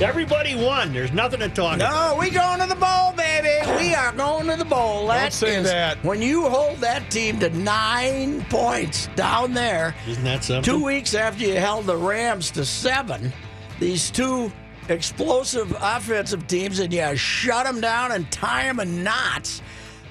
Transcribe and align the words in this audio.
Everybody 0.00 0.54
won. 0.54 0.92
There's 0.92 1.12
nothing 1.12 1.40
to 1.40 1.48
talk 1.48 1.76
about. 1.76 2.12
No, 2.14 2.20
we 2.20 2.28
going 2.28 2.60
to 2.60 2.66
the 2.66 2.74
bowl, 2.74 3.12
baby. 3.16 3.48
We 3.78 3.94
are 3.94 4.12
going 4.12 4.46
to 4.48 4.56
the 4.56 4.64
bowl. 4.66 5.06
That 5.06 5.32
say 5.32 5.56
is- 5.56 5.64
that. 5.64 6.02
When 6.04 6.20
you 6.20 6.46
hold 6.48 6.78
that 6.78 7.10
team 7.10 7.40
to 7.40 7.48
nine 7.50 8.44
points 8.50 9.08
down 9.16 9.54
there, 9.54 9.94
Isn't 10.06 10.24
that 10.24 10.44
something? 10.44 10.64
two 10.64 10.84
weeks 10.84 11.14
after 11.14 11.42
you 11.44 11.54
held 11.54 11.86
the 11.86 11.96
Rams 11.96 12.50
to 12.52 12.64
seven, 12.66 13.32
these 13.80 14.10
two 14.10 14.52
explosive 14.90 15.74
offensive 15.80 16.46
teams, 16.46 16.78
and 16.78 16.92
you 16.92 17.16
shut 17.16 17.64
them 17.64 17.80
down 17.80 18.12
and 18.12 18.30
tie 18.30 18.64
them 18.64 18.80
in 18.80 19.02
knots. 19.02 19.62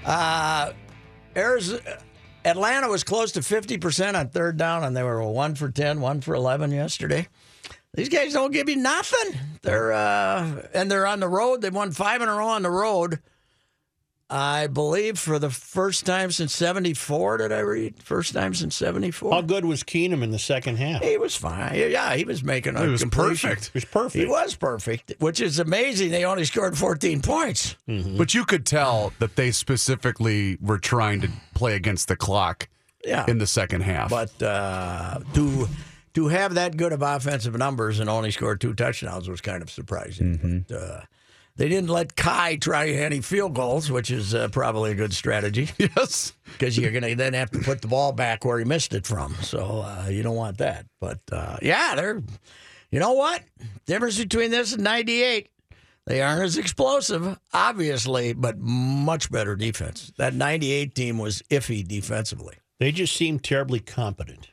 Uh, 0.03 0.71
Arizona, 1.37 1.81
Atlanta 2.43 2.89
was 2.89 3.03
close 3.03 3.31
to 3.33 3.41
50% 3.41 4.15
on 4.15 4.29
third 4.29 4.57
down, 4.57 4.83
and 4.83 4.97
they 4.97 5.03
were 5.03 5.21
one 5.23 5.53
for 5.53 5.69
10, 5.69 6.01
one 6.01 6.21
for 6.21 6.33
11 6.33 6.71
yesterday. 6.71 7.27
These 7.95 8.09
guys 8.09 8.33
don't 8.33 8.51
give 8.51 8.69
you 8.69 8.75
nothing. 8.75 9.39
They're 9.61 9.91
uh, 9.93 10.67
and 10.73 10.89
they're 10.91 11.07
on 11.07 11.19
the 11.19 11.27
road. 11.29 11.61
They 11.61 11.69
won 11.69 11.91
five 11.91 12.21
in 12.21 12.29
a 12.29 12.33
row 12.35 12.47
on 12.47 12.61
the 12.63 12.69
road. 12.69 13.19
I 14.27 14.65
believe 14.65 15.19
for 15.19 15.37
the 15.37 15.51
first 15.51 16.03
time 16.05 16.31
since 16.31 16.51
'74. 16.55 17.37
Did 17.37 17.51
I 17.51 17.59
read? 17.59 18.01
First 18.01 18.33
time 18.33 18.55
since 18.55 18.73
'74. 18.75 19.31
How 19.31 19.41
good 19.41 19.65
was 19.65 19.83
Keenum 19.83 20.23
in 20.23 20.31
the 20.31 20.39
second 20.39 20.77
half? 20.77 21.03
He 21.03 21.15
was 21.17 21.35
fine. 21.35 21.75
Yeah, 21.75 22.15
he 22.15 22.23
was 22.25 22.43
making 22.43 22.75
a 22.75 22.81
He 22.83 22.87
was 22.89 23.01
completion. 23.01 23.51
perfect. 23.51 23.65
He 23.71 23.77
was 23.77 23.85
perfect. 23.85 24.15
He 24.15 24.25
was 24.25 24.55
perfect, 24.55 25.13
which 25.19 25.39
is 25.41 25.59
amazing. 25.59 26.09
They 26.09 26.25
only 26.25 26.43
scored 26.45 26.75
14 26.75 27.21
points. 27.21 27.75
But 27.87 28.33
you 28.33 28.45
could 28.45 28.65
tell 28.65 29.13
that 29.19 29.35
they 29.35 29.51
specifically 29.51 30.57
were 30.59 30.79
trying 30.79 31.21
to 31.21 31.29
play 31.53 31.75
against 31.75 32.07
the 32.07 32.15
clock 32.15 32.67
Yeah, 33.05 33.25
in 33.27 33.37
the 33.37 33.47
second 33.47 33.81
half. 33.81 34.09
but 34.09 34.41
uh, 34.41 35.19
to 35.35 35.67
to 36.15 36.27
have 36.29 36.55
that 36.55 36.77
good 36.77 36.93
of 36.93 37.01
offensive 37.01 37.55
numbers 37.57 37.99
and 37.99 38.09
only 38.09 38.31
score 38.31 38.55
two 38.55 38.73
touchdowns 38.73 39.29
was 39.29 39.41
kind 39.41 39.61
of 39.61 39.69
surprising. 39.69 40.65
But, 40.67 40.75
uh, 40.75 41.01
they 41.57 41.69
didn't 41.69 41.89
let 41.89 42.15
Kai 42.15 42.57
try 42.57 42.89
any 42.89 43.21
field 43.21 43.53
goals, 43.53 43.89
which 43.89 44.11
is 44.11 44.35
uh, 44.35 44.49
probably 44.49 44.91
a 44.91 44.95
good 44.95 45.13
strategy 45.13 45.69
yes. 45.77 46.33
because 46.43 46.77
you're 46.77 46.91
going 46.91 47.03
to 47.03 47.15
then 47.15 47.33
have 47.33 47.51
to 47.51 47.59
put 47.59 47.81
the 47.81 47.87
ball 47.87 48.11
back 48.11 48.43
where 48.43 48.59
he 48.59 48.65
missed 48.65 48.93
it 48.93 49.07
from. 49.07 49.35
So 49.41 49.85
uh, 49.85 50.07
you 50.09 50.21
don't 50.21 50.35
want 50.35 50.57
that. 50.57 50.85
But 50.99 51.19
uh, 51.31 51.57
yeah, 51.61 51.95
they're. 51.95 52.21
You 52.91 52.99
know 52.99 53.13
what? 53.13 53.41
Difference 53.87 54.17
between 54.17 54.51
this 54.51 54.73
and 54.73 54.83
'98. 54.83 55.49
They 56.05 56.21
aren't 56.21 56.43
as 56.43 56.57
explosive, 56.57 57.37
obviously, 57.51 58.31
but 58.33 58.57
much 58.59 59.31
better 59.31 59.55
defense. 59.55 60.13
That 60.17 60.33
'98 60.33 60.93
team 60.93 61.17
was 61.17 61.41
iffy 61.49 61.85
defensively. 61.85 62.55
They 62.79 62.91
just 62.91 63.15
seemed 63.15 63.43
terribly 63.43 63.79
competent. 63.79 64.49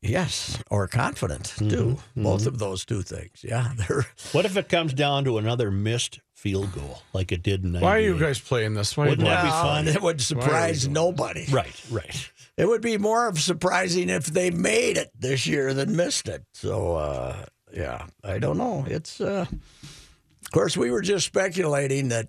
Yes, 0.00 0.62
or 0.70 0.86
confident 0.86 1.52
too. 1.58 1.98
Both 2.16 2.46
of 2.46 2.58
those 2.58 2.84
two 2.84 3.02
things. 3.02 3.42
Yeah, 3.42 3.72
they're 3.76 4.06
What 4.32 4.44
if 4.44 4.56
it 4.56 4.68
comes 4.68 4.94
down 4.94 5.24
to 5.24 5.38
another 5.38 5.70
missed 5.70 6.20
field 6.34 6.72
goal 6.72 7.02
like 7.12 7.32
it 7.32 7.42
did 7.42 7.64
in 7.64 7.72
98? 7.72 7.84
Why 7.84 7.96
are 7.96 8.00
you 8.00 8.18
guys 8.18 8.38
playing 8.38 8.74
this? 8.74 8.96
Why 8.96 9.08
Wouldn't 9.08 9.26
that 9.26 9.42
be 9.42 9.50
fun? 9.50 9.88
It 9.88 10.00
would 10.00 10.20
surprise 10.20 10.86
nobody. 10.86 11.46
Right, 11.50 11.74
right. 11.90 12.30
It 12.56 12.66
would 12.68 12.80
be 12.80 12.96
more 12.96 13.26
of 13.26 13.40
surprising 13.40 14.08
if 14.08 14.26
they 14.26 14.50
made 14.50 14.96
it 14.96 15.10
this 15.18 15.46
year 15.46 15.74
than 15.74 15.96
missed 15.96 16.28
it. 16.28 16.44
So 16.54 16.94
uh, 16.94 17.44
yeah, 17.72 18.06
I 18.22 18.38
don't 18.38 18.58
know. 18.58 18.84
It's 18.88 19.20
uh, 19.20 19.46
of 19.50 20.50
course 20.52 20.76
we 20.76 20.92
were 20.92 21.02
just 21.02 21.26
speculating 21.26 22.08
that 22.08 22.28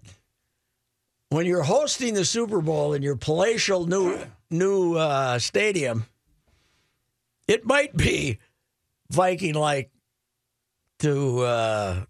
when 1.30 1.46
you're 1.46 1.64
hosting 1.64 2.16
the 2.16 2.26
Super 2.26 2.62
Bowl 2.62 2.94
in 2.94 3.04
your 3.04 3.16
palatial 3.16 3.86
new 3.86 4.20
new 4.50 4.96
uh, 4.96 5.38
stadium, 5.38 6.06
it 7.50 7.66
might 7.66 7.98
be 7.98 8.38
Viking 9.12 9.56
like 9.56 9.90
to 11.00 11.40
uh, 11.42 12.04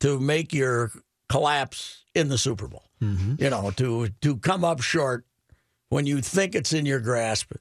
to 0.00 0.20
make 0.20 0.52
your 0.52 0.92
collapse 1.28 2.04
in 2.14 2.28
the 2.28 2.38
Super 2.38 2.68
Bowl. 2.68 2.82
You 3.00 3.50
know, 3.50 3.70
to 3.76 4.08
to 4.22 4.36
come 4.38 4.64
up 4.64 4.80
short 4.80 5.26
when 5.90 6.06
you 6.06 6.22
think 6.22 6.54
it's 6.54 6.72
in 6.72 6.86
your 6.86 7.00
grasp, 7.00 7.52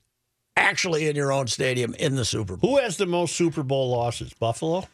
actually 0.55 1.09
in 1.09 1.17
your 1.17 1.33
own 1.33 1.47
stadium 1.47 1.93
in 1.95 2.15
the 2.15 2.23
Super 2.23 2.55
Bowl. 2.55 2.71
Who 2.71 2.77
has 2.81 2.95
the 2.95 3.05
most 3.05 3.35
Super 3.35 3.61
Bowl 3.61 3.89
losses? 3.89 4.33
Buffalo? 4.33 4.87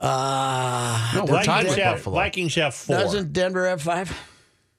Uh, 0.00 1.12
No, 1.14 1.24
we're 1.24 1.42
tied 1.42 1.66
Vikings 1.66 1.68
with 1.70 1.78
have, 1.84 1.96
Buffalo. 1.96 2.14
Vikings 2.16 2.54
have 2.54 2.74
four. 2.74 2.98
doesn't 2.98 3.32
Denver 3.32 3.66
have 3.68 3.82
five? 3.82 4.16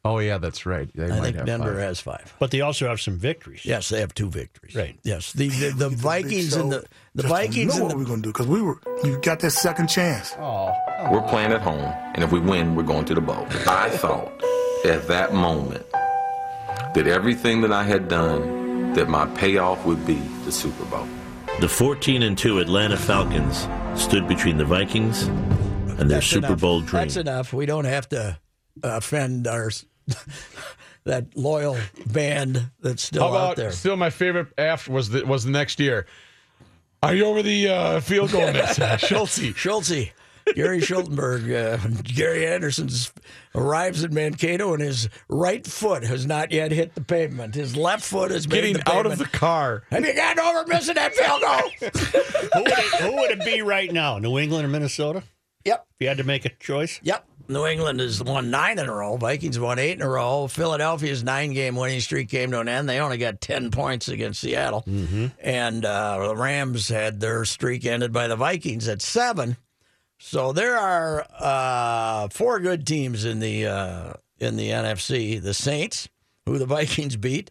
Oh 0.05 0.19
yeah, 0.19 0.37
that's 0.37 0.65
right. 0.65 0.89
They 0.95 1.05
I 1.05 1.07
might 1.09 1.21
think 1.21 1.35
have 1.37 1.45
Denver 1.45 1.73
five. 1.73 1.81
has 1.83 1.99
five. 1.99 2.33
But 2.39 2.51
they 2.51 2.61
also 2.61 2.87
have 2.87 3.01
some 3.01 3.17
victories. 3.17 3.65
Yes, 3.65 3.89
they 3.89 3.99
have 3.99 4.13
two 4.13 4.29
victories. 4.29 4.73
Right. 4.73 4.97
Yes, 5.03 5.33
the 5.33 5.49
the, 5.49 5.71
the 5.71 5.89
Vikings 5.89 6.55
and 6.55 6.71
the 6.71 6.85
the 7.15 7.27
Vikings 7.27 7.77
know 7.77 7.81
and 7.85 7.89
what 7.89 7.97
we're 7.97 8.05
gonna 8.05 8.21
do 8.21 8.29
because 8.29 8.47
we 8.47 8.61
were. 8.61 8.79
You 9.03 9.19
got 9.21 9.39
that 9.41 9.51
second 9.51 9.87
chance. 9.87 10.33
Oh, 10.39 10.73
We're 11.11 11.27
playing 11.27 11.51
at 11.51 11.61
home, 11.61 11.93
and 12.15 12.23
if 12.23 12.31
we 12.31 12.39
win, 12.39 12.75
we're 12.75 12.83
going 12.83 13.05
to 13.05 13.13
the 13.13 13.21
bowl. 13.21 13.45
I 13.67 13.89
thought 13.89 14.31
at 14.85 15.07
that 15.07 15.33
moment 15.33 15.85
that 16.93 17.05
everything 17.05 17.59
that 17.61 17.71
I 17.73 17.83
had 17.83 18.07
done, 18.07 18.93
that 18.93 19.09
my 19.09 19.25
payoff 19.35 19.85
would 19.85 20.05
be 20.07 20.15
the 20.45 20.51
Super 20.51 20.85
Bowl. 20.85 21.07
The 21.59 21.67
14 21.67 22.23
and 22.23 22.37
2 22.37 22.59
Atlanta 22.59 22.95
Falcons 22.95 23.67
stood 24.01 24.29
between 24.29 24.55
the 24.55 24.63
Vikings 24.65 25.23
and 25.23 25.99
their 25.99 26.07
that's 26.19 26.27
Super 26.27 26.47
enough. 26.47 26.61
Bowl 26.61 26.79
dream. 26.79 27.03
That's 27.03 27.17
enough. 27.17 27.51
We 27.51 27.65
don't 27.65 27.83
have 27.85 28.07
to 28.09 28.39
offend 28.83 29.47
our 29.47 29.69
that 31.05 31.35
loyal 31.35 31.77
band 32.07 32.71
that's 32.81 33.03
still 33.03 33.31
How 33.31 33.37
out 33.37 33.55
there. 33.55 33.71
still 33.71 33.95
my 33.95 34.09
favorite 34.09 34.47
after 34.57 34.91
was 34.91 35.09
the 35.09 35.25
was 35.25 35.43
the 35.43 35.51
next 35.51 35.79
year. 35.79 36.05
Are 37.01 37.13
you 37.15 37.25
over 37.25 37.41
the 37.41 37.69
uh, 37.69 37.99
field 38.01 38.31
goal 38.31 38.51
miss? 38.51 38.75
Schultze. 38.97 39.55
Schultze, 39.55 40.11
Gary 40.53 40.81
Schultenberg, 40.81 41.49
uh, 41.49 41.77
Gary 42.03 42.45
Anderson 42.45 42.89
arrives 43.55 44.03
in 44.03 44.13
Mankato 44.13 44.73
and 44.73 44.81
his 44.83 45.07
right 45.29 45.65
foot 45.65 46.03
has 46.03 46.25
not 46.25 46.51
yet 46.51 46.73
hit 46.73 46.95
the 46.95 47.01
pavement. 47.01 47.55
His 47.55 47.77
left 47.77 48.03
foot 48.03 48.31
is 48.33 48.47
Getting 48.47 48.75
out 48.85 49.05
of 49.05 49.17
the 49.17 49.25
car. 49.25 49.83
Have 49.91 50.05
you 50.05 50.13
gotten 50.13 50.43
over 50.43 50.67
missing 50.67 50.95
that 50.95 51.15
field 51.15 51.41
goal? 51.41 51.89
who, 52.53 52.63
would 52.63 52.71
it, 52.73 53.01
who 53.01 53.15
would 53.15 53.31
it 53.31 53.45
be 53.45 53.61
right 53.61 53.91
now? 53.93 54.17
New 54.17 54.37
England 54.37 54.65
or 54.65 54.67
Minnesota? 54.67 55.23
yep, 55.63 55.85
If 55.95 56.01
you 56.01 56.07
had 56.09 56.17
to 56.17 56.25
make 56.25 56.43
a 56.43 56.49
choice? 56.49 56.99
yep. 57.01 57.25
New 57.49 57.65
England 57.65 57.99
has 57.99 58.23
won 58.23 58.51
nine 58.51 58.77
in 58.77 58.87
a 58.87 58.93
row. 58.93 59.17
Vikings 59.17 59.59
won 59.59 59.79
eight 59.79 59.93
in 59.93 60.03
a 60.03 60.07
row. 60.07 60.47
Philadelphia's 60.47 61.23
nine-game 61.23 61.75
winning 61.75 61.99
streak 61.99 62.29
came 62.29 62.51
to 62.51 62.59
an 62.59 62.67
end. 62.67 62.87
They 62.87 62.99
only 62.99 63.17
got 63.17 63.41
ten 63.41 63.71
points 63.71 64.07
against 64.07 64.39
Seattle, 64.39 64.83
and 65.39 65.83
uh, 65.83 66.27
the 66.27 66.35
Rams 66.35 66.87
had 66.87 67.19
their 67.19 67.43
streak 67.45 67.85
ended 67.85 68.13
by 68.13 68.27
the 68.27 68.35
Vikings 68.35 68.87
at 68.87 69.01
seven. 69.01 69.57
So 70.19 70.53
there 70.53 70.77
are 70.77 71.25
uh, 71.39 72.27
four 72.29 72.59
good 72.59 72.85
teams 72.85 73.25
in 73.25 73.39
the 73.39 73.65
uh, 73.65 74.13
in 74.37 74.55
the 74.55 74.69
NFC: 74.69 75.41
the 75.41 75.55
Saints, 75.55 76.07
who 76.45 76.59
the 76.59 76.67
Vikings 76.67 77.15
beat, 77.15 77.49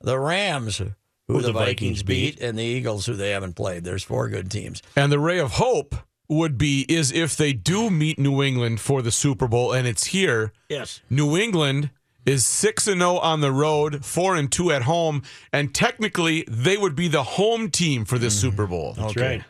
the 0.00 0.20
Rams, 0.20 0.78
who, 1.26 1.40
the, 1.40 1.52
Vikings, 1.52 2.04
beat, 2.04 2.40
and 2.40 2.56
the 2.56 2.62
Eagles, 2.62 3.06
who 3.06 3.14
they 3.14 3.30
haven't 3.30 3.54
played. 3.54 3.82
There's 3.82 4.04
four 4.04 4.28
good 4.28 4.52
teams. 4.52 4.82
And 4.94 5.10
the 5.10 5.18
ray 5.18 5.38
of 5.40 5.52
hope 5.52 5.96
would 6.32 6.58
be 6.58 6.84
is 6.88 7.12
if 7.12 7.36
they 7.36 7.52
do 7.52 7.90
meet 7.90 8.18
New 8.18 8.42
England 8.42 8.80
for 8.80 9.02
the 9.02 9.10
Super 9.10 9.46
Bowl 9.46 9.72
and 9.72 9.86
it's 9.86 10.06
here. 10.06 10.52
Yes. 10.68 11.00
New 11.08 11.36
England 11.36 11.90
is 12.24 12.44
6 12.46 12.86
and 12.86 13.00
0 13.00 13.16
on 13.16 13.40
the 13.40 13.52
road, 13.52 14.04
4 14.04 14.36
and 14.36 14.50
2 14.50 14.72
at 14.72 14.82
home, 14.82 15.22
and 15.52 15.74
technically 15.74 16.44
they 16.48 16.76
would 16.76 16.94
be 16.94 17.08
the 17.08 17.22
home 17.22 17.70
team 17.70 18.04
for 18.04 18.18
this 18.18 18.34
mm-hmm. 18.34 18.50
Super 18.50 18.66
Bowl. 18.66 18.94
That's 18.94 19.16
right. 19.16 19.44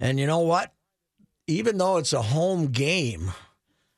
And 0.00 0.18
you 0.18 0.26
know 0.26 0.40
what? 0.40 0.72
Even 1.46 1.78
though 1.78 1.96
it's 1.96 2.12
a 2.12 2.22
home 2.22 2.68
game, 2.68 3.32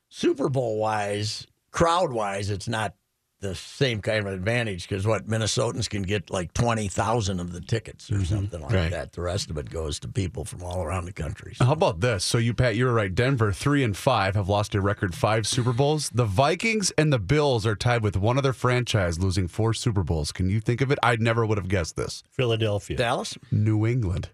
Super 0.09 0.49
Bowl 0.49 0.77
wise, 0.77 1.47
crowd 1.71 2.11
wise, 2.11 2.49
it's 2.49 2.67
not 2.67 2.95
the 3.41 3.53
same 3.55 4.01
kind 4.01 4.25
of 4.25 4.31
advantage 4.33 4.87
because 4.87 5.05
what 5.05 5.27
Minnesotans 5.27 5.89
can 5.89 6.03
get 6.03 6.29
like 6.29 6.53
20,000 6.53 7.39
of 7.39 7.51
the 7.51 7.59
tickets 7.61 8.11
or 8.11 8.23
something 8.23 8.61
like 8.61 8.71
Right. 8.71 8.91
that. 8.91 9.11
The 9.13 9.21
rest 9.21 9.49
of 9.49 9.57
it 9.57 9.69
goes 9.69 9.99
to 10.01 10.07
people 10.07 10.45
from 10.45 10.63
all 10.63 10.81
around 10.83 11.05
the 11.05 11.11
country. 11.11 11.55
How 11.59 11.73
about 11.73 11.99
this? 12.01 12.23
So 12.23 12.37
you, 12.37 12.53
Pat, 12.53 12.75
you 12.75 12.85
were 12.85 12.93
right. 12.93 13.13
Denver 13.13 13.51
three 13.51 13.83
and 13.83 13.97
five 13.97 14.35
have 14.35 14.47
lost 14.47 14.73
a 14.75 14.79
record 14.81 15.13
five 15.15 15.45
Super 15.47 15.73
Bowls. 15.73 16.09
The 16.13 16.25
Vikings 16.25 16.91
and 16.97 17.11
the 17.11 17.19
Bills 17.19 17.65
are 17.65 17.75
tied 17.75 18.03
with 18.03 18.15
one 18.15 18.37
other 18.37 18.53
franchise 18.53 19.19
losing 19.19 19.47
four 19.47 19.73
Super 19.73 20.03
Bowls. 20.03 20.31
Can 20.31 20.49
you 20.49 20.59
think 20.59 20.79
of 20.81 20.91
it? 20.91 20.99
I 21.03 21.15
never 21.15 21.45
would 21.45 21.57
have 21.57 21.67
guessed 21.67 21.95
this. 21.95 22.23
Philadelphia. 22.31 22.95
Dallas? 22.95 23.37
New 23.51 23.85
England. 23.85 24.29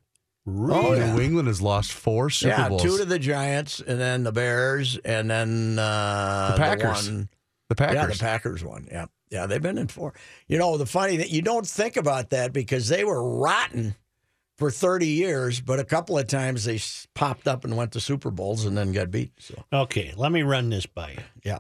Oh, 0.50 0.94
yeah. 0.94 1.14
New 1.14 1.22
England 1.22 1.48
has 1.50 1.62
lost 1.62 1.92
four 1.92 2.30
Super 2.30 2.56
yeah, 2.56 2.70
Bowls. 2.70 2.82
two 2.82 2.98
to 2.98 3.04
the 3.06 3.20
Giants, 3.20 3.82
and 3.86 4.00
then 4.00 4.24
the 4.24 4.32
Bears, 4.32 4.98
and 5.04 5.30
then 5.30 5.78
uh, 5.78 6.52
The 6.52 6.58
Packers. 6.58 7.10
one- 7.10 7.30
the 7.70 7.76
Packers. 7.76 7.96
Yeah, 7.96 8.06
the 8.08 8.16
Packers 8.20 8.64
one. 8.64 8.88
Yeah, 8.92 9.06
yeah, 9.30 9.46
they've 9.46 9.62
been 9.62 9.78
in 9.78 9.88
four. 9.88 10.14
You 10.48 10.58
know, 10.58 10.78
the 10.78 10.86
funny 10.86 11.18
that 11.18 11.30
you 11.32 11.42
don't 11.42 11.68
think 11.68 11.98
about 11.98 12.30
that 12.32 12.54
because 12.54 12.88
they 12.88 13.04
were 13.04 13.38
rotten 13.40 13.96
for 14.58 14.72
thirty 14.72 15.08
years, 15.08 15.60
but 15.62 15.80
a 15.80 15.84
couple 15.84 16.18
of 16.18 16.28
times 16.28 16.66
they 16.66 16.80
popped 17.14 17.48
up 17.48 17.64
and 17.66 17.76
went 17.78 17.92
to 17.94 18.00
Super 18.00 18.32
Bowls 18.32 18.66
and 18.66 18.78
then 18.78 18.92
got 18.92 19.12
beat. 19.12 19.32
So 19.40 19.64
Okay, 19.72 20.14
let 20.18 20.32
me 20.32 20.42
run 20.44 20.70
this 20.70 20.86
by 20.86 21.12
you. 21.12 21.20
yeah, 21.44 21.60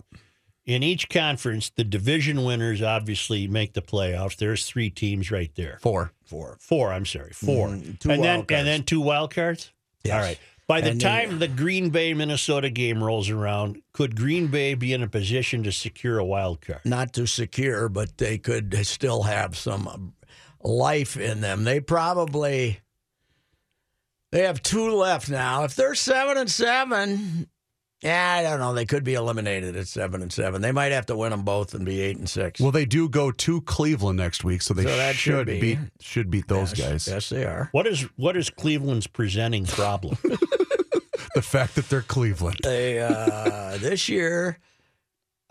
In 0.65 0.81
each 0.81 1.07
conference, 1.09 1.69
the 1.69 1.83
division 1.83 2.43
winners 2.43 2.81
obviously 2.81 3.47
make 3.47 3.73
the 3.73 3.81
playoffs. 3.83 4.35
There's 4.37 4.65
three 4.65 4.89
teams 4.89 5.29
right 5.29 5.51
there. 5.55 5.77
Four. 5.81 6.11
four. 6.25 6.57
Four, 6.59 6.91
I'm 6.91 7.05
sorry, 7.05 7.31
4 7.33 7.67
Mm, 7.67 7.99
two 7.99 8.09
and 8.11 8.23
then 8.23 8.39
cards. 8.39 8.51
and 8.53 8.67
then 8.67 8.83
two 8.83 9.01
wild 9.01 9.33
cards. 9.35 9.71
Yes. 10.03 10.13
All 10.15 10.21
right. 10.21 10.39
By 10.67 10.81
the 10.81 10.89
And 10.91 11.01
time 11.01 11.39
the 11.39 11.47
Green 11.47 11.91
Bay 11.91 12.13
Minnesota 12.13 12.69
game 12.69 13.01
rolls 13.01 13.29
around, 13.29 13.81
could 13.93 14.17
Green 14.17 14.47
Bay 14.47 14.73
be 14.73 14.91
in 14.91 15.01
a 15.01 15.07
position 15.07 15.63
to 15.63 15.71
secure 15.71 16.19
a 16.19 16.25
wild 16.25 16.59
card? 16.59 16.81
Not 16.83 17.13
to 17.13 17.25
secure, 17.25 17.87
but 17.87 18.17
they 18.17 18.37
could 18.37 18.85
still 18.85 19.23
have 19.23 19.57
some 19.57 19.87
um, 19.87 20.13
life 20.61 21.15
in 21.15 21.39
them. 21.39 21.63
They 21.63 21.79
probably 21.79 22.81
they 24.33 24.43
have 24.43 24.61
two 24.61 24.91
left 24.91 25.29
now. 25.29 25.63
If 25.63 25.75
they're 25.75 25.95
seven 25.95 26.37
and 26.37 26.51
seven, 26.51 27.47
yeah, 28.03 28.35
I 28.39 28.43
don't 28.43 28.59
know. 28.59 28.73
They 28.73 28.85
could 28.85 29.03
be 29.03 29.15
eliminated 29.15 29.75
at 29.75 29.87
seven 29.87 30.21
and 30.21 30.31
seven. 30.31 30.61
They 30.61 30.71
might 30.71 30.91
have 30.91 31.05
to 31.07 31.15
win 31.17 31.31
them 31.31 31.43
both 31.43 31.73
and 31.73 31.85
be 31.85 31.99
eight 32.01 32.17
and 32.17 32.29
six. 32.29 32.59
Well, 32.59 32.71
they 32.71 32.85
do 32.85 33.09
go 33.09 33.31
to 33.31 33.61
Cleveland 33.61 34.17
next 34.17 34.43
week, 34.43 34.61
so 34.61 34.73
they 34.73 34.83
So 34.83 34.95
that 34.97 35.15
should 35.15 35.31
should 35.33 35.47
be. 35.47 35.59
beat 35.59 35.79
should 35.99 36.29
beat 36.29 36.47
those 36.47 36.77
yes, 36.77 36.87
guys. 36.89 37.07
Yes, 37.07 37.29
they 37.29 37.43
are. 37.45 37.69
What 37.71 37.87
is 37.87 38.01
what 38.15 38.37
is 38.37 38.49
Cleveland's 38.49 39.07
presenting 39.07 39.65
problem? 39.65 40.17
The 41.35 41.41
fact 41.43 41.75
that 41.75 41.87
they're 41.89 42.01
Cleveland. 42.01 42.57
They 42.63 42.99
uh, 42.99 43.77
this 43.77 44.09
year, 44.09 44.57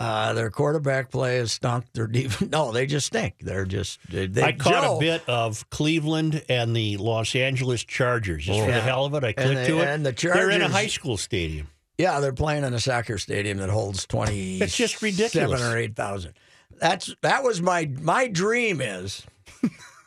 uh, 0.01 0.33
their 0.33 0.51
quarterback 0.51 1.13
play 1.13 1.37
has 1.37 1.53
stunk. 1.53 1.85
Their 1.93 2.09
defense, 2.09 2.51
no, 2.53 2.73
they 2.73 2.87
just 2.87 3.07
stink. 3.07 3.35
They're 3.41 3.65
just 3.67 4.01
they, 4.11 4.27
they 4.27 4.43
I 4.43 4.53
caught 4.53 4.83
Joe- 4.83 4.97
a 4.97 5.01
bit 5.01 5.23
of 5.29 5.69
Cleveland 5.71 6.45
and 6.49 6.75
the 6.75 6.97
Los 6.97 7.37
Angeles 7.37 7.85
Chargers. 7.85 8.45
Just 8.47 8.59
for 8.59 8.67
Yeah. 8.67 8.75
the 8.77 8.81
hell 8.81 9.05
of 9.05 9.15
it, 9.15 9.23
I 9.23 9.33
clicked 9.33 9.49
And 9.51 9.67
to 9.69 9.79
it. 9.81 9.87
and 9.89 10.05
the 10.07 10.13
They're 10.13 10.51
in 10.51 10.63
a 10.63 10.69
high 10.69 10.89
school 10.89 11.17
stadium. 11.17 11.69
Yeah, 11.99 12.21
they're 12.21 12.33
playing 12.33 12.65
in 12.65 12.75
a 12.75 12.81
soccer 12.81 13.19
stadium 13.19 13.59
that 13.59 13.71
holds 13.71 14.07
twenty. 14.07 14.59
It's 14.59 14.77
just 14.77 15.01
ridiculous. 15.03 15.61
Seven 15.61 15.75
or 15.75 15.79
eight 15.79 15.97
thousand. 15.97 16.35
That's 16.81 17.15
that 17.23 17.43
was 17.43 17.63
my 17.63 17.91
my 18.01 18.29
dream 18.29 18.81
is 18.81 19.25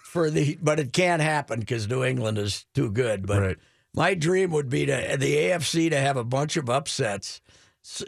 for 0.04 0.30
the, 0.30 0.58
but 0.62 0.80
it 0.80 0.94
can't 0.94 1.22
happen 1.22 1.60
because 1.60 1.88
New 1.88 2.04
England 2.04 2.38
is 2.38 2.66
too 2.76 2.92
good. 2.92 3.26
But 3.26 3.42
Right. 3.42 3.58
my 3.96 4.14
dream 4.14 4.52
would 4.52 4.70
be 4.70 4.86
to 4.86 5.16
the 5.20 5.36
AFC 5.36 5.90
to 5.90 5.98
have 6.00 6.18
a 6.18 6.24
bunch 6.24 6.58
of 6.58 6.70
upsets, 6.70 7.42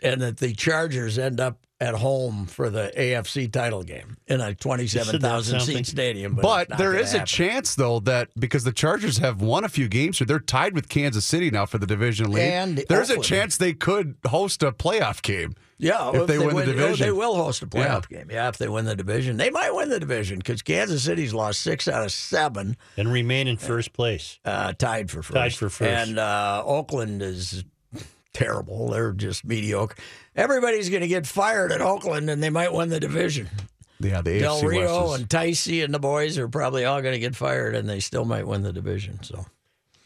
and 0.04 0.22
that 0.22 0.38
the 0.38 0.54
Chargers 0.54 1.18
end 1.18 1.40
up 1.40 1.66
at 1.82 1.96
home 1.96 2.46
for 2.46 2.70
the 2.70 2.94
AFC 2.96 3.52
title 3.52 3.82
game 3.82 4.16
in 4.28 4.40
a 4.40 4.54
twenty-seven 4.54 5.20
thousand 5.20 5.60
seat 5.62 5.88
stadium. 5.88 6.36
But, 6.36 6.44
But 6.44 6.62
it's 6.62 6.70
not 6.70 6.78
there 6.78 6.92
gonna 6.92 7.04
is 7.04 7.14
a 7.16 7.26
chance, 7.26 7.76
though, 7.76 8.00
that 8.02 8.30
because 8.40 8.64
the 8.64 8.72
Chargers 8.72 9.18
have 9.18 9.42
won 9.42 9.64
a 9.64 9.70
few 9.70 9.88
games 9.90 10.20
here, 10.20 10.28
they're 10.28 10.40
tied 10.40 10.76
with 10.76 10.88
Kansas 10.88 11.26
City 11.26 11.50
now 11.50 11.66
for 11.66 11.80
the 11.80 11.88
division 11.88 12.32
lead. 12.32 12.44
And 12.44 12.78
There's 12.88 13.10
Oakland. 13.10 13.26
a 13.26 13.28
chance 13.28 13.58
they 13.58 13.74
could 13.74 14.16
host 14.28 14.62
a 14.64 14.72
playoff 14.72 15.22
game. 15.24 15.56
Yeah, 15.80 16.12
if 16.14 16.28
they 16.28 16.38
win 16.38 16.56
the 16.56 16.62
oh, 16.62 16.66
division. 16.66 17.08
they 17.08 17.12
will 17.12 17.34
host 17.34 17.64
a 17.64 17.66
playoff 17.66 18.08
game. 18.08 18.28
Yeah, 18.30 18.50
if 18.50 18.60
they 18.60 18.68
win 18.68 18.86
the 18.86 18.96
division, 18.96 19.38
they 19.38 19.50
might 19.50 19.74
win 19.74 19.90
the 19.90 20.00
division 20.00 20.38
because 20.38 20.62
Kansas 20.62 21.02
City's 21.04 21.34
lost 21.34 21.62
six 21.62 21.88
out 21.88 22.04
of 22.04 22.12
seven, 22.12 22.78
and 22.98 23.12
remain 23.12 23.48
in 23.48 23.58
first 23.58 23.92
place. 23.92 24.40
uh, 24.46 24.74
tied 24.74 25.10
for 25.10 25.24
first. 25.24 25.34
Tied 25.34 25.54
for 25.56 25.70
first. 25.70 25.90
and 26.10 26.20
uh, 26.20 26.62
Oakland 26.64 27.24
is 27.24 27.64
terrible. 28.34 28.90
They're 28.90 29.12
just 29.14 29.46
mediocre. 29.46 29.96
Everybody's 30.36 30.90
going 30.90 31.02
to 31.02 31.08
get 31.08 31.28
fired 31.28 31.72
at 31.72 31.82
Oakland, 31.82 32.30
and 32.30 32.42
they 32.42 32.50
might 32.50 32.74
win 32.74 32.90
the 32.90 33.00
division. 33.00 33.50
Yeah, 34.00 34.22
the 34.22 34.40
Del 34.40 34.62
Rio 34.64 35.10
West 35.10 35.14
is, 35.14 35.20
and 35.20 35.30
Ticey 35.30 35.84
and 35.84 35.94
the 35.94 36.00
boys 36.00 36.38
are 36.38 36.48
probably 36.48 36.86
all 36.86 37.02
going 37.02 37.14
to 37.14 37.20
get 37.20 37.36
fired, 37.36 37.76
and 37.76 37.88
they 37.88 38.00
still 38.00 38.26
might 38.26 38.48
win 38.48 38.64
the 38.64 38.74
division. 38.74 39.22
So 39.22 39.46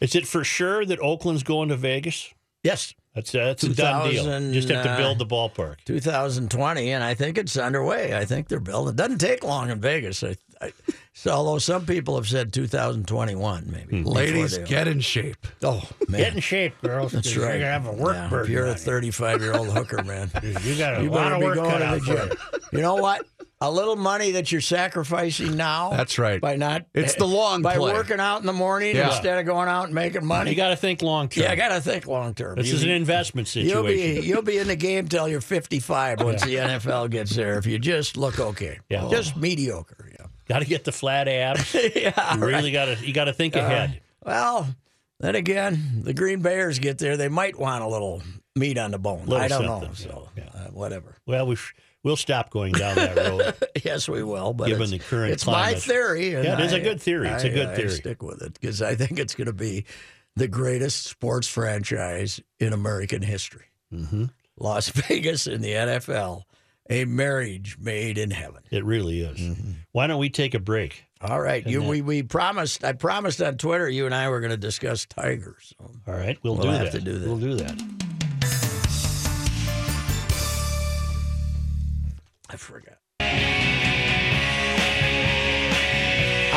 Is 0.00 0.14
it 0.14 0.26
for 0.26 0.44
sure 0.44 0.84
that 0.84 1.00
Oakland's 1.00 1.42
going 1.42 1.68
to 1.70 1.76
Vegas? 1.76 2.32
yes, 2.62 2.94
That's 3.16 3.34
a, 3.34 3.38
that's 3.38 3.62
a 3.64 3.74
done 3.74 4.10
deal. 4.10 4.52
Just 4.52 4.68
have 4.68 4.84
to 4.84 4.90
uh, 4.90 4.96
build 4.98 5.18
the 5.18 5.26
ballpark. 5.26 5.76
2020, 5.86 6.92
and 6.92 7.02
I 7.02 7.14
think 7.14 7.38
it's 7.38 7.56
underway. 7.56 8.14
I 8.16 8.26
think 8.26 8.46
they're 8.48 8.60
building. 8.60 8.90
It 8.92 8.96
doesn't 8.96 9.18
take 9.18 9.42
long 9.42 9.70
in 9.70 9.80
Vegas. 9.80 10.22
I, 10.22 10.36
I, 10.60 10.72
so, 11.14 11.30
although 11.30 11.56
some 11.58 11.86
people 11.86 12.14
have 12.16 12.28
said 12.28 12.52
2021, 12.52 13.68
maybe. 13.72 13.98
before 14.02 14.12
ladies, 14.12 14.58
get 14.58 14.86
in 14.86 15.00
shape. 15.00 15.46
Oh 15.62 15.82
man, 16.08 16.20
Get 16.20 16.34
in 16.34 16.40
shape, 16.40 16.74
girls. 16.82 17.12
that's 17.12 17.28
'cause 17.32 17.38
right. 17.42 17.52
You're 17.58 17.60
gonna 17.60 17.72
have 17.72 17.86
a 17.86 17.92
work 17.92 18.14
Yeah, 18.16 18.28
burden. 18.28 18.44
If 18.44 18.50
you're 18.50 18.66
a 18.66 18.74
35 18.74 19.40
year 19.40 19.54
old 19.56 19.68
hooker, 19.68 20.02
man, 20.04 20.30
You 20.62 20.76
got 20.76 21.00
a 21.00 21.02
you 21.02 21.08
lot 21.10 21.22
better 21.24 21.34
of 21.36 21.40
be 21.40 21.46
work 21.46 21.54
going 21.56 21.70
cut 21.70 21.78
to 21.78 21.84
out 21.86 21.94
the 21.94 22.00
for 22.00 22.16
gym. 22.16 22.28
you. 22.52 22.58
You 22.78 22.82
know 22.82 22.96
what? 22.96 23.26
A 23.62 23.70
little 23.70 23.96
money 23.96 24.32
that 24.32 24.52
you're 24.52 24.60
sacrificing 24.60 25.56
now. 25.56 25.88
That's 25.90 26.18
right. 26.18 26.40
By 26.42 26.56
not, 26.56 26.84
It's 26.94 27.14
the 27.14 27.26
long 27.26 27.62
by 27.62 27.76
play. 27.76 27.92
working 27.94 28.20
out 28.20 28.40
in 28.40 28.46
the 28.46 28.52
morning 28.52 28.94
Yeah. 28.94 29.08
instead 29.08 29.38
of 29.38 29.46
going 29.46 29.66
out 29.68 29.86
and 29.86 29.94
making 29.94 30.26
money. 30.26 30.50
You 30.50 30.56
got 30.56 30.68
to 30.68 30.76
think 30.76 31.00
long 31.00 31.30
term. 31.30 31.44
yeah, 31.44 31.52
I 31.52 31.56
got 31.56 31.68
to 31.70 31.80
think 31.80 32.06
long 32.06 32.34
term. 32.34 32.56
This 32.56 32.70
is 32.70 32.82
an 32.82 32.90
investment 32.90 33.48
situation. 33.48 33.74
You'll 33.74 33.86
be 34.20 34.26
you'll 34.26 34.42
be 34.42 34.58
in 34.58 34.66
the 34.68 34.76
game 34.76 35.08
till 35.08 35.26
you're 35.26 35.40
55 35.40 36.20
once 36.20 36.42
the 36.44 36.56
NFL 36.56 37.08
gets 37.10 37.34
there. 37.34 37.56
If 37.56 37.64
you 37.64 37.78
just 37.78 38.18
look 38.18 38.38
okay, 38.38 38.78
Yeah. 38.90 39.08
just 39.10 39.36
mediocre. 39.38 40.10
Yeah. 40.18 40.26
Got 40.48 40.58
to 40.58 40.66
get 40.66 40.84
the 40.84 40.92
flat 40.92 41.26
abs. 41.26 41.74
yeah. 41.96 42.34
You 42.34 42.44
really 42.44 42.72
got 42.72 42.84
to. 42.84 43.06
You 43.06 43.14
got 43.14 43.24
to 43.24 43.32
think 43.32 43.56
ahead. 43.56 44.00
Well, 44.22 44.68
then 45.18 45.34
again, 45.34 46.02
the 46.04 46.12
Green 46.12 46.40
Bayers 46.42 46.78
get 46.78 46.98
there. 46.98 47.16
They 47.16 47.28
might 47.30 47.58
want 47.58 47.82
a 47.82 47.88
little 47.88 48.22
meat 48.54 48.76
on 48.76 48.90
the 48.90 48.98
bone. 48.98 49.32
I 49.32 49.48
don't 49.48 49.62
know. 49.64 49.80
something, 49.80 49.94
So 49.94 50.28
yeah. 50.36 50.44
uh, 50.54 50.58
whatever. 50.72 51.16
Well, 51.26 51.46
we 51.46 51.56
sh- 51.56 51.72
we'll 52.06 52.16
stop 52.16 52.50
going 52.50 52.72
down 52.72 52.94
that 52.94 53.16
road. 53.16 53.54
yes, 53.84 54.08
we 54.08 54.22
will. 54.22 54.54
But 54.54 54.68
Given 54.68 54.90
the 54.90 54.98
current 54.98 55.32
it's 55.32 55.44
my 55.46 55.74
theory. 55.74 56.34
and 56.34 56.44
Yeah, 56.44 56.54
it 56.58 56.60
is 56.64 56.72
a 56.72 56.80
good 56.80 57.02
theory. 57.02 57.28
It's 57.28 57.44
a 57.44 57.50
I- 57.50 57.54
good 57.54 57.66
I 57.68 57.74
theory. 57.76 57.90
stick 57.90 58.22
with 58.22 58.40
it 58.42 58.54
because 58.54 58.80
I 58.80 58.94
think 58.94 59.18
it's 59.18 59.34
going 59.34 59.46
to 59.46 59.52
be 59.52 59.84
the 60.36 60.48
greatest 60.48 61.04
sports 61.04 61.48
franchise 61.48 62.40
in 62.60 62.72
American 62.72 63.20
history. 63.22 63.66
hmm 63.90 64.24
Las 64.58 64.88
Vegas 65.08 65.46
in 65.46 65.60
the 65.60 65.72
NFL, 65.72 66.44
a 66.88 67.04
marriage 67.04 67.76
made 67.78 68.16
in 68.16 68.30
heaven. 68.30 68.62
It 68.70 68.84
really 68.84 69.20
is. 69.20 69.38
Mm-hmm. 69.38 69.70
Why 69.92 70.06
don't 70.06 70.18
we 70.20 70.30
take 70.30 70.54
a 70.54 70.58
break? 70.60 71.04
All 71.20 71.40
right, 71.40 71.66
you, 71.66 71.82
we 71.82 72.02
we 72.02 72.22
promised. 72.22 72.84
I 72.84 72.92
promised 72.92 73.40
on 73.42 73.56
Twitter 73.56 73.88
you 73.88 74.04
and 74.06 74.14
I 74.14 74.28
were 74.28 74.40
going 74.40 74.50
to 74.50 74.56
discuss 74.58 75.06
tigers. 75.06 75.74
So. 75.78 75.90
All 76.06 76.14
right, 76.14 76.38
we'll, 76.42 76.54
We'll 76.54 76.64
do 76.64 76.68
have 76.70 76.92
that. 76.92 76.98
to 76.98 77.00
do 77.00 77.18
that. 77.18 77.26
We'll 77.28 77.38
do 77.38 77.54
that. 77.56 78.05
I 82.48 82.56
forgot. 82.56 82.98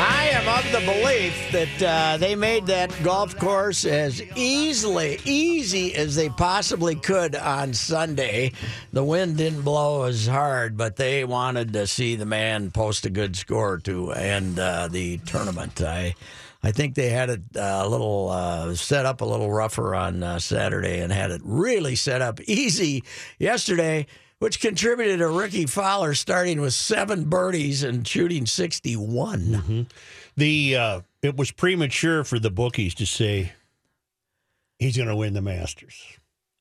I 0.02 0.30
am 0.32 0.48
of 0.48 0.72
the 0.72 0.80
belief 0.80 1.52
that 1.52 1.82
uh, 1.82 2.16
they 2.16 2.34
made 2.34 2.66
that 2.66 2.90
golf 3.02 3.36
course 3.38 3.84
as 3.84 4.22
easily, 4.36 5.18
easy 5.24 5.94
as 5.94 6.14
they 6.14 6.28
possibly 6.30 6.94
could 6.94 7.34
on 7.34 7.74
Sunday. 7.74 8.52
The 8.92 9.04
wind 9.04 9.36
didn't 9.36 9.62
blow 9.62 10.04
as 10.04 10.26
hard, 10.26 10.76
but 10.76 10.96
they 10.96 11.24
wanted 11.24 11.72
to 11.74 11.86
see 11.86 12.14
the 12.14 12.24
man 12.24 12.70
post 12.70 13.04
a 13.04 13.10
good 13.10 13.36
score 13.36 13.78
to 13.78 14.12
end 14.12 14.58
uh, 14.58 14.88
the 14.88 15.18
tournament. 15.18 15.82
I, 15.82 16.14
I 16.62 16.72
think 16.72 16.94
they 16.94 17.10
had 17.10 17.30
it 17.30 17.42
uh, 17.56 17.82
a 17.84 17.88
little 17.88 18.30
uh, 18.30 18.74
set 18.76 19.06
up 19.06 19.20
a 19.20 19.26
little 19.26 19.50
rougher 19.50 19.94
on 19.94 20.22
uh, 20.22 20.38
Saturday 20.38 21.00
and 21.00 21.12
had 21.12 21.30
it 21.30 21.40
really 21.44 21.96
set 21.96 22.22
up 22.22 22.40
easy 22.42 23.02
yesterday 23.38 24.06
which 24.40 24.60
contributed 24.60 25.20
to 25.20 25.28
Rickie 25.28 25.66
Fowler 25.66 26.12
starting 26.14 26.60
with 26.60 26.74
seven 26.74 27.24
birdies 27.24 27.82
and 27.84 28.06
shooting 28.06 28.44
61. 28.46 29.86
The 30.36 30.76
uh, 30.76 31.00
it 31.22 31.36
was 31.36 31.50
premature 31.52 32.24
for 32.24 32.38
the 32.38 32.50
bookies 32.50 32.94
to 32.96 33.06
say 33.06 33.52
He's 34.78 34.96
going 34.96 35.08
to 35.10 35.16
win 35.16 35.34
the 35.34 35.42
Masters. 35.42 36.02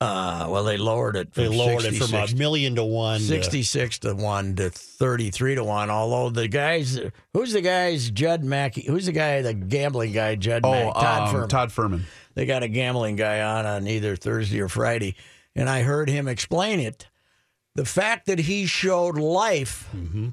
Uh, 0.02 0.48
well, 0.50 0.64
they 0.66 0.76
lowered 0.78 1.16
it. 1.16 1.34
They 1.34 1.48
From 1.48 1.56
lowered 1.58 1.86
it 1.86 1.96
from 1.96 2.14
a 2.14 2.28
million 2.36 2.76
to 2.76 2.84
one. 2.84 3.20
to- 3.20 3.26
66 3.26 4.00
to 4.00 4.14
1 4.16 4.56
to 4.58 4.70
33 4.70 5.56
to 5.56 5.64
1 5.66 5.90
although 5.90 6.30
the 6.30 6.48
guys 6.48 7.00
who's 7.34 7.52
the 7.54 7.60
guys 7.62 8.10
judd 8.12 8.42
mackey 8.44 8.82
who's 8.88 9.08
the 9.08 9.12
guy 9.12 9.42
the 9.42 9.54
gambling 9.54 10.14
guy 10.14 10.36
judd 10.36 10.62
Oh, 10.66 10.72
Mack- 10.72 10.94
todd 10.94 11.30
um, 11.30 11.36
Fuhrman. 11.36 11.50
Todd 11.50 11.70
Fuhrman. 11.70 12.02
they 12.36 12.46
got 12.46 12.64
a 12.64 12.70
gambling 12.70 13.18
guy 13.18 13.42
on 13.42 13.66
on 13.66 13.88
either 13.88 14.16
thursday 14.16 14.62
or 14.62 14.70
friday 14.70 15.16
and 15.54 15.68
i 15.70 15.82
heard 15.82 16.08
him 16.10 16.30
explain 16.30 16.80
it 16.80 17.09
the 17.80 17.86
fact 17.86 18.26
that 18.28 18.40
he 18.40 18.66
showed 18.66 19.18
life 19.18 19.88
Mm-hmm. 19.96 20.30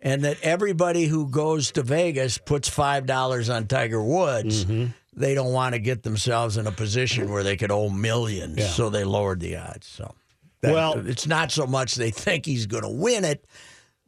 and 0.00 0.24
that 0.24 0.36
everybody 0.42 1.04
who 1.06 1.28
goes 1.28 1.72
to 1.72 1.82
vegas 1.82 2.36
puts 2.38 2.68
five 2.68 3.06
dollars 3.06 3.48
on 3.48 3.66
tiger 3.66 4.02
woods 4.02 4.64
Mm-hmm. 4.64 4.86
they 5.14 5.34
don't 5.34 5.52
want 5.52 5.74
to 5.74 5.78
get 5.78 6.02
themselves 6.02 6.56
in 6.58 6.66
a 6.66 6.72
position 6.72 7.30
where 7.30 7.42
they 7.42 7.56
could 7.56 7.70
owe 7.70 7.88
millions 7.88 8.58
Yeah. 8.58 8.66
so 8.68 8.90
they 8.90 9.04
lowered 9.04 9.40
the 9.40 9.56
odds 9.56 9.86
so 9.86 10.14
that- 10.60 10.72
Well- 10.74 11.06
it's 11.06 11.26
not 11.26 11.50
so 11.50 11.66
much 11.66 11.94
they 11.94 12.10
think 12.10 12.44
he's 12.46 12.66
going 12.66 12.82
to 12.84 12.88
win 13.06 13.24
it, 13.24 13.44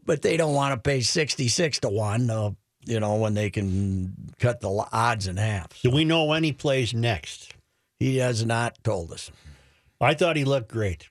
but 0.04 0.20
they 0.22 0.36
don't 0.36 0.54
want 0.54 0.72
to 0.74 0.80
pay 0.90 1.00
66 1.00 1.78
to 1.80 1.88
1, 1.88 2.28
uh, 2.30 2.50
you 2.86 3.00
know, 3.00 3.14
when 3.16 3.32
they 3.34 3.48
can 3.50 4.14
cut 4.38 4.60
the 4.60 4.68
odds 4.92 5.26
in 5.26 5.36
half. 5.38 5.68
Do 5.82 5.90
we 5.90 6.04
know 6.04 6.24
when 6.24 6.44
he 6.44 6.52
plays 6.52 6.92
next? 6.92 7.54
He 7.98 8.18
has 8.18 8.44
not 8.44 8.76
told 8.84 9.10
us. 9.12 9.30
I 10.00 10.12
thought 10.14 10.36
he 10.36 10.44
looked 10.44 10.70
great. 10.70 11.08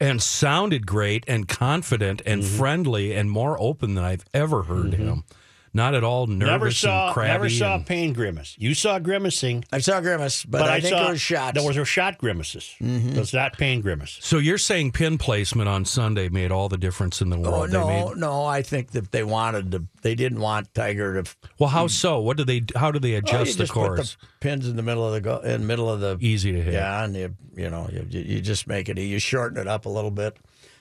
And 0.00 0.22
sounded 0.22 0.86
great 0.86 1.24
and 1.28 1.46
confident 1.46 2.22
and 2.24 2.42
Mm-hmm. 2.42 2.56
friendly 2.58 3.14
and 3.14 3.30
more 3.30 3.60
open 3.60 3.94
than 3.94 4.04
I've 4.04 4.24
ever 4.32 4.62
heard 4.62 4.94
him. 4.94 5.24
Not 5.72 5.94
at 5.94 6.02
all 6.02 6.26
nervous 6.26 6.48
never 6.48 6.70
saw, 6.72 7.06
and 7.06 7.14
crabby. 7.14 7.30
never 7.32 7.48
saw 7.50 7.74
and- 7.76 7.86
pain 7.86 8.12
grimace. 8.12 8.56
You 8.58 8.74
saw 8.74 8.98
grimacing, 8.98 9.64
I 9.70 9.78
saw 9.78 10.00
Grimace, 10.00 10.44
but, 10.44 10.62
I, 10.62 10.80
think 10.80 10.94
saw 10.96 11.06
it 11.06 11.10
was 11.12 11.20
shots. 11.20 11.54
There 11.56 11.64
was 11.66 11.76
a 11.76 11.84
shot 11.84 12.18
grimaces. 12.18 12.74
Mm-hmm. 12.80 13.10
It 13.10 13.16
was 13.18 13.32
not 13.32 13.52
pain 13.56 13.80
grimace. 13.80 14.18
so 14.20 14.38
you're 14.38 14.58
saying 14.58 14.90
pin 14.90 15.16
placement 15.16 15.68
on 15.68 15.84
Sunday 15.84 16.28
made 16.28 16.50
all 16.50 16.68
the 16.68 16.76
difference 16.76 17.22
in 17.22 17.30
the 17.30 17.38
world? 17.38 17.54
Oh, 17.54 17.66
no, 17.66 17.86
made- 18.10 18.16
no. 18.18 18.44
I 18.44 18.62
think 18.62 18.90
that 18.92 19.12
they 19.12 19.22
wanted 19.22 19.70
to, 19.70 19.84
they 20.02 20.16
didn't 20.16 20.40
want 20.40 20.74
Tiger 20.74 21.22
to. 21.22 21.36
well, 21.60 21.68
how 21.70 21.86
so? 21.86 22.18
What 22.18 22.36
do 22.36 22.42
they? 22.44 22.64
How 22.74 22.90
do 22.90 22.98
they 22.98 23.14
Oh, 23.14 23.18
adjust 23.18 23.50
you 23.50 23.52
the 23.54 23.58
just 23.64 23.72
put 23.72 23.86
course? 23.86 24.16
the 24.20 24.26
pins 24.40 24.66
in 24.68 24.74
the 24.74 24.82
middle 24.82 25.06
of 25.06 25.12
the 25.12 25.20
go, 25.20 25.38
in 25.38 25.60
the 25.60 25.66
middle 25.66 25.88
of 25.88 26.00
the 26.00 26.16
Easy 26.20 26.50
to 26.50 26.60
hit. 26.60 26.74
Yeah, 26.74 27.04
and 27.04 27.14
you 27.14 27.36
you 27.56 27.70
know 27.70 27.88
you 27.92 28.04
you 28.10 28.40
just 28.40 28.66
make 28.66 28.88
it 28.88 28.98
you 28.98 29.18
shorten 29.20 29.56
it 29.58 29.68
up 29.68 29.86
a 29.86 29.88
little 29.88 30.10
bit. 30.10 30.36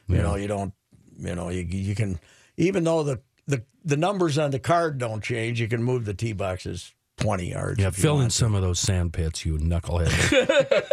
You 0.08 0.18
know 0.24 0.34
you 0.36 0.48
don't 0.48 0.74
you 1.20 1.36
know 1.36 1.50
you 1.50 1.62
you 1.62 1.94
can 1.94 2.20
even 2.58 2.84
though 2.84 3.04
the 3.04 3.20
the 3.50 3.64
the 3.84 3.98
numbers 3.98 4.38
on 4.38 4.52
the 4.52 4.60
card 4.60 4.98
don't 4.98 5.24
change, 5.24 5.60
you 5.60 5.68
can 5.68 5.84
move 5.84 6.06
the 6.06 6.14
tee 6.14 6.34
boxes 6.34 6.94
twenty 7.18 7.50
yards. 7.52 7.80
Yeah, 7.82 7.90
fill 7.90 8.14
in 8.16 8.20
want 8.22 8.32
to. 8.32 8.38
some 8.38 8.56
of 8.56 8.62
those 8.62 8.80
sand 8.80 9.14
pits, 9.14 9.46
you 9.46 9.58
knucklehead. 9.58 10.84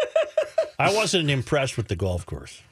I 0.79 0.95
wasn't 0.95 1.31
impressed 1.31 1.77
with 1.77 1.89
the 1.89 1.97
golf 1.97 2.27
course. 2.27 2.63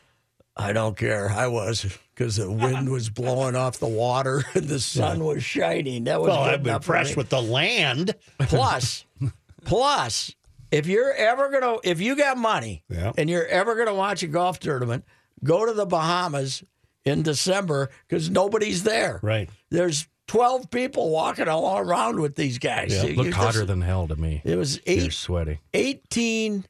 I 0.57 0.73
don't 0.73 0.97
care. 0.97 1.31
I 1.31 1.49
was 1.49 1.85
because 2.14 2.37
the 2.37 2.50
wind 2.50 2.88
was 2.91 3.11
blowing 3.11 3.57
off 3.57 3.79
the 3.79 3.88
water 3.88 4.45
and 4.55 4.64
the 4.69 4.79
sun 4.79 5.25
was 5.25 5.43
shining. 5.43 6.05
That 6.05 6.21
was 6.21 6.29
Well, 6.29 6.43
I'm 6.45 6.61
enough 6.61 6.83
impressed 6.83 7.17
with 7.17 7.29
the 7.29 7.43
land. 7.43 8.14
Plus, 8.38 9.05
plus, 9.64 10.33
if 10.71 10.87
you're 10.87 11.12
ever 11.12 11.50
gonna, 11.50 11.79
if 11.83 12.00
you 12.00 12.14
got 12.14 12.37
money 12.38 12.85
Yeah. 12.88 13.12
and 13.19 13.29
you're 13.29 13.47
ever 13.47 13.75
gonna 13.75 13.95
watch 13.95 14.23
a 14.23 14.29
golf 14.29 14.61
tournament, 14.61 15.05
go 15.43 15.67
to 15.67 15.73
the 15.73 15.87
Bahamas 15.87 16.62
in 17.04 17.23
December 17.23 17.90
because 18.08 18.30
nobody's 18.30 18.82
there. 18.82 19.20
Right. 19.23 19.49
There's 19.70 20.06
12 20.28 20.70
people 20.70 21.11
walking 21.11 21.49
all 21.49 21.78
around 21.78 22.20
with 22.20 22.34
these 22.34 22.58
guys. 22.58 22.92
You- 23.04 23.14
Looked 23.14 23.26
you 23.28 23.34
hotter 23.34 23.64
than 23.64 23.82
hell 23.82 24.08
to 24.08 24.16
me. 24.16 24.40
it 24.44 24.56
was 24.56 24.76
You're 24.87 25.04
eight, 25.04 25.12
sweaty. 25.12 25.61
18 25.75 26.64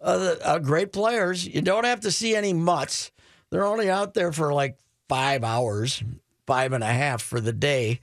uh, 0.00 0.34
uh, 0.44 0.58
great 0.58 0.92
players. 0.92 1.46
You 1.46 1.62
don't 1.62 1.84
have 1.84 2.00
to 2.00 2.10
see 2.10 2.36
any 2.36 2.52
mutts. 2.52 3.10
They're 3.50 3.64
only 3.64 3.90
out 3.90 4.14
there 4.14 4.32
for 4.32 4.52
like 4.52 4.76
five 5.08 5.42
hours, 5.44 6.02
five 6.46 6.72
and 6.72 6.84
a 6.84 6.88
half 6.92 7.22
for 7.22 7.40
the 7.40 7.52
day. 7.52 8.00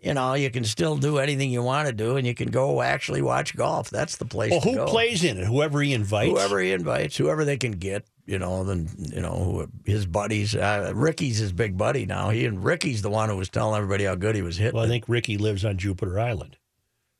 You 0.00 0.12
know, 0.14 0.34
you 0.34 0.50
can 0.50 0.64
still 0.64 0.96
do 0.96 1.18
anything 1.18 1.50
you 1.50 1.62
want 1.62 1.86
to 1.88 1.92
do, 1.94 2.16
and 2.16 2.26
you 2.26 2.34
can 2.34 2.50
go 2.50 2.82
actually 2.82 3.22
watch 3.22 3.56
golf. 3.56 3.90
That's 3.90 4.16
the 4.16 4.24
place 4.24 4.50
Well, 4.50 4.60
who 4.60 4.74
go. 4.74 4.86
plays 4.86 5.24
in 5.24 5.38
it? 5.38 5.46
Whoever 5.46 5.80
he 5.80 5.94
invites. 5.94 6.30
Whoever 6.32 6.60
he 6.60 6.72
invites, 6.72 7.16
whoever 7.16 7.44
they 7.44 7.56
can 7.56 7.72
get. 7.72 8.04
You 8.26 8.38
know, 8.40 8.64
then 8.64 8.88
you 8.98 9.20
know 9.20 9.34
who, 9.36 9.68
his 9.90 10.04
buddies. 10.04 10.54
Uh, 10.56 10.90
Rickie's 10.94 11.38
his 11.38 11.52
big 11.52 11.76
buddy 11.78 12.06
now. 12.06 12.30
He 12.30 12.44
and 12.44 12.64
Rickie's 12.64 13.00
the 13.02 13.10
one 13.10 13.28
who 13.28 13.36
was 13.36 13.48
telling 13.48 13.76
everybody 13.76 14.04
how 14.04 14.16
good 14.16 14.34
he 14.34 14.42
was 14.42 14.56
hitting. 14.56 14.74
Well, 14.74 14.84
I 14.84 14.88
think 14.88 15.04
Ricky 15.08 15.38
lives 15.38 15.64
on 15.64 15.78
Jupiter 15.78 16.18
Island, 16.18 16.56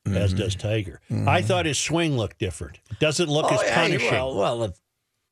as 0.04 0.32
Mm-hmm. 0.34 0.38
does 0.42 0.56
Tiger. 0.56 1.00
I 1.10 1.42
thought 1.42 1.64
his 1.66 1.78
swing 1.78 2.16
looked 2.16 2.38
different. 2.38 2.80
It 2.90 2.98
doesn't 2.98 3.28
look 3.28 3.52
as 3.52 3.60
Oh, 3.60 3.62
yeah, 3.62 3.68
he- 3.68 3.74
punishing. 3.98 4.10
well, 4.10 4.34
well, 4.36 4.62
if 4.64 4.72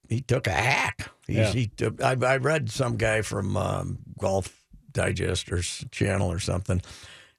he 0.09 0.21
took 0.21 0.47
a 0.47 0.53
hack. 0.53 1.09
Yeah. 1.27 1.47
he 1.51 1.67
took, 1.69 2.01
I, 2.03 2.15
I 2.25 2.37
read 2.37 2.71
some 2.71 2.97
guy 2.97 3.23
from 3.23 3.57
um, 3.57 3.99
Golf 4.21 4.63
Digest 4.93 5.51
or 5.51 5.61
channel 5.63 6.31
or 6.31 6.39
something, 6.39 6.83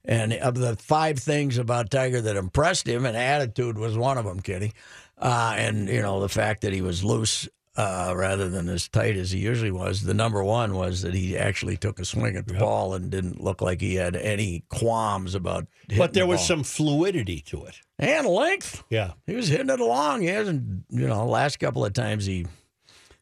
and 0.04 0.34
of 0.34 0.56
the 0.56 0.76
five 0.76 1.18
things 1.18 1.56
about 1.56 1.90
Tiger 1.90 2.20
that 2.20 2.36
impressed 2.36 2.86
him, 2.86 3.06
and 3.06 3.16
attitude 3.16 3.78
was 3.78 3.96
one 3.96 4.18
of 4.18 4.24
them, 4.26 4.40
Kitty, 4.40 4.72
uh, 5.16 5.54
and 5.56 5.88
you 5.88 6.02
know 6.02 6.20
the 6.20 6.28
fact 6.28 6.60
that 6.62 6.74
he 6.74 6.82
was 6.82 7.02
loose. 7.02 7.48
Uh, 7.76 8.14
rather 8.16 8.48
than 8.48 8.70
as 8.70 8.88
tight 8.88 9.16
as 9.16 9.32
he 9.32 9.38
usually 9.38 9.70
was, 9.70 10.02
the 10.02 10.14
number 10.14 10.42
one 10.42 10.74
was 10.74 11.02
that 11.02 11.12
he 11.12 11.36
actually 11.36 11.76
took 11.76 11.98
a 12.00 12.04
swing 12.06 12.34
at 12.34 12.46
the 12.46 12.54
ball 12.54 12.94
and 12.94 13.10
didn't 13.10 13.38
look 13.42 13.60
like 13.60 13.82
he 13.82 13.96
had 13.96 14.16
any 14.16 14.64
qualms 14.70 15.34
about. 15.34 15.66
but 15.98 16.14
there 16.14 16.24
the 16.24 16.28
was 16.28 16.38
ball. 16.38 16.46
some 16.46 16.62
fluidity 16.64 17.40
to 17.40 17.64
it. 17.66 17.74
and 17.98 18.26
length. 18.26 18.82
Yeah. 18.88 19.12
He 19.26 19.34
was 19.34 19.48
hitting 19.48 19.68
it 19.68 19.78
along. 19.80 20.22
He 20.22 20.28
hasn't, 20.28 20.84
you 20.88 21.06
know, 21.06 21.26
last 21.26 21.58
couple 21.58 21.84
of 21.84 21.92
times 21.92 22.24
he 22.24 22.46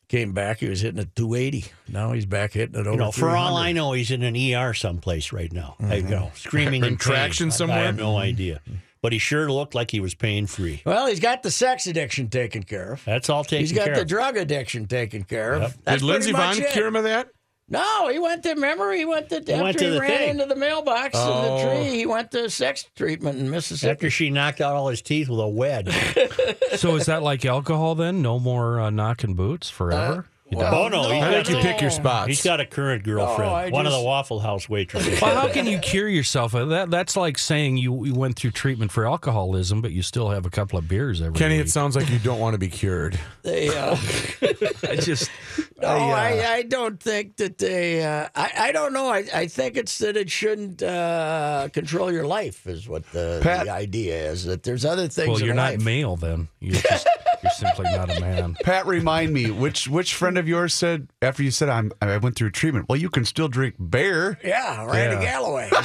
came 0.07 0.33
back, 0.33 0.59
he 0.61 0.69
was 0.69 0.81
hitting 0.83 1.01
it 1.01 1.17
280. 1.17 1.65
Now 1.89 2.13
he's 2.13 2.27
back 2.27 2.53
hitting 2.53 2.75
it 2.79 2.87
over. 2.87 2.93
You 2.93 2.97
know, 2.99 3.11
for 3.11 3.31
all 3.31 3.57
I 3.57 3.73
know, 3.73 3.93
he's 3.93 4.13
in 4.13 4.23
an 4.23 4.37
ER 4.37 4.73
someplace 4.73 5.33
right 5.33 5.53
now. 5.53 5.75
I 5.81 5.83
Mm-hmm. 5.85 6.09
you 6.09 6.15
know, 6.15 6.31
screaming 6.37 6.83
In 6.83 6.85
in 6.85 6.91
pain. 6.91 6.99
traction 6.99 7.49
I- 7.49 7.53
I 7.53 7.57
somewhere? 7.57 7.85
have 7.87 7.97
no 7.97 8.17
idea. 8.19 8.61
But 9.05 9.13
he 9.13 9.19
sure 9.19 9.53
looked 9.53 9.75
like 9.75 9.91
he 9.91 10.01
was 10.01 10.15
pain 10.15 10.47
free. 10.47 10.81
Well, 10.87 11.09
he's 11.09 11.21
got 11.21 11.43
the 11.43 11.51
sex 11.51 11.87
addiction 11.87 12.31
taken 12.31 12.63
care 12.63 12.95
of. 12.95 13.05
That's 13.05 13.29
all 13.29 13.45
taken 13.45 13.59
care 13.59 13.59
of. 13.61 13.69
He's 13.69 13.73
got 13.91 13.95
the 13.97 14.01
of. 14.01 14.09
drug 14.09 14.37
addiction 14.39 14.87
taken 14.87 15.25
care 15.25 15.53
of. 15.53 15.61
Yep. 15.61 15.73
That's 15.85 16.01
Did 16.01 16.07
Lindsey 16.07 16.33
pretty 16.33 16.63
Vonn 16.63 16.73
cure 16.73 16.87
him 16.87 16.97
of 16.97 17.05
that? 17.05 17.29
No, 17.69 18.09
he 18.09 18.19
went 18.19 18.43
to. 18.45 18.51
Remember, 18.55 18.93
he 18.93 19.05
went 19.05 19.29
to 19.29 19.37
after 19.41 19.63
went 19.63 19.77
to 19.79 19.85
he 19.85 19.91
the 19.91 20.01
ran 20.01 20.11
thing. 20.19 20.29
into 20.31 20.47
the 20.47 20.57
mailbox 20.57 21.15
in 21.19 21.21
Oh. 21.23 21.59
the 21.59 21.65
tree. 21.83 21.99
He 21.99 22.07
went 22.07 22.31
to 22.31 22.49
sex 22.49 22.87
treatment 22.97 23.39
in 23.39 23.51
Mississippi. 23.51 23.91
After 23.91 24.09
she 24.09 24.31
knocked 24.31 24.63
out 24.63 24.75
all 24.75 24.89
his 24.89 25.03
teeth 25.03 25.29
with 25.29 25.39
a 25.41 25.49
wedge. 25.49 25.95
So 26.77 26.97
is 26.97 27.05
that 27.07 27.23
like 27.23 27.45
alcohol 27.45 27.95
then? 27.97 28.23
No 28.23 28.39
more 28.39 28.81
uh, 28.81 28.89
knocking 28.91 29.35
boots 29.35 29.69
forever? 29.69 30.27
You 30.51 30.59
well, 30.59 30.71
done? 30.71 30.95
oh, 30.95 31.03
no. 31.03 31.09
no, 31.09 31.15
He's 31.15 31.25
I 31.25 31.43
think 31.43 31.49
you 31.49 31.57
pick 31.57 31.81
your 31.81 31.91
spots. 31.91 32.29
He's 32.29 32.43
got 32.45 32.61
a 32.61 32.67
current 32.67 33.03
girlfriend, 33.03 33.51
I 33.51 33.71
one 33.71 33.87
of 33.87 33.93
the 33.93 34.01
Waffle 34.01 34.41
House 34.41 34.69
waitresses. 34.69 35.19
Well, 35.21 35.35
how 35.41 35.49
can 35.51 35.65
you 35.67 35.79
cure 35.79 36.07
yourself? 36.07 36.55
Uh, 36.55 36.67
That 36.67 36.91
that's 36.91 37.17
like 37.17 37.39
saying 37.39 37.79
you, 37.79 38.05
you 38.05 38.15
went 38.15 38.37
through 38.37 38.51
treatment 38.51 38.93
for 38.93 39.07
alcoholism, 39.07 39.81
but 39.81 39.93
you 39.93 40.03
still 40.03 40.29
have 40.29 40.45
a 40.45 40.51
couple 40.51 40.79
of 40.79 40.87
beers 40.87 41.23
every 41.23 41.39
Kenny, 41.39 41.57
week. 41.57 41.67
it 41.67 41.71
sounds 41.71 41.97
like 41.97 42.11
you 42.11 42.19
don't 42.19 42.41
want 42.41 42.53
to 42.55 42.59
be 42.59 42.69
cured. 42.69 43.19
They, 43.45 43.69
uh, 43.69 43.95
I 44.89 44.97
just 44.97 45.31
No, 45.79 45.89
I, 45.89 46.55
I 46.55 46.63
don't 46.63 46.99
think 46.99 47.37
that 47.37 47.59
they. 47.59 48.03
Uh, 48.03 48.27
I, 48.35 48.53
I 48.57 48.73
don't 48.73 48.95
know. 48.95 49.09
I, 49.11 49.25
I 49.35 49.47
think 49.49 49.77
it's 49.77 49.99
that 49.99 50.17
it 50.17 50.31
shouldn't 50.31 50.83
uh, 50.83 51.69
control 51.75 52.11
your 52.11 52.27
life, 52.27 52.67
is 52.67 52.89
what 52.89 53.05
the, 53.13 53.41
Pat- 53.43 53.67
the 53.67 53.73
idea 53.73 54.31
is. 54.31 54.45
That 54.47 54.63
there's 54.63 54.87
other 54.87 55.09
things. 55.09 55.29
well, 55.29 55.37
in 55.39 55.45
you're 55.45 55.55
not 55.55 55.73
life. 55.73 55.83
male 55.85 56.17
then. 56.17 56.49
You're 56.61 56.81
just 56.81 57.07
you're 57.43 57.53
simply 57.53 57.85
not 57.85 58.17
a 58.17 58.19
man. 58.19 58.57
Pat, 58.65 58.87
remind 58.87 59.35
me 59.35 59.51
which 59.51 59.89
which 59.89 60.15
friend 60.15 60.34
of 60.39 60.49
yours 60.49 60.75
said 60.75 61.09
after 61.23 61.43
you 61.43 61.51
said 61.51 61.69
I'm 61.69 61.93
I 62.01 62.17
went 62.19 62.37
through 62.37 62.51
treatment. 62.51 62.89
Well, 62.89 62.99
you 62.99 63.11
can 63.11 63.25
still 63.25 63.49
drink 63.49 63.75
beer. 63.91 64.39
Yeah, 64.45 64.85
Randy 64.85 65.17
Yeah. 65.17 65.33
Galloway. 65.33 65.71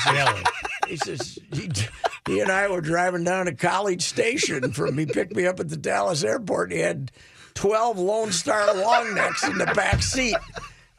He 0.90 0.98
says, 0.98 1.38
he, 1.54 1.62
says 1.68 1.88
he, 2.26 2.34
he 2.34 2.40
and 2.40 2.52
I 2.52 2.68
were 2.68 2.82
driving 2.82 3.24
down 3.24 3.46
to 3.46 3.54
College 3.54 4.02
Station 4.02 4.72
from 4.72 4.98
he 4.98 5.06
picked 5.06 5.36
me 5.36 5.46
up 5.46 5.60
at 5.60 5.70
the 5.70 5.78
Dallas 5.78 6.24
airport. 6.24 6.72
He 6.72 6.80
had 6.80 7.12
twelve 7.54 8.00
Lone 8.00 8.32
Star 8.32 8.74
long 8.74 9.14
necks 9.14 9.48
in 9.48 9.60
the 9.60 9.68
back 9.68 10.02
seat. 10.02 10.36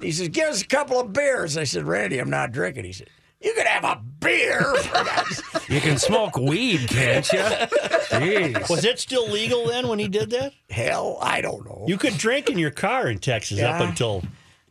He 0.00 0.12
says, 0.12 0.28
"Give 0.28 0.47
us 0.49 0.62
a 0.62 0.66
couple 0.66 1.00
of 1.00 1.12
beers." 1.12 1.57
I 1.57 1.64
said, 1.64 1.88
"Randy, 1.88 2.19
I'm 2.21 2.30
not 2.30 2.52
drinking." 2.52 2.85
He 2.85 2.92
said, 2.92 3.09
"You 3.40 3.54
could 3.54 3.66
have 3.66 3.85
a 3.85 4.02
beer." 4.20 4.62
For 4.76 5.04
God's 5.04 5.42
You 5.68 5.80
can 5.80 5.99
smoke 5.99 6.37
weed, 6.37 6.88
can't 6.88 7.30
you? 7.32 7.38
Jeez. 7.38 8.68
Was 8.68 8.85
it 8.85 8.99
still 8.99 9.28
legal 9.30 9.66
then 9.68 9.88
when 9.88 9.99
he 9.99 10.09
did 10.09 10.30
that? 10.30 10.52
Hell, 10.68 11.18
I 11.20 11.40
don't 11.40 11.64
know. 11.64 11.85
You 11.87 11.97
could 11.97 12.16
drink 12.18 12.50
in 12.50 12.59
your 12.59 12.70
car 12.73 13.09
in 13.09 13.18
Texas 13.18 13.61
up 13.61 13.80
until 13.80 14.23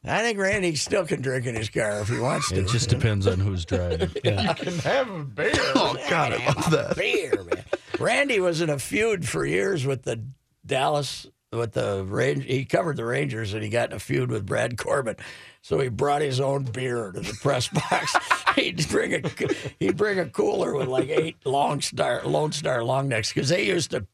I 0.06 0.20
think 0.22 0.40
Randy 0.40 0.76
still 0.76 1.06
can 1.06 1.22
drink 1.22 1.46
in 1.46 1.56
his 1.56 1.70
car 1.70 2.00
if 2.02 2.08
he 2.10 2.20
wants 2.20 2.50
to. 2.50 2.60
It 2.60 2.68
just 2.70 2.90
depends 2.90 3.28
on 3.28 3.40
who's 3.40 3.66
driving. 3.66 4.12
Yeah. 4.24 4.42
You 4.60 4.72
can 4.72 4.80
have 4.80 5.10
a 5.10 5.24
beer. 5.24 5.52
Oh 5.76 5.96
God, 6.10 6.34
I 6.34 6.46
love 6.46 6.72
that. 6.72 6.96
beer, 6.98 7.44
man. 7.44 7.64
Randy 8.00 8.40
was 8.40 8.62
in 8.62 8.70
a 8.70 8.80
feud 8.80 9.28
for 9.28 9.46
years 9.46 9.86
with 9.86 10.04
the 10.04 10.24
Dallas 10.66 11.28
with 11.52 11.74
the 11.74 12.04
range. 12.06 12.46
He 12.46 12.66
covered 12.66 12.98
the 12.98 13.06
Rangers 13.06 13.54
and 13.54 13.64
he 13.64 13.70
got 13.70 13.90
in 13.90 13.96
a 13.96 14.00
feud 14.00 14.30
with 14.30 14.46
Brad 14.46 14.78
Corbin. 14.78 15.16
So 15.62 15.80
he 15.80 15.90
brought 15.90 16.22
his 16.22 16.40
own 16.40 16.64
beer 16.64 17.12
to 17.12 17.20
the 17.20 17.38
press 17.42 17.68
box. 17.90 18.16
he'd 18.56 18.88
bring 18.90 19.14
a 19.16 19.22
he'd 19.80 19.98
bring 19.98 20.20
a 20.20 20.26
cooler 20.28 20.76
with 20.76 20.88
like 20.88 21.10
eight 21.10 21.38
long 21.46 21.82
star 21.82 22.22
Lone 22.24 22.52
Star 22.52 22.84
long 22.84 23.08
necks 23.10 23.34
because 23.34 23.50
they 23.50 23.66
used 23.66 23.92
to 23.92 24.06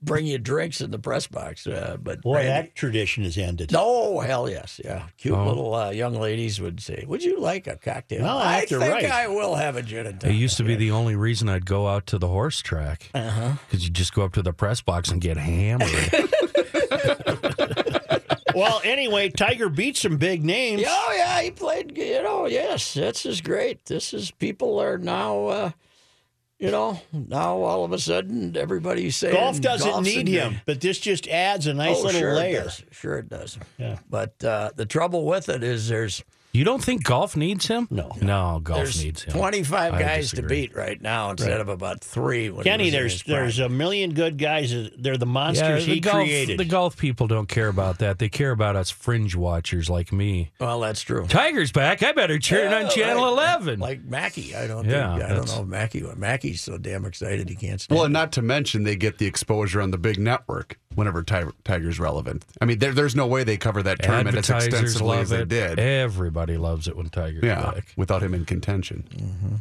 bring 0.00 0.24
you 0.26 0.38
drinks 0.38 0.80
in 0.80 0.92
the 0.92 0.98
press 0.98 1.26
box. 1.26 1.66
Uh, 1.66 1.96
but 2.00 2.22
Boy, 2.22 2.36
Randy- 2.36 2.48
that 2.68 2.74
tradition 2.76 3.24
has 3.24 3.36
ended. 3.36 3.72
no, 3.72 4.20
hell 4.20 4.48
yes, 4.48 4.80
yeah. 4.84 5.08
Cute 5.18 5.34
Oh. 5.34 5.44
little 5.46 5.74
uh, 5.74 5.90
young 5.90 6.14
ladies 6.14 6.60
would 6.60 6.80
say, 6.80 7.04
"Would 7.08 7.24
you 7.24 7.40
like 7.40 7.66
a 7.66 7.76
cocktail?" 7.76 8.22
Well, 8.22 8.38
I 8.38 8.42
I 8.44 8.52
have 8.60 8.68
to 8.68 8.78
think 8.78 8.92
write. 8.92 9.04
I 9.10 9.26
will 9.26 9.56
have 9.56 9.74
a 9.76 9.82
gin 9.82 10.06
and 10.06 10.20
tonic. 10.20 10.36
It 10.36 10.38
used 10.38 10.56
to 10.58 10.62
be 10.64 10.76
the 10.76 10.92
only 10.92 11.16
reason 11.16 11.48
I'd 11.48 11.66
go 11.66 11.88
out 11.88 12.06
to 12.06 12.18
the 12.18 12.28
horse 12.28 12.60
track 12.62 13.10
because 13.12 13.26
Uh-huh. 13.28 13.52
you 13.72 13.90
just 13.90 14.14
go 14.14 14.22
up 14.22 14.32
to 14.34 14.42
the 14.42 14.52
press 14.52 14.80
box 14.80 15.10
and 15.10 15.20
get 15.20 15.36
hammered. 15.36 15.88
Well, 18.58 18.80
anyway, 18.82 19.28
Tiger 19.28 19.68
beat 19.68 19.96
some 19.96 20.16
big 20.16 20.44
names. 20.44 20.82
Oh 20.84 21.14
yeah, 21.16 21.40
he 21.42 21.52
played. 21.52 21.96
You 21.96 22.22
know, 22.24 22.46
yes, 22.46 22.94
this 22.94 23.24
is 23.24 23.40
great. 23.40 23.84
This 23.84 24.12
is 24.12 24.32
people 24.32 24.80
are 24.80 24.98
now. 24.98 25.46
Uh, 25.46 25.70
you 26.58 26.72
know, 26.72 27.00
now 27.12 27.62
all 27.62 27.84
of 27.84 27.92
a 27.92 28.00
sudden 28.00 28.56
everybody's 28.56 29.14
saying 29.14 29.32
Golf 29.32 29.60
doesn't 29.60 30.02
need 30.02 30.26
him, 30.26 30.60
but 30.66 30.80
this 30.80 30.98
just 30.98 31.28
adds 31.28 31.68
a 31.68 31.74
nice 31.74 31.98
oh, 32.00 32.06
little 32.06 32.20
sure 32.20 32.34
layer. 32.34 32.62
It. 32.62 32.84
Sure, 32.90 33.18
it 33.18 33.28
does. 33.28 33.58
Yeah. 33.76 33.98
But 34.10 34.42
uh, 34.42 34.72
the 34.74 34.84
trouble 34.84 35.24
with 35.24 35.48
it 35.48 35.62
is 35.62 35.88
there's 35.88 36.24
you 36.52 36.64
don't 36.64 36.82
think 36.82 37.04
golf 37.04 37.36
needs 37.36 37.66
him? 37.66 37.86
No. 37.90 38.10
No, 38.20 38.60
golf 38.62 38.78
there's 38.78 39.04
needs 39.04 39.22
him. 39.22 39.34
25 39.34 39.94
I 39.94 39.98
guys 40.00 40.30
to 40.32 40.42
beat 40.42 40.74
right 40.74 41.00
now 41.00 41.30
instead 41.30 41.60
of 41.60 41.68
about 41.68 42.00
three. 42.02 42.50
When 42.50 42.64
Kenny, 42.64 42.90
there's 42.90 43.22
there's 43.24 43.58
a 43.58 43.68
million 43.68 44.14
good 44.14 44.38
guys. 44.38 44.72
They're 44.98 45.16
the 45.18 45.26
monsters 45.26 45.86
the 45.86 45.94
he 45.94 46.00
golf, 46.00 46.16
created. 46.24 46.58
The 46.58 46.64
golf 46.64 46.96
people 46.96 47.26
don't 47.26 47.48
care 47.48 47.68
about 47.68 47.98
that. 47.98 48.18
They 48.18 48.28
care 48.28 48.50
about 48.50 48.76
us 48.76 48.90
fringe 48.90 49.36
watchers 49.36 49.88
like 49.90 50.12
me. 50.12 50.50
well, 50.58 50.80
that's 50.80 51.02
true. 51.02 51.26
Tiger's 51.26 51.70
back. 51.72 52.02
I 52.02 52.12
better 52.12 52.38
turn 52.38 52.70
Yeah, 52.70 52.84
on 52.84 52.90
Channel 52.90 53.24
right. 53.24 53.54
11. 53.54 53.80
Like 53.80 54.04
Mackey, 54.04 54.54
I 54.56 54.66
don't 54.66 54.84
Yeah, 54.86 55.16
think 55.18 55.30
I 55.30 55.34
don't 55.34 55.46
know 55.48 55.62
if 55.62 55.66
Mackey. 55.68 56.02
Mackey's 56.16 56.60
so 56.62 56.78
damn 56.78 57.04
excited 57.04 57.48
he 57.48 57.54
can't 57.56 57.80
stand. 57.80 57.94
Well, 57.96 58.04
it. 58.04 58.06
and 58.06 58.12
not 58.14 58.32
to 58.32 58.42
mention 58.42 58.84
they 58.84 58.96
get 58.96 59.18
the 59.18 59.26
exposure 59.26 59.80
on 59.80 59.90
the 59.90 59.98
big 59.98 60.18
network 60.18 60.78
whenever 60.98 61.22
Ti- 61.22 61.52
Tiger's 61.64 61.98
relevant. 62.00 62.44
I 62.60 62.64
mean, 62.64 62.78
there, 62.80 62.92
there's 62.92 63.14
no 63.14 63.26
way 63.26 63.44
they 63.44 63.56
cover 63.56 63.82
that 63.84 64.02
tournament 64.02 64.36
as 64.36 64.50
extensively 64.50 65.18
as 65.18 65.30
they 65.30 65.42
it. 65.42 65.48
did. 65.48 65.78
Everybody 65.78 66.56
loves 66.56 66.88
it 66.88 66.96
when 66.96 67.08
Tiger's 67.08 67.44
Yeah, 67.44 67.70
back. 67.72 67.92
without 67.96 68.22
him 68.22 68.34
in 68.34 68.44
contention. 68.44 69.04
Mm-hmm. 69.14 69.54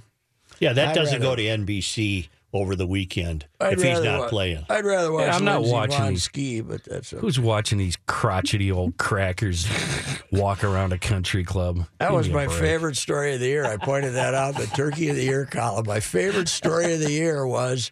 yeah, 0.59 0.73
that 0.73 0.89
I'd 0.89 0.95
doesn't 0.95 1.21
go 1.21 1.35
to 1.35 1.41
NBC 1.43 2.29
over 2.53 2.75
the 2.77 2.87
weekend 2.87 3.45
I'd 3.59 3.73
if 3.73 3.79
he's 3.83 3.93
rather 3.95 4.05
not 4.05 4.19
wa- 4.21 4.27
playing. 4.29 4.65
I'd 4.69 4.85
rather 4.85 5.11
watch. 5.11 5.27
Yeah, 5.27 5.35
I'm 5.35 5.43
not 5.45 5.63
watching 5.63 5.99
Vonn 5.99 6.09
these- 6.09 6.23
ski, 6.23 6.61
but 6.61 6.83
that's 6.85 7.13
okay. 7.13 7.19
Who's 7.21 7.39
watching 7.39 7.77
these 7.77 7.97
crotchety 8.07 8.71
old 8.71 8.97
crackers 8.97 9.67
walk 10.31 10.63
around 10.63 10.93
a 10.93 10.97
country 10.97 11.43
club? 11.43 11.85
That 11.99 12.07
Give 12.07 12.15
was 12.17 12.29
my 12.29 12.47
break. 12.47 12.57
favorite 12.59 12.95
story 12.97 13.33
of 13.35 13.41
the 13.41 13.47
year. 13.47 13.65
I 13.65 13.77
pointed 13.77 14.11
that 14.15 14.33
out 14.33 14.55
the 14.55 14.65
Turkey 14.67 15.09
of 15.09 15.17
the 15.17 15.23
Year 15.23 15.45
column. 15.45 15.85
My 15.85 15.99
favorite 15.99 16.47
story 16.47 16.93
of 16.93 16.99
the 17.01 17.11
year 17.11 17.45
was 17.45 17.91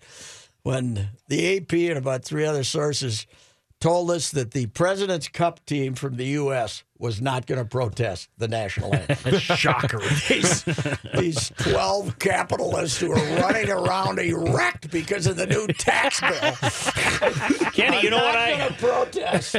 when 0.65 1.09
the 1.27 1.57
AP 1.57 1.73
and 1.73 1.97
about 1.99 2.25
three 2.25 2.43
other 2.43 2.63
sources 2.63 3.27
told 3.85 4.09
us 4.09 4.31
that 4.31 4.49
the 4.49 4.65
President's 4.65 5.27
Cup 5.27 5.63
team 5.67 5.93
from 5.93 6.15
the 6.15 6.25
U.S. 6.25 6.83
was 6.97 7.21
not 7.21 7.45
going 7.45 7.59
to 7.59 7.65
protest 7.65 8.29
the 8.35 8.47
national 8.47 8.95
anthem. 8.95 9.37
Shocker. 9.37 9.99
these, 10.27 10.63
these 11.13 11.51
12 11.59 12.17
capitalists 12.17 12.99
who 12.99 13.11
are 13.11 13.39
running 13.41 13.69
around 13.69 14.17
erect 14.17 14.89
because 14.89 15.27
of 15.27 15.35
the 15.35 15.45
new 15.45 15.67
tax 15.67 16.19
bill. 16.19 17.69
Kenny, 17.73 18.01
you 18.01 18.09
know 18.09 18.17
what 18.17 18.35
I 18.35 18.57
going 18.57 18.73
to 18.73 18.79
protest. 18.79 19.55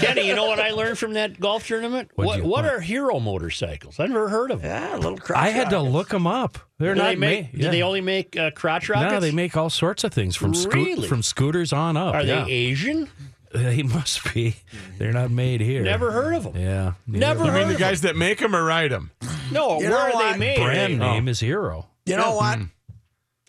Kenny, 0.00 0.26
you 0.26 0.34
know 0.34 0.46
what 0.46 0.58
I 0.58 0.70
learned 0.72 0.98
from 0.98 1.12
that 1.12 1.38
golf 1.38 1.64
tournament? 1.64 2.10
What'd 2.16 2.42
what 2.42 2.50
what 2.50 2.64
what? 2.64 2.74
are 2.74 2.80
hero 2.80 3.20
motorcycles? 3.20 4.00
I've 4.00 4.08
never 4.08 4.28
heard 4.28 4.50
of 4.50 4.62
them. 4.62 4.90
yeah, 4.90 4.96
little 4.96 5.18
crotch 5.18 5.38
I 5.38 5.50
had 5.50 5.70
to 5.70 5.80
look 5.80 6.08
them 6.08 6.26
up. 6.26 6.58
They're 6.78 6.94
Do 6.94 7.00
not 7.00 7.10
they 7.10 7.16
make? 7.16 7.54
ma- 7.54 7.60
Do 7.60 7.70
they 7.70 7.82
only 7.82 8.00
make 8.00 8.36
uh, 8.36 8.50
crotch 8.50 8.88
rockets? 8.88 9.12
No, 9.12 9.20
they 9.20 9.30
make 9.30 9.56
all 9.56 9.70
sorts 9.70 10.02
of 10.02 10.12
things 10.12 10.34
from 10.34 10.52
scoot 10.52 10.74
Really? 10.74 11.06
from 11.06 11.22
scooters 11.22 11.72
on 11.72 11.96
up. 11.96 12.16
Are 12.16 12.24
yeah. 12.24 12.44
they 12.44 12.50
Asian? 12.50 13.08
They 13.54 13.82
must 13.82 14.32
be. 14.32 14.56
They're 14.98 15.12
not 15.12 15.30
made 15.30 15.60
here. 15.60 15.82
Never 15.82 16.10
heard 16.10 16.34
of 16.34 16.44
them. 16.44 16.56
Yeah. 16.56 16.92
Never 17.06 17.44
You 17.44 17.50
heard 17.50 17.58
mean 17.58 17.68
the 17.68 17.74
of 17.74 17.80
guys 17.80 18.00
that 18.00 18.16
make 18.16 18.38
them 18.38 18.56
or 18.56 18.64
write 18.64 18.88
them? 18.90 19.10
No, 19.50 19.78
You 19.80 19.90
where 19.90 19.98
are 19.98 20.12
what? 20.12 20.32
they 20.32 20.38
made? 20.38 20.56
Brand 20.58 21.02
Oh. 21.02 21.12
name 21.12 21.28
is 21.28 21.40
Hero. 21.40 21.86
You 22.06 22.16
know 22.16 22.34
what? 22.34 22.58
Hmm. 22.58 22.64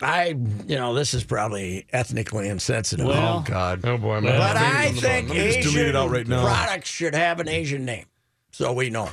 I, 0.01 0.35
you 0.67 0.75
know, 0.75 0.93
this 0.93 1.13
is 1.13 1.23
probably 1.23 1.85
ethnically 1.93 2.49
insensitive. 2.49 3.05
Well, 3.05 3.37
Oh 3.47 3.49
God! 3.49 3.85
Oh 3.85 3.97
boy, 3.97 4.15
I'm 4.17 4.23
but 4.23 4.57
I 4.57 4.91
think 4.91 5.29
phone. 5.29 5.37
Just 5.37 5.59
delete 5.61 5.77
Asian 5.77 5.95
out 5.95 6.09
right 6.09 6.27
now. 6.27 6.43
products 6.43 6.89
should 6.89 7.15
have 7.15 7.39
an 7.39 7.47
Asian 7.47 7.85
name, 7.85 8.05
so 8.51 8.73
we 8.73 8.89
know. 8.89 9.09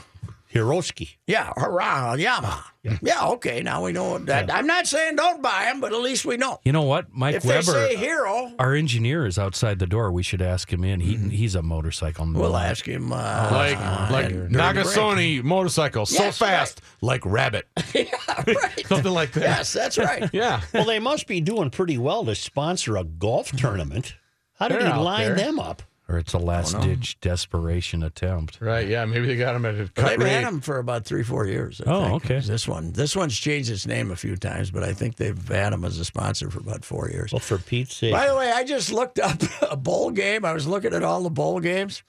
Hiroski. 0.52 1.16
Yeah, 1.26 1.52
hurrah, 1.56 2.16
Yamaha. 2.16 2.62
Yeah. 3.02 3.26
okay. 3.28 3.62
Now 3.62 3.84
we 3.84 3.92
know 3.92 4.18
that. 4.18 4.52
I'm 4.52 4.66
not 4.66 4.86
saying 4.86 5.16
don't 5.16 5.42
buy 5.42 5.66
them, 5.66 5.80
but 5.80 5.92
at 5.92 6.00
least 6.00 6.24
we 6.24 6.36
know. 6.38 6.58
You 6.64 6.72
know 6.72 6.82
what? 6.82 7.06
Mike 7.12 7.36
if 7.36 7.42
they 7.42 7.50
Weber, 7.50 7.62
say 7.62 7.94
hero, 7.96 8.52
our 8.58 8.74
engineer, 8.74 9.26
is 9.26 9.38
outside 9.38 9.78
the 9.78 9.86
door. 9.86 10.10
We 10.10 10.22
should 10.22 10.40
ask 10.42 10.72
him 10.72 10.82
in. 10.82 11.00
He 11.00 11.16
he's 11.16 11.54
a 11.54 11.62
motorcycle. 11.62 12.26
we'll 12.32 12.56
ask 12.56 12.86
him. 12.86 13.12
Uh, 13.12 13.48
Like 13.52 13.76
uh, 13.78 14.08
like 14.10 14.28
Nagasone 14.30 15.42
motorcycle, 15.42 16.06
so 16.06 16.22
Yes, 16.24 16.38
fast, 16.38 16.80
like 17.00 17.24
rabbit, 17.26 17.68
yeah, 17.94 18.04
right. 18.46 18.86
something 18.86 19.12
like 19.12 19.32
that. 19.32 19.42
Yes, 19.42 19.72
that's 19.72 19.98
right. 19.98 20.28
Yeah. 20.32 20.60
Well, 20.72 20.84
they 20.84 20.98
must 21.00 21.26
be 21.26 21.40
doing 21.40 21.70
pretty 21.70 21.98
well 21.98 22.24
to 22.24 22.34
sponsor 22.34 22.96
a 22.96 23.04
golf 23.04 23.52
tournament. 23.52 24.14
How 24.54 24.68
did 24.68 24.80
They're 24.80 24.92
he 24.94 24.98
line 25.00 25.26
there. 25.28 25.34
them 25.36 25.58
up? 25.58 25.82
Or 26.10 26.18
it's 26.18 26.32
a 26.32 26.38
last 26.38 26.78
ditch 26.80 27.20
desperation 27.20 28.02
attempt. 28.02 28.58
Right. 28.60 28.88
Yeah. 28.88 29.04
Maybe 29.04 29.26
they 29.28 29.36
got 29.36 29.54
him 29.54 29.64
at 29.64 29.76
a 29.76 29.84
But 29.84 29.94
cut 29.94 30.08
they've 30.10 30.18
rate. 30.18 30.30
had 30.30 30.44
them 30.46 30.60
for 30.60 30.78
about 30.78 31.04
three, 31.04 31.22
four 31.22 31.46
years. 31.46 31.80
I 31.80 31.90
Oh, 31.90 32.04
think. 32.04 32.24
okay. 32.24 32.40
This 32.40 32.66
one, 32.66 32.92
this 32.92 33.14
one's 33.14 33.38
changed 33.38 33.70
its 33.70 33.86
name 33.86 34.10
a 34.10 34.16
few 34.16 34.36
times, 34.36 34.72
but 34.72 34.82
I 34.82 34.92
think 34.92 35.16
they've 35.16 35.48
had 35.48 35.72
them 35.72 35.84
as 35.84 35.98
a 36.00 36.04
sponsor 36.04 36.50
for 36.50 36.58
about 36.58 36.84
four 36.84 37.08
years. 37.10 37.32
Well, 37.32 37.38
for 37.38 37.58
Pete's 37.58 37.94
sake. 37.94 38.12
By 38.12 38.26
the 38.26 38.34
way, 38.34 38.50
I 38.50 38.64
just 38.64 38.90
looked 38.90 39.20
up 39.20 39.40
a 39.70 39.76
bowl 39.76 40.10
game. 40.10 40.44
I 40.44 40.52
was 40.52 40.66
looking 40.66 40.94
at 40.94 41.04
all 41.04 41.22
the 41.22 41.30
bowl 41.30 41.60
games, 41.60 42.02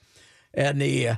and 0.52 0.82
the 0.82 1.08
uh, 1.10 1.16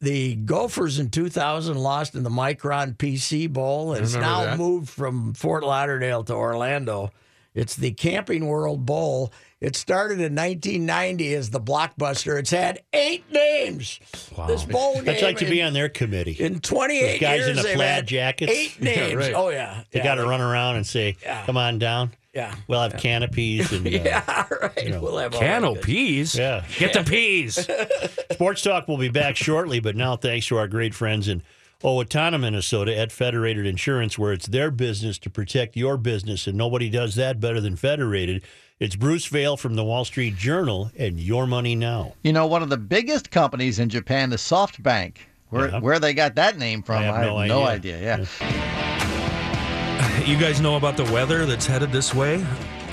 the 0.00 0.34
Gophers 0.36 0.98
in 0.98 1.10
2000 1.10 1.76
lost 1.76 2.14
in 2.14 2.22
the 2.24 2.30
Micron 2.30 2.96
PC 2.96 3.50
Bowl. 3.52 3.92
It's 3.94 4.14
remember 4.14 4.20
now 4.34 4.44
that. 4.44 4.58
moved 4.58 4.88
from 4.90 5.34
Fort 5.34 5.62
Lauderdale 5.64 6.24
to 6.24 6.34
Orlando. 6.34 7.10
It's 7.54 7.76
the 7.76 7.92
Camping 7.92 8.46
World 8.46 8.84
Bowl. 8.84 9.32
It 9.60 9.76
started 9.76 10.14
in 10.20 10.34
1990 10.34 11.34
as 11.34 11.50
the 11.50 11.60
Blockbuster. 11.60 12.38
It's 12.38 12.50
had 12.50 12.82
eight 12.92 13.24
names. 13.32 14.00
This 14.46 14.64
bowl 14.64 14.94
game. 15.00 15.08
I'd 15.08 15.22
like 15.22 15.38
to 15.38 15.44
be 15.48 15.62
on 15.62 15.72
their 15.72 15.88
committee. 15.88 16.32
in 16.32 16.60
28 16.60 17.00
Those 17.12 17.20
guys 17.20 17.38
years, 17.46 17.48
in 17.50 17.56
the 17.62 17.72
plaid 17.74 18.06
jackets. 18.06 18.52
Eight 18.52 18.80
names. 18.82 19.14
right. 19.14 19.32
Oh 19.34 19.48
yeah, 19.50 19.84
They 19.92 20.00
yeah, 20.00 20.04
got 20.04 20.16
to 20.16 20.22
like- 20.22 20.30
run 20.30 20.40
around 20.40 20.76
and 20.76 20.86
say, 20.86 21.16
Yeah. 21.22 21.46
"Come 21.46 21.56
on 21.56 21.78
down. 21.78 22.10
Yeah, 22.34 22.52
We'll 22.66 22.80
have 22.82 22.96
canopies 23.00 23.72
and 23.72 23.86
uh, 23.86 23.90
yeah, 23.90 24.46
right. 24.60 24.82
You 24.84 24.90
know, 24.90 25.00
we'll 25.00 25.18
have 25.18 25.34
all 25.34 25.40
that 25.40 25.60
good- 25.62 25.62
Canopies? 25.74 26.34
Yeah. 26.34 26.64
Get 26.78 26.92
the 26.92 27.04
peas. 27.04 27.68
Sports 28.32 28.62
Talk 28.62 28.88
will 28.88 28.98
be 28.98 29.08
back 29.08 29.36
shortly, 29.36 29.78
but 29.78 29.94
now 29.94 30.16
thanks 30.16 30.46
to 30.48 30.56
our 30.56 30.66
great 30.66 30.94
friends 30.96 31.28
in 31.28 31.42
Owatonna, 31.84 32.40
Minnesota 32.40 32.96
at 32.98 33.12
Federated 33.12 33.66
Insurance, 33.66 34.18
where 34.18 34.32
it's 34.32 34.46
their 34.46 34.70
business 34.70 35.18
to 35.18 35.28
protect 35.28 35.76
your 35.76 35.98
business, 35.98 36.46
and 36.46 36.56
nobody 36.56 36.88
does 36.88 37.14
that 37.16 37.40
better 37.40 37.60
than 37.60 37.76
Federated. 37.76 38.42
It's 38.80 38.96
Bruce 38.96 39.26
Vail 39.26 39.58
from 39.58 39.74
the 39.74 39.84
Wall 39.84 40.06
Street 40.06 40.34
Journal 40.36 40.90
and 40.98 41.20
Your 41.20 41.46
Money 41.46 41.74
Now. 41.74 42.14
You 42.22 42.32
know, 42.32 42.46
one 42.46 42.62
of 42.62 42.70
the 42.70 42.78
biggest 42.78 43.30
companies 43.30 43.78
in 43.78 43.90
Japan 43.90 44.32
is 44.32 44.40
SoftBank. 44.40 45.16
Where 45.50 45.68
Yeah. 45.70 45.78
where 45.80 45.98
they 46.00 46.14
got 46.14 46.34
that 46.36 46.58
name 46.58 46.82
from, 46.82 47.02
I 47.02 47.02
have 47.04 47.20
no 47.20 47.44
no 47.44 47.64
idea. 47.64 47.96
idea. 47.96 48.26
Yeah. 48.40 50.24
You 50.26 50.38
guys 50.38 50.60
know 50.62 50.76
about 50.76 50.96
the 50.96 51.04
weather 51.12 51.44
that's 51.44 51.66
headed 51.66 51.92
this 51.92 52.14
way? 52.14 52.44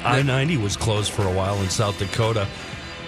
I 0.04 0.22
90 0.22 0.58
was 0.58 0.76
closed 0.76 1.12
for 1.12 1.24
a 1.26 1.32
while 1.32 1.60
in 1.62 1.70
South 1.70 1.98
Dakota. 1.98 2.46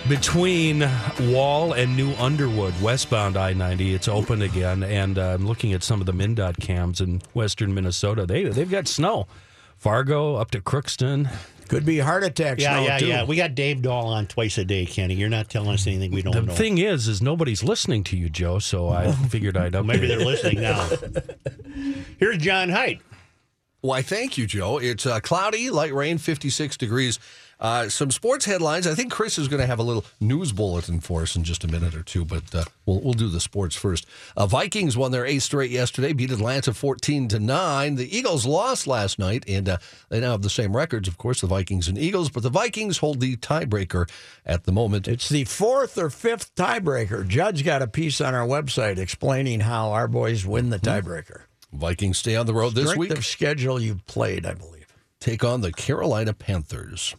Between 0.09 0.87
Wall 1.31 1.71
and 1.73 1.95
New 1.95 2.11
Underwood, 2.15 2.73
westbound 2.81 3.37
I 3.37 3.53
90, 3.53 3.93
it's 3.93 4.09
open 4.09 4.41
again. 4.41 4.83
And 4.83 5.17
uh, 5.17 5.29
I'm 5.29 5.47
looking 5.47 5.71
at 5.71 5.81
some 5.81 6.01
of 6.01 6.05
the 6.05 6.11
MnDOT 6.11 6.59
cams 6.59 6.99
in 6.99 7.21
western 7.33 7.73
Minnesota. 7.73 8.25
They, 8.25 8.43
they've 8.43 8.69
got 8.69 8.89
snow. 8.89 9.27
Fargo 9.77 10.35
up 10.35 10.51
to 10.51 10.59
Crookston. 10.61 11.29
Could 11.69 11.85
be 11.85 11.99
heart 11.99 12.25
attacks. 12.25 12.61
Yeah, 12.61 12.73
now, 12.73 12.81
yeah, 12.83 12.97
too. 12.97 13.07
yeah. 13.07 13.23
We 13.23 13.37
got 13.37 13.55
Dave 13.55 13.81
Dahl 13.81 14.07
on 14.07 14.27
twice 14.27 14.57
a 14.57 14.65
day, 14.65 14.85
Kenny. 14.85 15.13
You're 15.15 15.29
not 15.29 15.49
telling 15.49 15.69
us 15.69 15.87
anything 15.87 16.11
we 16.11 16.21
don't 16.21 16.33
The 16.33 16.41
know. 16.41 16.53
thing 16.53 16.79
is, 16.79 17.07
is 17.07 17.21
nobody's 17.21 17.63
listening 17.63 18.03
to 18.05 18.17
you, 18.17 18.27
Joe. 18.29 18.59
So 18.59 18.89
I 18.89 19.09
figured 19.13 19.55
I'd 19.55 19.71
update. 19.71 19.85
Maybe 19.85 20.07
they're 20.07 20.19
listening 20.19 20.61
now. 20.61 20.85
Here's 22.19 22.37
John 22.39 22.67
Height. 22.69 23.01
Why, 23.79 24.01
thank 24.01 24.37
you, 24.37 24.47
Joe. 24.47 24.79
It's 24.79 25.05
uh, 25.05 25.21
cloudy, 25.21 25.69
light 25.69 25.93
rain, 25.93 26.17
56 26.17 26.75
degrees. 26.77 27.19
Uh, 27.63 27.87
some 27.87 28.11
sports 28.11 28.43
headlines. 28.43 28.85
I 28.85 28.93
think 28.93 29.09
Chris 29.09 29.39
is 29.39 29.47
going 29.47 29.61
to 29.61 29.65
have 29.65 29.79
a 29.79 29.83
little 29.83 30.03
news 30.19 30.51
bulletin 30.51 30.99
for 30.99 31.21
us 31.21 31.37
in 31.37 31.45
just 31.45 31.63
a 31.63 31.67
minute 31.69 31.95
or 31.95 32.03
two, 32.03 32.25
but 32.25 32.53
uh, 32.53 32.65
we'll, 32.85 32.99
we'll 32.99 33.13
do 33.13 33.29
the 33.29 33.39
sports 33.39 33.73
first. 33.73 34.05
Uh, 34.35 34.45
Vikings 34.45 34.97
won 34.97 35.13
their 35.13 35.25
eighth 35.25 35.43
straight 35.43 35.71
yesterday, 35.71 36.11
beat 36.11 36.29
Atlanta 36.29 36.73
14 36.73 37.29
to 37.29 37.39
9. 37.39 37.95
The 37.95 38.17
Eagles 38.17 38.45
lost 38.45 38.85
last 38.85 39.17
night, 39.17 39.45
and 39.47 39.69
uh, 39.69 39.77
they 40.09 40.19
now 40.19 40.31
have 40.31 40.41
the 40.41 40.49
same 40.49 40.75
records, 40.75 41.07
of 41.07 41.17
course, 41.17 41.39
the 41.39 41.47
Vikings 41.47 41.87
and 41.87 41.97
Eagles, 41.97 42.29
but 42.29 42.43
the 42.43 42.49
Vikings 42.49 42.97
hold 42.97 43.21
the 43.21 43.37
tiebreaker 43.37 44.09
at 44.45 44.65
the 44.65 44.73
moment. 44.73 45.07
It's 45.07 45.29
the 45.29 45.45
fourth 45.45 45.97
or 45.97 46.09
fifth 46.09 46.53
tiebreaker. 46.55 47.25
Judge 47.25 47.63
got 47.63 47.81
a 47.81 47.87
piece 47.87 48.19
on 48.19 48.35
our 48.35 48.45
website 48.45 48.97
explaining 48.97 49.61
how 49.61 49.91
our 49.91 50.09
boys 50.09 50.45
win 50.45 50.69
the 50.69 50.79
tiebreaker. 50.79 51.43
Vikings 51.71 52.17
stay 52.17 52.35
on 52.35 52.45
the 52.45 52.53
road 52.53 52.75
this 52.75 52.97
week. 52.97 53.11
of 53.11 53.25
schedule 53.25 53.81
you 53.81 54.01
played, 54.05 54.45
I 54.45 54.53
believe. 54.53 54.93
take 55.21 55.45
on 55.45 55.61
the 55.61 55.71
Carolina 55.71 56.33
Panthers. 56.33 57.15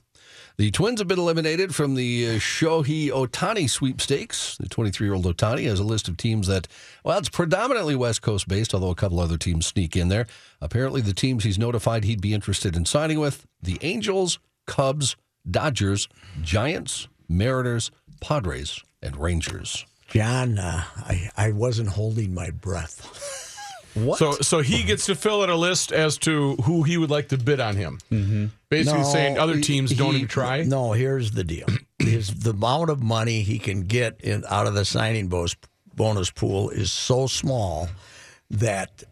The 0.56 0.70
Twins 0.70 1.00
have 1.00 1.08
been 1.08 1.18
eliminated 1.18 1.74
from 1.74 1.96
the 1.96 2.28
uh, 2.28 2.32
Shohei 2.34 3.08
Ohtani 3.08 3.68
sweepstakes. 3.68 4.56
The 4.56 4.68
23 4.68 5.04
year 5.04 5.14
old 5.14 5.24
Ohtani 5.24 5.64
has 5.64 5.80
a 5.80 5.84
list 5.84 6.06
of 6.06 6.16
teams 6.16 6.46
that, 6.46 6.68
well, 7.04 7.18
it's 7.18 7.28
predominantly 7.28 7.96
West 7.96 8.22
Coast 8.22 8.46
based, 8.46 8.72
although 8.72 8.90
a 8.90 8.94
couple 8.94 9.18
other 9.18 9.36
teams 9.36 9.66
sneak 9.66 9.96
in 9.96 10.10
there. 10.10 10.28
Apparently, 10.60 11.00
the 11.00 11.12
teams 11.12 11.42
he's 11.42 11.58
notified 11.58 12.04
he'd 12.04 12.20
be 12.20 12.32
interested 12.32 12.76
in 12.76 12.84
signing 12.84 13.18
with 13.18 13.46
the 13.60 13.78
Angels, 13.82 14.38
Cubs, 14.68 15.16
Dodgers, 15.50 16.08
Giants, 16.42 17.08
Mariners, 17.28 17.90
Padres, 18.20 18.80
and 19.02 19.16
Rangers. 19.16 19.84
John, 20.06 20.60
uh, 20.60 20.84
I, 20.98 21.30
I 21.36 21.50
wasn't 21.50 21.88
holding 21.88 22.32
my 22.32 22.50
breath. 22.50 23.40
What? 23.94 24.18
So, 24.18 24.32
so 24.32 24.60
he 24.60 24.82
gets 24.82 25.06
to 25.06 25.14
fill 25.14 25.42
out 25.42 25.50
a 25.50 25.54
list 25.56 25.92
as 25.92 26.18
to 26.18 26.56
who 26.56 26.82
he 26.82 26.96
would 26.98 27.10
like 27.10 27.28
to 27.28 27.38
bid 27.38 27.60
on 27.60 27.76
him. 27.76 28.00
Mm-hmm. 28.10 28.46
Basically, 28.68 29.00
No, 29.00 29.04
saying 29.06 29.38
other 29.38 29.56
he- 29.56 29.62
teams 29.62 29.92
don't 29.96 30.10
he- 30.12 30.16
even 30.18 30.28
try. 30.28 30.62
No, 30.62 30.92
here's 30.92 31.30
the 31.32 31.44
deal: 31.44 31.66
is 32.00 32.40
the 32.40 32.50
amount 32.50 32.90
of 32.90 33.02
money 33.02 33.42
he 33.42 33.58
can 33.58 33.82
get 33.82 34.20
in 34.20 34.44
out 34.50 34.66
of 34.66 34.74
the 34.74 34.84
signing 34.84 35.28
bonus 35.28 35.54
bonus 35.94 36.30
pool 36.30 36.70
is 36.70 36.90
so 36.92 37.28
small 37.28 37.88
that 38.50 39.04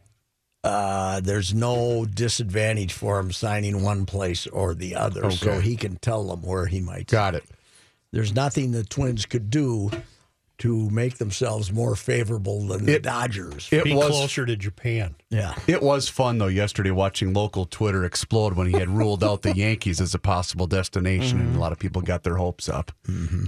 uh, 0.64 1.21
there's 1.21 1.55
no 1.55 2.05
disadvantage 2.05 2.92
for 2.92 3.18
him 3.21 3.31
signing 3.33 3.83
one 3.83 4.05
place 4.07 4.47
or 4.49 4.75
the 4.75 4.95
other. 4.97 5.31
So 5.31 5.61
he 5.61 5.77
can 5.77 5.97
tell 5.97 6.25
them 6.25 6.42
where 6.42 6.66
he 6.66 6.81
might. 6.81 7.07
Got 7.07 7.35
it. 7.37 7.45
There's 8.12 8.35
nothing 8.35 8.73
the 8.73 8.85
Twins 8.85 9.27
could 9.27 9.49
do 9.49 9.90
to 10.62 10.88
make 10.90 11.18
themselves 11.18 11.72
more 11.72 11.94
favorable 11.96 12.66
than 12.66 12.87
the 12.87 12.94
It- 12.96 13.03
Dodgers. 13.03 13.68
It 13.70 13.85
Be 13.85 13.94
was 13.94 14.09
closer 14.09 14.46
to 14.46 14.57
Japan. 14.57 15.14
yeah. 15.31 15.55
It 15.66 15.83
was 15.83 16.09
fun 16.09 16.38
though 16.38 16.46
yesterday 16.46 16.90
watching 16.90 17.33
local 17.33 17.66
Twitter 17.66 18.05
explode 18.05 18.55
when 18.55 18.66
he 18.68 18.72
had 18.79 18.88
ruled 18.88 19.22
out 19.25 19.42
the 19.42 19.55
Yankees 19.57 20.01
as 20.01 20.14
a 20.14 20.18
possible 20.18 20.66
destination, 20.66 21.40
and 21.40 21.57
a 21.57 21.59
lot 21.59 21.72
of 21.72 21.79
people 21.79 22.01
got 22.03 22.22
their 22.22 22.37
hopes 22.37 22.68
up. 22.68 22.92
Mm-hmm. 23.09 23.46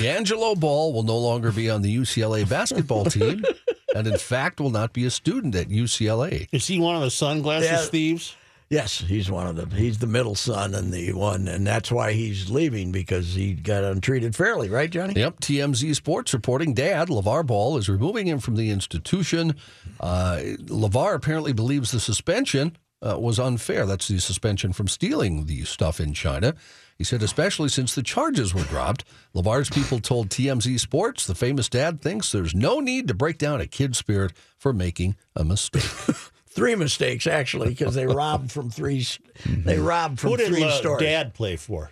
LiAngelo 0.00 0.58
Ball 0.58 0.92
will 0.92 1.02
no 1.02 1.18
longer 1.18 1.50
be 1.52 1.68
on 1.68 1.82
the 1.82 1.94
UCLA 1.94 2.48
basketball 2.48 3.04
team, 3.04 3.44
and 3.94 4.06
in 4.06 4.16
fact, 4.18 4.60
will 4.60 4.70
not 4.70 4.92
be 4.92 5.04
a 5.04 5.10
student 5.10 5.54
at 5.54 5.68
UCLA. 5.68 6.48
Is 6.52 6.66
he 6.66 6.78
one 6.78 6.94
of 6.96 7.02
the 7.02 7.10
sunglasses 7.10 7.70
Yeah. 7.70 7.84
thieves? 7.86 8.36
Yes, 8.74 8.98
he's 8.98 9.30
one 9.30 9.46
of 9.46 9.54
them. 9.54 9.70
He's 9.70 9.98
the 9.98 10.08
middle 10.08 10.34
son 10.34 10.74
and 10.74 10.92
the 10.92 11.12
one, 11.12 11.46
and 11.46 11.64
that's 11.64 11.92
why 11.92 12.12
he's 12.12 12.50
leaving 12.50 12.90
because 12.90 13.32
he 13.32 13.52
got 13.52 13.84
untreated 13.84 14.34
fairly, 14.34 14.68
right, 14.68 14.90
Johnny? 14.90 15.14
Yep, 15.14 15.38
TMZ 15.38 15.94
Sports 15.94 16.34
reporting 16.34 16.74
Dad, 16.74 17.06
LaVar 17.06 17.46
Ball, 17.46 17.76
is 17.76 17.88
removing 17.88 18.26
him 18.26 18.40
from 18.40 18.56
the 18.56 18.70
institution. 18.70 19.54
Uh, 20.00 20.40
LaVar 20.62 21.14
apparently 21.14 21.52
believes 21.52 21.92
the 21.92 22.00
suspension 22.00 22.76
uh, 23.00 23.16
was 23.16 23.38
unfair. 23.38 23.86
That's 23.86 24.08
the 24.08 24.18
suspension 24.18 24.72
from 24.72 24.88
stealing 24.88 25.46
the 25.46 25.62
stuff 25.62 26.00
in 26.00 26.12
China. 26.12 26.56
He 26.98 27.04
said, 27.04 27.22
especially 27.22 27.68
since 27.68 27.94
the 27.94 28.02
charges 28.02 28.52
were 28.52 28.64
dropped. 28.64 29.04
LaVar's 29.36 29.70
people 29.70 30.00
told 30.00 30.30
TMZ 30.30 30.80
Sports 30.80 31.28
the 31.28 31.36
famous 31.36 31.68
dad 31.68 32.02
thinks 32.02 32.32
there's 32.32 32.56
no 32.56 32.80
need 32.80 33.06
to 33.06 33.14
break 33.14 33.38
down 33.38 33.60
a 33.60 33.68
kid's 33.68 33.98
spirit 33.98 34.32
for 34.58 34.72
making 34.72 35.14
a 35.36 35.44
mistake. 35.44 35.84
Three 36.54 36.74
mistakes 36.76 37.26
actually 37.26 37.68
because 37.70 37.94
they 37.94 38.06
robbed 38.06 38.52
from 38.52 38.70
three. 38.70 39.06
They 39.44 39.78
robbed 39.78 40.20
from 40.20 40.30
Who 40.30 40.36
did 40.36 40.48
three 40.48 40.64
uh, 40.64 40.70
stores. 40.70 41.00
Dad 41.02 41.34
play 41.34 41.56
for? 41.56 41.90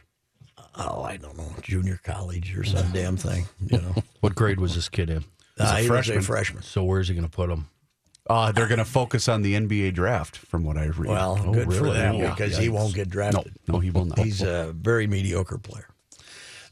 Oh, 0.76 1.02
I 1.02 1.16
don't 1.18 1.36
know, 1.36 1.54
junior 1.62 2.00
college 2.02 2.56
or 2.56 2.64
some 2.64 2.90
damn 2.92 3.16
thing. 3.16 3.46
You 3.66 3.78
know, 3.78 3.94
What 4.20 4.34
grade 4.34 4.58
was 4.60 4.74
this 4.74 4.88
kid 4.88 5.10
in? 5.10 5.24
Uh, 5.58 5.76
he 5.76 5.82
was 5.82 5.86
freshman. 5.88 6.18
a 6.18 6.22
freshman. 6.22 6.62
So 6.62 6.82
where's 6.84 7.08
he 7.08 7.14
going 7.14 7.26
to 7.28 7.30
put 7.30 7.50
him? 7.50 7.66
Uh, 8.30 8.52
they're 8.52 8.68
going 8.68 8.78
to 8.78 8.84
focus 8.84 9.28
on 9.28 9.42
the 9.42 9.54
NBA 9.54 9.94
draft, 9.94 10.36
from 10.38 10.62
what 10.64 10.78
I 10.78 10.86
read. 10.86 11.10
Well, 11.10 11.38
Oh, 11.44 11.52
good 11.52 11.72
for 11.74 11.90
them 11.90 12.14
Yeah. 12.14 12.30
because 12.30 12.56
he 12.56 12.68
won't 12.68 12.94
get 12.94 13.08
no, 13.08 13.12
drafted. 13.12 13.52
no, 13.68 13.80
he 13.80 13.90
will 13.90 14.04
not. 14.06 14.18
He's 14.20 14.40
a 14.42 14.72
very 14.78 15.06
mediocre 15.08 15.58
player. 15.58 15.88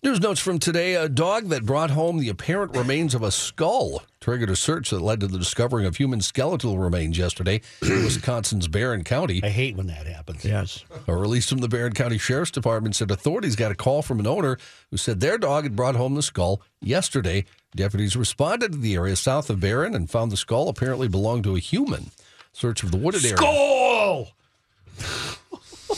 News 0.03 0.19
notes 0.19 0.41
from 0.41 0.59
today 0.59 0.95
a 0.95 1.11
dog 1.11 1.49
that 1.51 1.67
brought 1.67 1.91
home 1.91 2.17
the 2.17 2.31
apparent 2.31 2.75
remains 2.75 3.15
of 3.15 3.23
a 3.23 3.31
skull 3.31 4.03
triggered 4.19 4.49
a 4.49 4.57
search 4.57 4.89
that 4.89 5.03
led 5.03 5.21
to 5.21 5.27
the 5.27 5.37
discovering 5.37 5.85
of 5.85 5.97
human 5.97 6.23
skeletal 6.23 6.79
remains 6.79 7.19
yesterday 7.19 7.61
in 7.83 7.89
Wisconsin's 8.05 8.67
Barron 8.67 9.05
County. 9.05 9.43
I 9.45 9.51
hate 9.51 9.77
when 9.77 9.89
that 9.89 10.07
happens. 10.07 10.43
Yes. 10.43 10.87
A 11.07 11.15
release 11.15 11.51
from 11.51 11.59
the 11.59 11.69
Barron 11.69 11.93
County 11.93 12.17
Sheriff's 12.17 12.51
Department 12.51 12.97
said 12.97 13.11
authorities 13.11 13.57
got 13.57 13.73
a 13.73 13.75
call 13.75 14.01
from 14.01 14.21
an 14.21 14.27
owner 14.27 14.57
who 14.91 14.97
said 14.97 15.21
their 15.21 15.37
dog 15.37 15.65
had 15.65 15.77
brought 15.77 15.97
home 15.97 16.15
the 16.15 16.23
skull 16.23 16.63
yesterday. 16.81 17.45
Deputies 17.77 18.17
responded 18.17 18.73
to 18.73 18.79
the 18.79 18.95
area 18.95 19.17
south 19.17 19.51
of 19.51 19.61
Barron 19.61 19.95
and 19.95 20.09
found 20.09 20.33
the 20.33 20.37
skull 20.39 20.71
apparently 20.71 21.09
belonged 21.09 21.45
to 21.45 21.57
a 21.57 21.61
human. 21.61 22.11
Search 22.55 22.83
of 22.83 22.91
the 22.91 22.97
wooded 22.97 23.23
area. 23.23 23.37
Skull! 23.37 24.29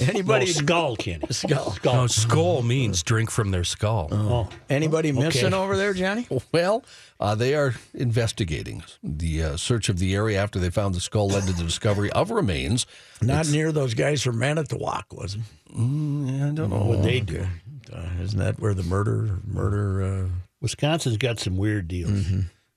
Anybody? 0.08 0.46
No, 0.46 0.52
skull, 0.52 0.96
Kenny. 0.96 1.24
Skull. 1.30 1.76
No, 1.84 2.06
skull 2.06 2.62
means 2.62 3.02
drink 3.02 3.30
from 3.30 3.50
their 3.50 3.64
skull. 3.64 4.08
Oh, 4.12 4.48
Anybody 4.70 5.12
missing 5.12 5.54
over 5.54 5.76
there, 5.76 5.92
Johnny? 5.94 6.26
Well, 6.52 6.84
uh, 7.20 7.34
they 7.34 7.54
are 7.54 7.74
investigating. 7.94 8.82
The 9.02 9.42
uh, 9.42 9.56
search 9.56 9.88
of 9.88 9.98
the 9.98 10.14
area 10.14 10.42
after 10.42 10.58
they 10.58 10.70
found 10.70 10.94
the 10.94 11.00
skull 11.00 11.28
led 11.28 11.44
to 11.44 11.52
the 11.52 11.62
discovery 11.62 12.10
of 12.12 12.30
remains. 12.30 12.86
Not 13.20 13.48
near 13.48 13.72
those 13.72 13.94
guys 13.94 14.22
from 14.22 14.38
Manitowoc, 14.38 15.06
was 15.12 15.34
it? 15.36 15.40
Mm, 15.76 16.50
I 16.50 16.54
don't 16.54 16.70
know. 16.70 16.84
what 16.84 17.02
they 17.02 17.20
do. 17.20 17.46
Uh, 17.92 18.06
isn't 18.20 18.38
that 18.38 18.58
where 18.60 18.74
the 18.74 18.82
murder 18.82 19.38
murder 19.46 20.02
uh, 20.02 20.28
Wisconsin's 20.60 21.16
got 21.16 21.38
some 21.38 21.56
weird 21.56 21.88
deals. 21.88 22.26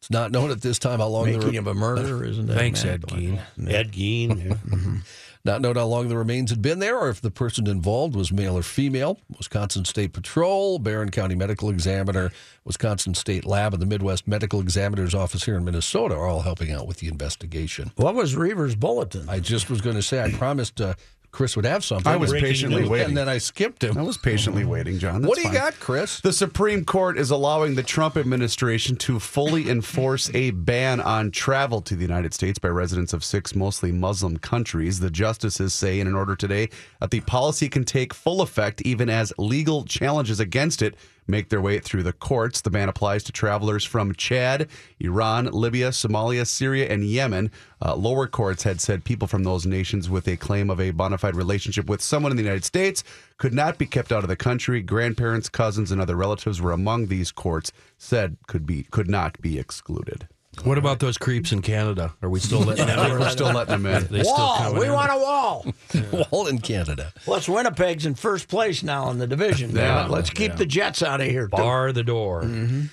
It's 0.02 0.10
not 0.12 0.32
known 0.32 0.52
at 0.52 0.62
this 0.62 0.78
time 0.80 1.00
how 1.00 1.08
long 1.08 1.26
the 1.26 1.32
making 1.38 1.52
re- 1.52 1.58
of 1.58 1.68
a 1.68 1.74
murder? 1.74 2.24
Isn't 2.24 2.46
that 2.48 2.56
Thanks, 2.58 2.84
Ed 2.86 3.04
Manitowoc? 3.12 3.46
Gein. 3.58 3.72
Ed 3.72 3.92
Gein. 3.92 4.46
yeah. 4.46 5.02
Not 5.46 5.62
known 5.62 5.76
how 5.76 5.86
long 5.86 6.10
the 6.10 6.18
remains 6.18 6.50
had 6.50 6.64
been 6.64 6.80
there 6.80 6.98
or 6.98 7.10
if 7.10 7.22
the 7.22 7.30
person 7.30 7.68
involved 7.68 8.16
was 8.16 8.32
male 8.32 8.58
or 8.58 8.64
female. 8.64 9.20
Wisconsin 9.38 9.86
State 9.86 10.12
Patrol, 10.12 10.80
Barron 10.80 11.12
County 11.12 11.36
Medical 11.36 11.70
Examiner, 11.70 12.32
Wisconsin 12.64 13.14
State 13.14 13.46
Lab, 13.46 13.72
and 13.72 13.82
the 13.82 13.86
Midwest 13.86 14.28
Medical 14.28 14.60
Examiner's 14.60 15.14
Office 15.14 15.46
here 15.46 15.56
in 15.56 15.64
Minnesota 15.64 16.16
are 16.16 16.26
all 16.26 16.42
helping 16.42 16.72
out 16.72 16.88
with 16.88 16.98
the 16.98 17.08
investigation. 17.08 17.92
What 17.96 18.16
was 18.16 18.36
Reaver's 18.36 18.74
bulletin? 18.74 19.30
I 19.30 19.40
just 19.40 19.70
was 19.70 19.82
going 19.82 19.96
to 19.96 20.02
say, 20.02 20.20
I 20.20 20.32
promised 20.32 20.82
uh, 20.82 20.96
Chris 21.36 21.58
would 21.58 21.66
have 21.66 21.84
something. 21.84 22.10
I 22.10 22.16
was 22.16 22.32
patiently 22.32 22.84
news. 22.84 22.90
waiting. 22.90 23.10
And 23.10 23.18
then 23.18 23.28
I 23.28 23.40
skipped 23.40 23.84
him. 23.84 23.98
I 23.98 24.02
was 24.02 24.18
patiently 24.18 24.64
oh. 24.64 24.70
waiting, 24.70 25.00
John. 25.00 25.22
That's 25.22 25.28
what 25.28 25.36
do 25.36 25.42
you 25.42 25.50
fine. 25.50 25.58
got, 25.58 25.80
Chris? 25.82 26.22
The 26.22 26.32
Supreme 26.32 26.86
Court 26.86 27.18
is 27.18 27.30
allowing 27.30 27.76
the 27.76 27.84
Trump 27.84 28.16
administration 28.16 28.96
to 28.98 29.20
fully 29.20 29.70
enforce 29.76 30.34
a 30.34 30.52
ban 30.52 31.02
on 31.02 31.32
travel 31.32 31.82
to 31.82 31.96
the 31.96 32.02
United 32.02 32.34
States 32.34 32.58
by 32.58 32.70
residents 32.70 33.12
of 33.12 33.22
six 33.22 33.54
mostly 33.54 33.92
Muslim 33.92 34.38
countries. 34.38 35.02
The 35.02 35.12
justices 35.12 35.74
say 35.74 36.00
in 36.00 36.08
an 36.08 36.16
order 36.16 36.38
today 36.38 36.70
that 37.02 37.12
the 37.12 37.20
policy 37.20 37.68
can 37.68 37.84
take 37.84 38.14
full 38.14 38.42
effect 38.42 38.82
even 38.84 39.10
as 39.10 39.34
legal 39.38 39.84
challenges 39.84 40.40
against 40.40 40.82
it 40.82 40.96
make 41.28 41.50
their 41.50 41.62
way 41.62 41.80
through 41.80 42.04
the 42.04 42.14
courts. 42.14 42.62
The 42.62 42.70
ban 42.70 42.90
applies 42.90 43.24
to 43.24 43.32
travelers 43.32 43.84
from 43.84 44.14
Chad, 44.14 44.68
Iran, 45.00 45.46
Libya, 45.46 45.90
Somalia, 45.90 46.46
Syria, 46.46 46.88
and 46.92 47.04
Yemen. 47.04 47.52
Uh, 47.82 47.96
lower 47.96 48.28
courts 48.28 48.64
had 48.64 48.82
said 48.82 49.04
people 49.04 49.28
from 49.28 49.44
those 49.44 49.66
nations 49.66 50.10
with 50.10 50.28
a 50.28 50.38
claim 50.38 50.70
of 50.70 50.80
a 50.80 50.92
bona 50.92 51.18
fide 51.18 51.36
relationship 51.36 51.88
with 51.88 52.02
someone 52.02 52.32
in 52.32 52.38
the 52.38 52.44
United 52.44 52.66
States 52.66 53.04
could 53.38 53.54
not 53.54 53.78
be 53.78 53.86
kept 53.86 54.12
out 54.12 54.24
of 54.24 54.30
the 54.30 54.36
country. 54.36 54.82
Grandparents, 54.82 55.50
cousins, 55.50 55.92
and 55.92 56.02
other 56.02 56.16
relatives 56.16 56.62
were 56.62 56.72
among 56.72 57.08
these 57.08 57.32
courts 57.32 57.72
said 57.98 58.38
could 58.48 58.66
be 58.66 58.84
could 58.84 59.10
not 59.10 59.42
be 59.42 59.60
excluded. 59.60 60.28
What 60.64 60.78
about 60.78 61.00
those 61.00 61.18
creeps 61.18 61.52
in 61.52 61.62
Canada? 61.62 62.14
Are 62.22 62.30
we 62.30 62.40
still 62.40 62.60
letting 62.62 62.86
them 62.88 63.00
in? 63.00 63.20
We're 63.20 63.30
still 63.30 63.52
letting 63.54 63.82
them 63.82 63.86
in. 63.86 64.08
They 64.08 64.24
still 64.24 64.34
wall. 64.34 64.58
coming 64.58 64.80
We 64.80 64.86
in? 64.88 64.94
want 64.94 65.12
a 65.12 65.18
wall. 65.18 65.66
Wall 66.32 66.48
in 66.48 66.60
Canada. 66.60 67.12
Plus, 67.24 67.48
Winnipeg's 67.48 68.06
in 68.06 68.16
first 68.16 68.48
place 68.48 68.84
now 68.84 69.10
in 69.12 69.18
the 69.20 69.28
division. 69.28 69.74
damn 69.74 69.78
Yeah, 69.84 70.06
it. 70.06 70.12
Let's 70.12 70.30
keep 70.30 70.52
yeah. 70.52 70.56
the 70.56 70.66
Jets 70.66 71.02
out 71.04 71.22
of 71.22 71.28
here. 71.28 71.44
too. 71.48 71.58
Bar 71.58 71.92
the 71.92 72.04
door. 72.04 72.44
Mm-hmm. 72.44 72.84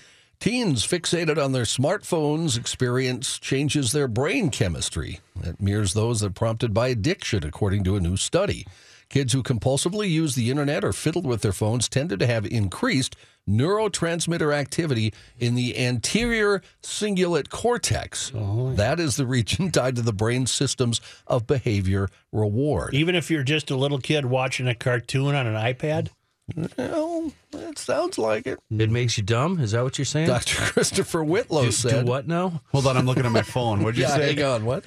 Teens 0.40 0.84
fixated 0.86 1.42
on 1.42 1.52
their 1.52 1.62
smartphones 1.64 2.58
experience 2.58 3.38
changes 3.38 3.92
their 3.92 4.08
brain 4.08 4.50
chemistry. 4.50 5.20
It 5.42 5.60
mirrors 5.60 5.94
those 5.94 6.20
that 6.20 6.26
are 6.26 6.30
prompted 6.30 6.74
by 6.74 6.88
addiction, 6.88 7.44
according 7.44 7.84
to 7.84 7.94
a 7.96 8.00
new 8.00 8.16
study. 8.16 8.66
Kids 9.12 9.34
who 9.34 9.42
compulsively 9.42 10.08
use 10.08 10.34
the 10.34 10.48
internet 10.50 10.82
or 10.82 10.92
fiddled 10.94 11.26
with 11.26 11.42
their 11.42 11.52
phones 11.52 11.86
tended 11.86 12.18
to 12.18 12.26
have 12.26 12.46
increased 12.46 13.14
neurotransmitter 13.46 14.54
activity 14.54 15.12
in 15.38 15.54
the 15.54 15.78
anterior 15.78 16.62
cingulate 16.82 17.50
cortex. 17.50 18.32
Oh. 18.34 18.72
That 18.72 18.98
is 18.98 19.16
the 19.16 19.26
region 19.26 19.70
tied 19.72 19.96
to 19.96 20.02
the 20.02 20.14
brain 20.14 20.46
systems 20.46 21.02
of 21.26 21.46
behavior 21.46 22.08
reward. 22.32 22.94
Even 22.94 23.14
if 23.14 23.30
you're 23.30 23.42
just 23.42 23.70
a 23.70 23.76
little 23.76 23.98
kid 23.98 24.24
watching 24.24 24.66
a 24.66 24.74
cartoon 24.74 25.34
on 25.34 25.46
an 25.46 25.56
iPad? 25.56 26.08
Well, 26.78 27.32
it 27.52 27.78
sounds 27.78 28.16
like 28.16 28.46
it. 28.46 28.58
It 28.70 28.90
makes 28.90 29.18
you 29.18 29.24
dumb? 29.24 29.60
Is 29.60 29.72
that 29.72 29.84
what 29.84 29.98
you're 29.98 30.06
saying? 30.06 30.28
Dr. 30.28 30.56
Christopher 30.72 31.22
Whitlow 31.22 31.64
do, 31.64 31.70
said. 31.70 32.06
do 32.06 32.10
what 32.10 32.26
now? 32.26 32.62
Hold 32.72 32.86
on, 32.86 32.96
I'm 32.96 33.04
looking 33.04 33.26
at 33.26 33.32
my 33.32 33.42
phone. 33.42 33.82
What'd 33.82 33.98
you 33.98 34.04
yeah, 34.04 34.16
say? 34.16 34.34
hang 34.34 34.42
on. 34.42 34.64
What? 34.64 34.84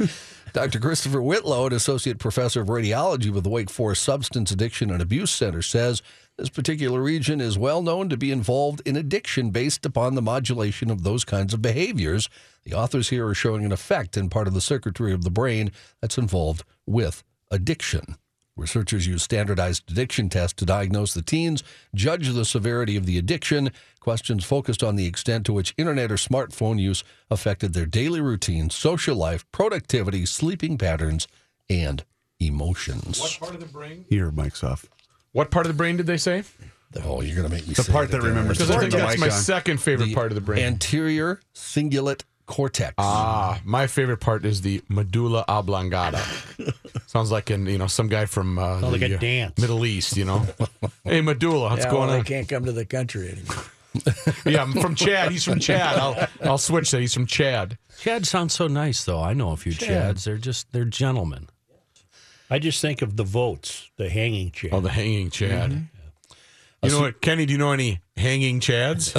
Dr. 0.56 0.80
Christopher 0.80 1.22
Whitlow, 1.22 1.68
an 1.68 1.74
associate 1.74 2.18
professor 2.18 2.62
of 2.62 2.70
radiology 2.70 3.30
with 3.30 3.44
the 3.44 3.50
Wake 3.50 3.70
Forest 3.70 4.02
Substance 4.04 4.52
Addiction 4.52 4.90
and 4.90 5.02
Abuse 5.02 5.30
Center, 5.30 5.62
says 5.62 6.02
this 6.38 6.48
particular 6.48 7.02
region 7.02 7.42
is 7.42 7.58
well 7.58 7.82
known 7.82 8.08
to 8.08 8.16
be 8.16 8.32
involved 8.32 8.82
in 8.86 8.96
addiction 8.96 9.50
based 9.50 9.86
upon 9.86 10.16
the 10.16 10.22
modulation 10.22 10.90
of 10.90 11.04
those 11.04 11.26
kinds 11.26 11.54
of 11.54 11.62
behaviors. 11.62 12.30
The 12.64 12.74
authors 12.74 13.10
here 13.10 13.28
are 13.28 13.34
showing 13.34 13.66
an 13.66 13.74
effect 13.74 14.16
in 14.16 14.30
part 14.30 14.48
of 14.48 14.54
the 14.54 14.62
circuitry 14.62 15.12
of 15.12 15.26
the 15.26 15.30
brain 15.30 15.74
that's 16.00 16.18
involved 16.18 16.64
with 16.86 17.22
addiction. 17.52 18.16
Researchers 18.66 19.06
use 19.06 19.22
standardized 19.22 19.84
addiction 19.92 20.30
tests 20.30 20.54
to 20.54 20.66
diagnose 20.66 21.14
the 21.14 21.22
teens, 21.22 21.62
judge 21.94 22.30
the 22.30 22.46
severity 22.46 22.96
of 22.96 23.06
the 23.06 23.18
addiction. 23.18 23.70
Questions 24.00 24.46
focused 24.46 24.82
on 24.82 24.96
the 24.96 25.06
extent 25.06 25.46
to 25.48 25.54
which 25.54 25.74
internet 25.78 26.10
or 26.10 26.16
smartphone 26.16 26.80
use 26.80 27.04
affected 27.30 27.74
their 27.74 27.86
daily 27.86 28.22
routine, 28.22 28.70
social 28.70 29.18
life, 29.18 29.46
productivity, 29.52 30.26
sleeping 30.26 30.78
patterns, 30.78 31.28
and 31.70 32.06
emotions. 32.40 33.20
What 33.20 33.38
part 33.42 33.56
of 33.56 33.60
the 33.60 33.66
brain? 33.68 34.06
Here, 34.10 34.32
mic's 34.32 34.64
off. 34.64 34.86
What 35.34 35.52
part 35.52 35.66
of 35.66 35.74
the 35.74 35.78
brain 35.78 35.98
did 35.98 36.06
they 36.08 36.18
say? 36.18 36.44
Oh, 37.04 37.20
you're 37.22 37.36
going 37.36 37.50
to 37.50 37.54
make 37.54 37.68
me 37.68 37.74
The 37.74 37.84
say 37.84 37.92
part 37.92 38.06
it 38.06 38.12
that 38.12 38.22
remembers 38.22 38.58
Because 38.58 38.72
I 38.72 38.80
think 38.80 38.94
that's 38.94 39.18
my 39.18 39.26
on. 39.26 39.32
second 39.34 39.82
favorite 39.82 40.14
part 40.14 40.32
of 40.32 40.36
the 40.36 40.42
brain. 40.42 40.64
Anterior 40.64 41.42
cingulate 41.54 42.24
cortex. 42.46 42.94
Ah, 42.98 43.60
my 43.64 43.88
favorite 43.88 44.18
part 44.18 44.46
is 44.46 44.62
the 44.62 44.82
medulla 44.90 45.46
oblongata. 45.48 46.24
Sounds 47.08 47.32
like 47.32 47.50
an 47.50 47.66
you 47.66 47.78
know 47.78 47.88
some 47.88 48.08
guy 48.08 48.26
from 48.26 48.60
uh, 48.60 48.82
Sounds 48.82 48.92
like 49.00 49.10
a 49.10 49.16
uh, 49.16 49.20
dance. 49.20 49.60
Middle 49.60 49.86
East. 49.86 50.18
You 50.18 50.26
know, 50.26 50.46
hey 51.04 51.22
medulla, 51.22 51.70
what's 51.70 51.86
yeah, 51.86 51.92
going 51.92 52.08
well, 52.08 52.18
on? 52.18 52.24
They 52.24 52.30
can't 52.30 52.50
come 52.50 52.66
to 52.66 52.72
the 52.72 52.86
country 52.86 53.30
anymore. 53.30 53.64
yeah, 54.46 54.62
I'm 54.62 54.74
from 54.74 54.96
Chad. 54.96 55.32
He's 55.32 55.44
from 55.44 55.60
Chad. 55.60 55.98
I'll 55.98 56.28
I'll 56.44 56.58
switch 56.58 56.92
that. 56.92 57.02
He's 57.02 57.14
from 57.14 57.26
Chad. 57.26 57.78
Chad 58.00 58.26
sounds 58.26 58.54
so 58.54 58.68
nice, 58.68 59.04
though. 59.06 59.22
I 59.22 59.34
know 59.34 59.52
a 59.52 59.58
few 59.58 59.74
Chad. 59.74 60.18
Chads. 60.18 60.24
They're 60.26 60.38
just 60.38 60.72
they're 60.72 60.86
gentlemen. 60.86 61.48
I 62.50 62.60
just 62.60 62.80
think 62.80 63.02
of 63.02 63.18
the 63.18 63.24
votes, 63.24 63.90
the 63.98 64.10
hanging 64.10 64.52
Chad. 64.52 64.74
Oh, 64.74 64.82
the 64.82 64.90
hanging 64.90 65.32
Chad. 65.32 65.88
You 66.84 66.92
know 66.92 67.02
what, 67.02 67.22
Kenny? 67.22 67.48
Do 67.48 67.54
you 67.54 67.58
know 67.58 67.72
any 67.72 68.02
hanging 68.16 68.60
Chads? 68.60 69.16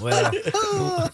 well, 0.00 1.10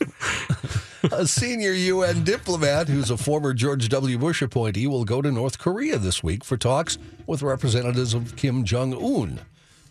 a 1.13 1.27
senior 1.27 1.73
UN 1.73 2.25
diplomat 2.25 2.89
who's 2.89 3.11
a 3.11 3.17
former 3.17 3.55
George 3.55 3.89
W. 3.89 4.19
Bush 4.19 4.43
appointee 4.43 4.87
will 4.87 5.05
go 5.05 5.23
to 5.23 5.31
North 5.31 5.59
Korea 5.59 5.99
this 5.99 6.23
week 6.23 6.45
for 6.45 6.57
talks 6.57 6.99
with 7.27 7.43
representatives 7.43 8.15
of 8.15 8.37
Kim 8.37 8.65
Jong 8.65 8.95
Un. 8.95 9.41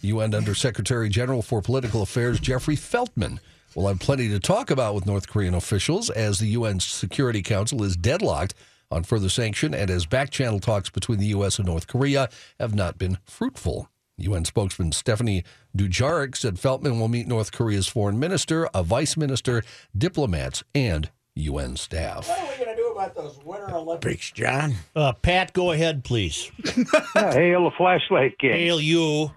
UN 0.01 0.36
Undersecretary 0.36 1.10
General 1.10 1.41
for 1.41 1.62
Political 1.62 2.01
Affairs 2.01 2.39
Jeffrey 2.39 2.75
Feltman 2.75 3.39
will 3.75 3.88
have 3.88 3.99
plenty 3.99 4.30
to 4.30 4.39
talk 4.39 4.69
about 4.69 4.95
with 4.95 5.06
North 5.06 5.27
Korean 5.27 5.53
officials 5.53 6.10
as 6.10 6.39
the 6.39 6.47
UN 6.47 6.80
Security 6.80 7.41
Council 7.41 7.84
is 7.84 7.95
deadlocked 7.95 8.53
on 8.91 9.03
further 9.03 9.30
sanction 9.30 9.73
and 9.73 9.89
as 9.89 10.06
back 10.06 10.30
channel 10.30 10.60
talks 10.60 10.89
between 10.89 11.19
the 11.19 11.27
U.S. 11.27 11.58
and 11.58 11.67
North 11.67 11.88
Korea 11.88 12.30
have 12.60 12.73
not 12.73 12.97
been 12.97 13.17
fruitful. 13.25 13.89
UN 14.19 14.45
spokesman 14.45 14.91
Stephane 14.91 15.43
Dujarric 15.75 16.36
said 16.36 16.58
Feltman 16.60 16.99
will 16.99 17.08
meet 17.08 17.27
North 17.27 17.51
Korea's 17.51 17.88
foreign 17.88 18.19
minister, 18.19 18.67
a 18.73 18.82
vice 18.84 19.15
minister, 19.15 19.62
diplomats, 19.95 20.63
and 20.73 21.12
UN 21.36 21.75
staff. 21.75 22.27
What 22.27 22.39
are 22.39 22.47
we 22.58 22.65
going 22.65 22.75
to 22.75 22.82
do 22.82 22.88
about 22.88 23.13
those 23.15 23.38
Winter 23.43 23.75
Olympics, 23.75 24.32
John? 24.32 24.73
Uh, 24.95 25.13
Pat, 25.13 25.53
go 25.53 25.71
ahead, 25.71 26.03
please. 26.03 26.49
Hail 27.13 27.65
the 27.65 27.71
flashlight 27.77 28.39
king. 28.39 28.53
Hail 28.53 28.82
you. 28.82 29.32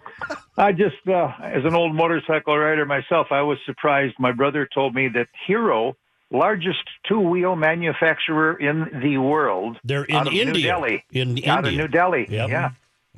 I 0.56 0.72
just, 0.72 0.96
uh, 1.06 1.28
as 1.42 1.64
an 1.66 1.74
old 1.74 1.94
motorcycle 1.94 2.56
rider 2.56 2.86
myself, 2.86 3.26
I 3.30 3.42
was 3.42 3.58
surprised. 3.66 4.14
My 4.18 4.32
brother 4.32 4.66
told 4.72 4.94
me 4.94 5.08
that 5.08 5.28
Hero, 5.46 5.94
largest 6.30 6.84
two-wheel 7.06 7.54
manufacturer 7.56 8.54
in 8.58 8.86
the 9.02 9.18
world, 9.18 9.76
They're 9.84 10.04
in 10.04 10.14
out 10.16 10.26
of 10.26 10.32
New 10.32 10.40
India. 10.40 10.66
Delhi, 10.68 11.04
In 11.12 11.38
out 11.46 11.60
of 11.60 11.66
India. 11.66 11.82
New 11.82 11.88
Delhi. 11.88 12.26
Yep. 12.30 12.48
Yeah, 12.48 12.70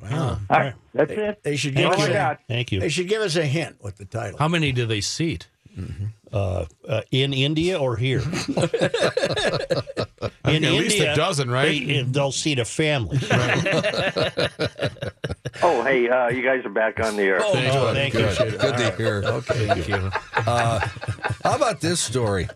Wow. 0.03 0.39
All 0.49 0.59
right, 0.59 0.73
that's 0.93 1.09
They, 1.15 1.27
it. 1.29 1.43
they 1.43 1.55
should 1.55 1.75
Thank 1.75 1.93
give 1.95 1.99
us 2.01 2.07
you. 2.09 2.15
a. 2.15 2.37
Thank 2.47 2.71
you. 2.71 2.79
They 2.81 2.89
should 2.89 3.07
give 3.07 3.21
us 3.21 3.35
a 3.35 3.45
hint 3.45 3.77
with 3.81 3.97
the 3.97 4.05
title. 4.05 4.37
how 4.37 4.47
many 4.47 4.71
do 4.71 4.85
they 4.85 5.01
seat? 5.01 5.47
Uh, 6.31 6.65
uh, 6.87 7.01
in 7.11 7.33
India 7.33 7.79
or 7.79 7.95
here? 7.95 8.19
in 10.47 10.63
at 10.63 10.73
least 10.73 10.99
a 10.99 11.13
dozen, 11.15 11.49
right? 11.49 11.87
They, 11.87 12.03
they'll 12.03 12.31
seat 12.31 12.59
a 12.59 12.65
family. 12.65 13.17
Oh, 15.61 15.83
hey, 15.83 16.09
uh, 16.09 16.29
you 16.29 16.43
guys 16.43 16.65
are 16.65 16.69
back 16.69 16.99
on 16.99 17.15
the 17.15 17.23
air. 17.23 17.39
Oh, 17.41 17.53
Good, 17.53 17.93
thank 17.95 18.13
good, 18.13 18.39
you. 18.39 18.57
good 18.57 18.77
to 18.77 18.95
hear. 18.97 19.23
Okay, 19.25 19.67
thank 19.67 19.87
you. 19.87 20.09
Uh, 20.35 20.79
how 21.43 21.55
about 21.55 21.79
this 21.79 21.99
story? 21.99 22.47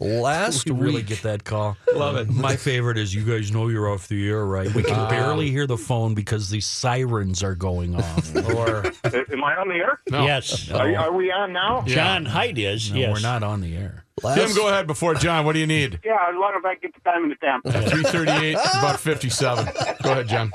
Last 0.00 0.66
We 0.66 0.72
really 0.76 0.94
week, 0.96 1.06
get 1.06 1.22
that 1.22 1.44
call. 1.44 1.76
Love 1.94 2.16
it. 2.16 2.28
My 2.28 2.56
favorite 2.56 2.98
is 2.98 3.14
you 3.14 3.24
guys 3.24 3.52
know 3.52 3.68
you're 3.68 3.88
off 3.90 4.08
the 4.08 4.28
air, 4.28 4.44
right? 4.44 4.72
We 4.74 4.82
can 4.82 5.08
barely 5.08 5.50
hear 5.50 5.66
the 5.66 5.76
phone 5.76 6.14
because 6.14 6.48
the 6.50 6.60
sirens 6.60 7.42
are 7.42 7.54
going 7.54 7.96
off. 7.96 8.34
Or 8.56 8.86
Am 9.04 9.44
I 9.44 9.56
on 9.56 9.68
the 9.68 9.74
air? 9.74 9.98
Yes. 10.10 10.70
Are, 10.70 10.94
are 10.96 11.12
we 11.12 11.30
on 11.30 11.52
now? 11.52 11.82
John 11.86 12.24
Height 12.24 12.56
is. 12.58 12.90
no, 12.90 12.98
yes. 12.98 13.12
we're 13.12 13.20
not 13.20 13.42
on 13.42 13.60
the 13.60 13.76
air. 13.76 14.04
Tim, 14.34 14.54
go 14.54 14.68
ahead 14.68 14.86
before 14.86 15.14
John. 15.14 15.44
What 15.44 15.52
do 15.52 15.58
you 15.58 15.66
need? 15.66 16.00
Yeah, 16.04 16.14
as 16.30 16.34
long 16.34 16.54
as 16.56 16.62
I 16.64 16.76
get 16.76 16.94
the 16.94 17.00
time 17.00 17.24
and 17.24 17.30
the 17.32 17.36
temp. 17.36 17.90
Three 17.90 18.02
thirty-eight, 18.02 18.54
about 18.78 18.98
fifty-seven. 18.98 19.66
Go 20.02 20.12
ahead, 20.12 20.28
John. 20.28 20.52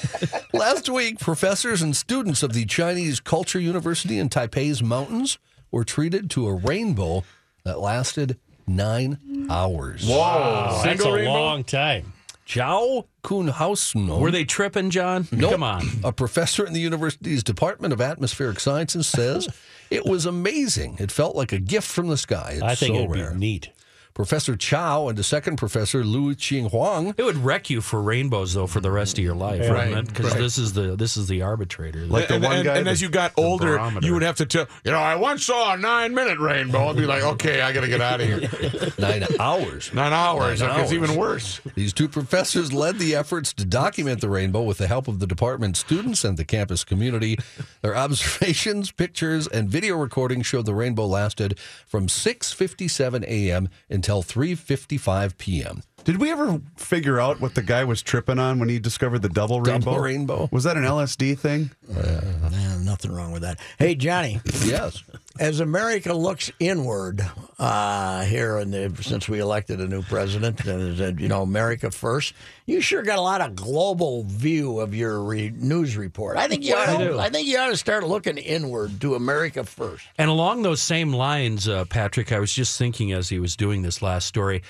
last 0.52 0.88
week, 0.88 1.18
professors 1.18 1.82
and 1.82 1.96
students 1.96 2.42
of 2.42 2.52
the 2.52 2.64
Chinese 2.64 3.20
Culture 3.20 3.60
University 3.60 4.18
in 4.18 4.28
Taipei's 4.28 4.82
mountains 4.82 5.38
were 5.70 5.84
treated 5.84 6.30
to 6.30 6.46
a 6.46 6.54
rainbow 6.54 7.24
that 7.64 7.80
lasted 7.80 8.38
nine 8.66 9.46
hours. 9.50 10.06
Wow, 10.06 10.80
that's 10.84 11.04
a 11.04 11.12
rainbow? 11.12 11.32
long 11.32 11.64
time. 11.64 12.12
Jow? 12.44 13.06
Kuhn 13.22 13.48
Hausno, 13.48 14.18
Were 14.18 14.32
they 14.32 14.44
tripping, 14.44 14.90
John? 14.90 15.28
Nope. 15.30 15.52
Come 15.52 15.62
on. 15.62 15.86
A 16.02 16.12
professor 16.12 16.66
in 16.66 16.72
the 16.72 16.80
university's 16.80 17.42
Department 17.44 17.92
of 17.92 18.00
Atmospheric 18.00 18.58
Sciences 18.58 19.06
says 19.06 19.48
it 19.90 20.04
was 20.04 20.26
amazing. 20.26 20.96
It 20.98 21.12
felt 21.12 21.36
like 21.36 21.52
a 21.52 21.60
gift 21.60 21.88
from 21.88 22.08
the 22.08 22.16
sky. 22.16 22.54
It's 22.54 22.62
I 22.62 22.74
think 22.74 22.96
so 22.96 23.02
it'd 23.04 23.10
rare. 23.16 23.30
be 23.30 23.38
neat. 23.38 23.70
Professor 24.14 24.56
Chow 24.56 25.08
and 25.08 25.16
the 25.16 25.22
second 25.22 25.56
professor, 25.56 26.04
Lu 26.04 26.34
Qing 26.34 26.70
Huang, 26.70 27.14
It 27.16 27.22
would 27.22 27.38
wreck 27.38 27.70
you 27.70 27.80
for 27.80 28.02
rainbows 28.02 28.54
though 28.54 28.66
for 28.66 28.80
the 28.80 28.90
rest 28.90 29.18
of 29.18 29.24
your 29.24 29.34
life, 29.34 29.68
Right. 29.70 30.04
Because 30.06 30.32
right. 30.32 30.38
this 30.40 30.58
is 30.58 30.72
the 30.74 30.96
this 30.96 31.16
is 31.16 31.28
the 31.28 31.42
arbitrator. 31.42 32.00
Like 32.06 32.28
the 32.28 32.34
and, 32.34 32.44
one 32.44 32.56
and- 32.56 32.64
guy 32.64 32.76
and 32.76 32.86
that- 32.86 32.90
as 32.92 33.00
you 33.02 33.08
got 33.08 33.32
older, 33.36 33.72
barometer. 33.78 34.06
you 34.06 34.12
would 34.12 34.22
have 34.22 34.36
to 34.36 34.46
tell. 34.46 34.66
You 34.84 34.90
know, 34.92 34.98
I 34.98 35.14
once 35.16 35.44
saw 35.44 35.72
a 35.74 35.76
nine-minute 35.76 36.38
rainbow. 36.38 36.88
I'd 36.88 36.96
be 36.96 37.06
like, 37.06 37.22
okay, 37.22 37.60
I 37.62 37.72
got 37.72 37.80
to 37.82 37.88
get 37.88 38.00
out 38.00 38.20
of 38.20 38.26
here. 38.26 38.92
nine 38.98 39.24
hours. 39.40 39.92
Nine 39.94 40.12
hours. 40.12 40.60
Nine 40.60 40.70
okay, 40.70 40.82
It's 40.82 40.92
even 40.92 41.16
worse. 41.16 41.60
These 41.74 41.92
two 41.92 42.08
professors 42.08 42.72
led 42.72 42.98
the 42.98 43.14
efforts 43.14 43.52
to 43.54 43.64
document 43.64 44.20
the 44.20 44.28
rainbow 44.28 44.62
with 44.62 44.78
the 44.78 44.86
help 44.88 45.08
of 45.08 45.18
the 45.20 45.26
department 45.26 45.76
students 45.76 46.24
and 46.24 46.36
the 46.36 46.44
campus 46.44 46.84
community. 46.84 47.38
Their 47.80 47.96
observations, 47.96 48.90
pictures, 48.90 49.46
and 49.48 49.68
video 49.68 49.96
recordings 49.96 50.46
showed 50.46 50.66
the 50.66 50.74
rainbow 50.74 51.06
lasted 51.06 51.58
from 51.86 52.06
6:57 52.08 53.24
a.m. 53.24 53.68
until 54.02 54.20
3:55 54.20 55.38
p.m. 55.38 55.82
Did 56.04 56.18
we 56.20 56.32
ever 56.32 56.60
figure 56.76 57.20
out 57.20 57.40
what 57.40 57.54
the 57.54 57.62
guy 57.62 57.84
was 57.84 58.02
tripping 58.02 58.38
on 58.40 58.58
when 58.58 58.68
he 58.68 58.78
discovered 58.80 59.20
the 59.20 59.28
double 59.28 59.60
rainbow? 59.60 59.98
rainbow. 59.98 60.48
Was 60.50 60.64
that 60.64 60.76
an 60.76 60.82
LSD 60.82 61.38
thing? 61.38 61.70
Nah, 61.88 62.78
nothing 62.78 63.12
wrong 63.12 63.30
with 63.30 63.42
that. 63.42 63.60
Hey, 63.78 63.94
Johnny, 63.94 64.40
Yes. 64.64 65.02
as 65.38 65.60
America 65.60 66.12
looks 66.12 66.50
inward 66.58 67.24
uh, 67.58 68.24
here, 68.24 68.58
in 68.58 68.72
the, 68.72 68.92
since 69.02 69.28
we 69.28 69.38
elected 69.38 69.80
a 69.80 69.86
new 69.86 70.02
president, 70.02 70.64
and 70.64 71.00
uh, 71.00 71.12
you 71.22 71.28
know 71.28 71.42
America 71.42 71.90
first, 71.92 72.34
you 72.66 72.80
sure 72.80 73.02
got 73.02 73.18
a 73.18 73.22
lot 73.22 73.40
of 73.40 73.54
global 73.54 74.24
view 74.24 74.80
of 74.80 74.94
your 74.96 75.22
re- 75.22 75.52
news 75.54 75.96
report. 75.96 76.36
I 76.36 76.48
think 76.48 76.64
you 76.64 76.74
ought 76.74 76.88
I 76.88 76.96
to, 76.96 77.04
do. 77.12 77.18
I 77.20 77.28
think 77.28 77.46
you 77.46 77.58
ought 77.58 77.68
to 77.68 77.76
start 77.76 78.04
looking 78.08 78.38
inward 78.38 79.00
to 79.02 79.14
America 79.14 79.62
first. 79.64 80.04
And 80.18 80.28
along 80.28 80.62
those 80.62 80.82
same 80.82 81.12
lines, 81.12 81.68
uh, 81.68 81.84
Patrick, 81.84 82.32
I 82.32 82.40
was 82.40 82.52
just 82.52 82.76
thinking 82.76 83.12
as 83.12 83.28
he 83.28 83.38
was 83.38 83.54
doing 83.54 83.82
this 83.82 84.02
last 84.02 84.26
story. 84.26 84.62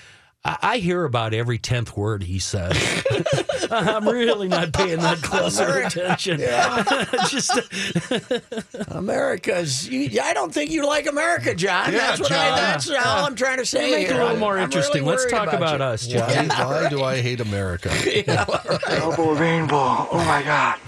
I, 0.45 0.59
I 0.63 0.77
hear 0.79 1.05
about 1.05 1.35
every 1.35 1.59
tenth 1.59 1.97
word 1.97 2.23
he 2.25 2.39
says. 2.39 2.77
I'm 3.71 4.07
really 4.07 4.49
not 4.49 4.73
paying 4.73 4.99
that 4.99 5.23
closer 5.23 5.79
attention. 5.83 6.41
just 7.29 7.59
America's. 8.89 9.89
You, 9.89 10.21
I 10.21 10.35
don't 10.35 10.53
think 10.53 10.71
you 10.71 10.87
like 10.87 11.07
America, 11.07 11.55
John. 11.55 11.93
Yeah, 11.93 11.99
that's 11.99 12.21
what 12.21 12.29
John. 12.29 12.39
I. 12.53 12.61
That's 12.61 12.91
all 12.91 13.25
I'm 13.25 13.35
trying 13.37 13.59
to 13.59 13.67
say. 13.67 13.91
make 13.91 14.09
it 14.09 14.17
a 14.17 14.19
little 14.23 14.37
more 14.37 14.59
I'm 14.59 14.65
interesting. 14.65 15.05
really 15.05 15.17
Let's 15.17 15.31
talk 15.31 15.53
about 15.53 15.79
you. 15.79 15.85
us, 15.87 16.13
Why, 16.13 16.35
John. 16.35 16.49
why 16.49 16.89
do 16.89 17.03
I 17.03 17.21
hate 17.21 17.41
America? 17.41 17.91
Double 18.89 19.35
rainbow. 19.35 20.09
Oh 20.11 20.25
my 20.27 20.43
God. 20.43 20.79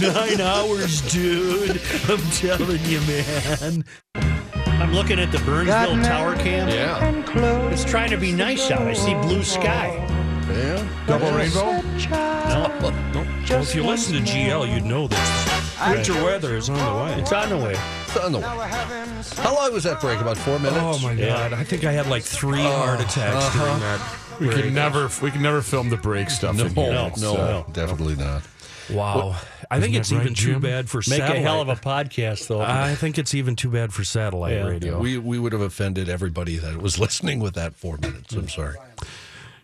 Nine 0.00 0.40
hours, 0.40 1.00
dude. 1.12 1.80
I'm 2.08 2.20
telling 2.32 2.84
you, 2.84 3.00
man. 3.02 3.84
I'm 4.86 4.94
looking 4.94 5.18
at 5.18 5.32
the 5.32 5.38
Burnsville 5.38 6.00
Tower 6.04 6.36
Cam. 6.36 6.68
Yeah. 6.68 7.70
It's 7.72 7.84
trying 7.84 8.08
to 8.10 8.16
be 8.16 8.30
nice 8.30 8.70
out. 8.70 8.82
I 8.82 8.92
see 8.92 9.14
blue 9.14 9.42
sky. 9.42 9.96
Yeah. 10.48 10.88
Double 11.08 11.32
rainbow. 11.32 11.82
Well, 12.46 13.62
if 13.62 13.74
you 13.74 13.82
listen 13.82 14.14
to 14.14 14.20
GL, 14.20 14.72
you'd 14.72 14.84
know 14.84 15.08
this. 15.08 15.78
Winter 15.88 16.14
weather 16.24 16.56
is 16.56 16.70
on 16.70 16.76
the 16.78 17.04
way. 17.04 17.20
It's 17.20 17.32
on 17.32 17.48
the 17.48 17.56
way. 17.56 17.74
It's 18.06 18.16
on 18.16 18.32
the 18.32 18.38
way. 18.38 19.42
How 19.42 19.54
long 19.54 19.72
was 19.72 19.82
that 19.84 20.00
break? 20.00 20.20
About 20.20 20.36
four 20.36 20.58
minutes? 20.60 20.78
Oh 20.80 20.98
my 21.00 21.14
god! 21.14 21.52
I 21.52 21.64
think 21.64 21.84
I 21.84 21.92
had 21.92 22.06
like 22.06 22.22
three 22.22 22.62
heart 22.62 23.00
attacks 23.00 23.52
during 23.56 23.78
that. 23.80 24.18
We 24.40 24.48
can 24.48 24.72
never, 24.74 25.08
we 25.22 25.30
can 25.30 25.42
never 25.42 25.62
film 25.62 25.90
the 25.90 25.96
break 25.96 26.30
stuff. 26.30 26.56
No, 26.56 26.66
in 26.66 26.74
here. 26.74 26.92
no, 26.92 27.06
It's, 27.08 27.22
uh, 27.24 27.64
definitely 27.72 28.16
not. 28.16 28.42
Wow. 28.90 29.36
I 29.70 29.80
think 29.80 29.94
it's 29.96 30.12
right, 30.12 30.20
even 30.22 30.34
too 30.34 30.60
bad 30.60 30.88
for 30.88 30.98
Make 30.98 31.04
satellite. 31.18 31.36
a 31.38 31.40
hell 31.40 31.60
of 31.60 31.68
a 31.68 31.74
podcast, 31.76 32.46
though. 32.46 32.60
I 32.60 32.94
think 32.94 33.18
it's 33.18 33.34
even 33.34 33.56
too 33.56 33.70
bad 33.70 33.92
for 33.92 34.04
satellite 34.04 34.52
Yeah. 34.54 34.66
radio. 34.68 34.98
We 35.00 35.18
we 35.18 35.38
would 35.38 35.52
have 35.52 35.60
offended 35.62 36.08
everybody 36.08 36.56
that 36.58 36.76
was 36.80 36.98
listening 37.00 37.40
with 37.40 37.54
that 37.54 37.74
four 37.74 37.98
minutes. 37.98 38.34
I'm 38.34 38.48
sorry. 38.48 38.76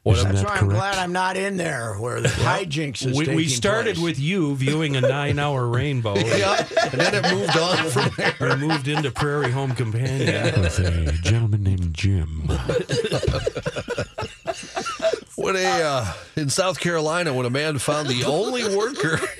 That's 0.04 0.42
why 0.42 0.56
I'm 0.56 0.68
glad 0.68 0.98
I'm 0.98 1.12
not 1.12 1.36
in 1.36 1.56
there 1.56 1.94
where 1.94 2.20
the 2.20 2.26
hijinks 2.28 3.06
is 3.06 3.16
We, 3.16 3.24
taking 3.24 3.36
we 3.36 3.46
started 3.46 3.94
place. 3.94 4.02
with 4.04 4.18
you 4.18 4.56
viewing 4.56 4.96
a 4.96 5.00
nine-hour 5.00 5.64
rainbow. 5.68 6.16
yeah, 6.16 6.66
and 6.90 7.00
then 7.00 7.14
it 7.24 7.32
moved 7.32 7.56
on 7.56 7.88
from 7.88 8.10
there. 8.18 8.34
We 8.40 8.56
moved 8.66 8.88
into 8.88 9.12
Prairie 9.12 9.52
Home 9.52 9.70
Companion 9.76 10.60
with 10.60 10.76
a 10.80 11.12
gentleman 11.22 11.62
named 11.62 11.94
Jim. 11.94 12.50
When 15.42 15.56
a 15.56 15.82
uh, 15.82 16.12
in 16.36 16.48
South 16.50 16.78
Carolina, 16.78 17.34
when 17.34 17.46
a 17.46 17.50
man 17.50 17.78
found 17.78 18.08
the 18.08 18.22
only 18.24 18.62
worker. 18.76 19.18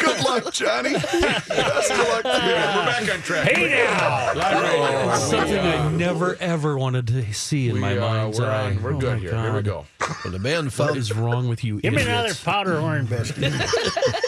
Good 0.00 0.24
luck, 0.24 0.52
Johnny. 0.52 0.92
Best 0.94 1.10
of 1.50 1.98
luck 2.08 2.22
to 2.22 2.28
you. 2.28 2.54
We're 2.54 2.86
back 2.86 3.14
on 3.14 3.20
track. 3.22 3.48
Hey 3.50 3.68
now! 3.84 4.32
Live 4.34 4.62
radio. 4.62 5.14
Something 5.16 5.58
I 5.58 5.90
never 5.92 6.36
ever 6.36 6.78
wanted 6.78 7.06
to 7.08 7.32
see 7.34 7.68
in 7.68 7.74
We, 7.74 7.80
my 7.80 7.96
uh, 7.96 8.00
mind's 8.00 8.40
we're 8.40 8.46
eye. 8.50 8.66
on. 8.70 8.82
We're 8.82 8.94
Oh 8.94 8.98
good 8.98 9.14
my 9.14 9.18
here. 9.20 9.40
Here 9.40 9.52
we 9.54 9.62
go. 9.62 9.84
When 10.22 10.34
a 10.34 10.38
man 10.38 10.64
What 10.64 10.72
found 10.72 10.96
is 10.96 11.12
wrong 11.12 11.48
with 11.48 11.62
you 11.64 11.80
Give 11.80 11.92
me 11.92 12.02
another 12.02 12.24
idiots? 12.28 12.42
powder 12.44 12.80
horn 12.80 13.06
biscuit. 13.06 13.52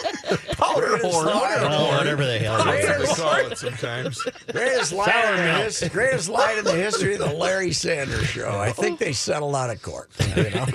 powder 0.59 0.97
horn. 0.97 1.25
well, 1.25 1.97
whatever 1.97 2.25
the 2.25 2.39
hell. 2.39 2.67
it 2.67 2.79
is. 2.79 2.87
That's 2.87 2.99
what 2.99 3.09
we 3.09 3.41
call 3.41 3.51
it 3.51 3.57
sometimes. 3.57 4.21
Greatest 4.51 4.93
line, 4.93 5.09
Sour 5.09 5.31
in 5.31 5.37
the 5.37 5.43
milk. 5.43 5.63
his, 5.63 5.89
greatest 5.89 6.29
line 6.29 6.57
in 6.57 6.65
the 6.65 6.73
history 6.73 7.13
of 7.13 7.19
the 7.19 7.33
Larry 7.33 7.71
Sanders 7.71 8.25
Show. 8.25 8.59
I 8.59 8.71
think 8.71 8.99
they 8.99 9.13
settled 9.13 9.55
out 9.55 9.69
of 9.69 9.81
court. 9.81 10.09
You 10.35 10.43
know? 10.49 10.65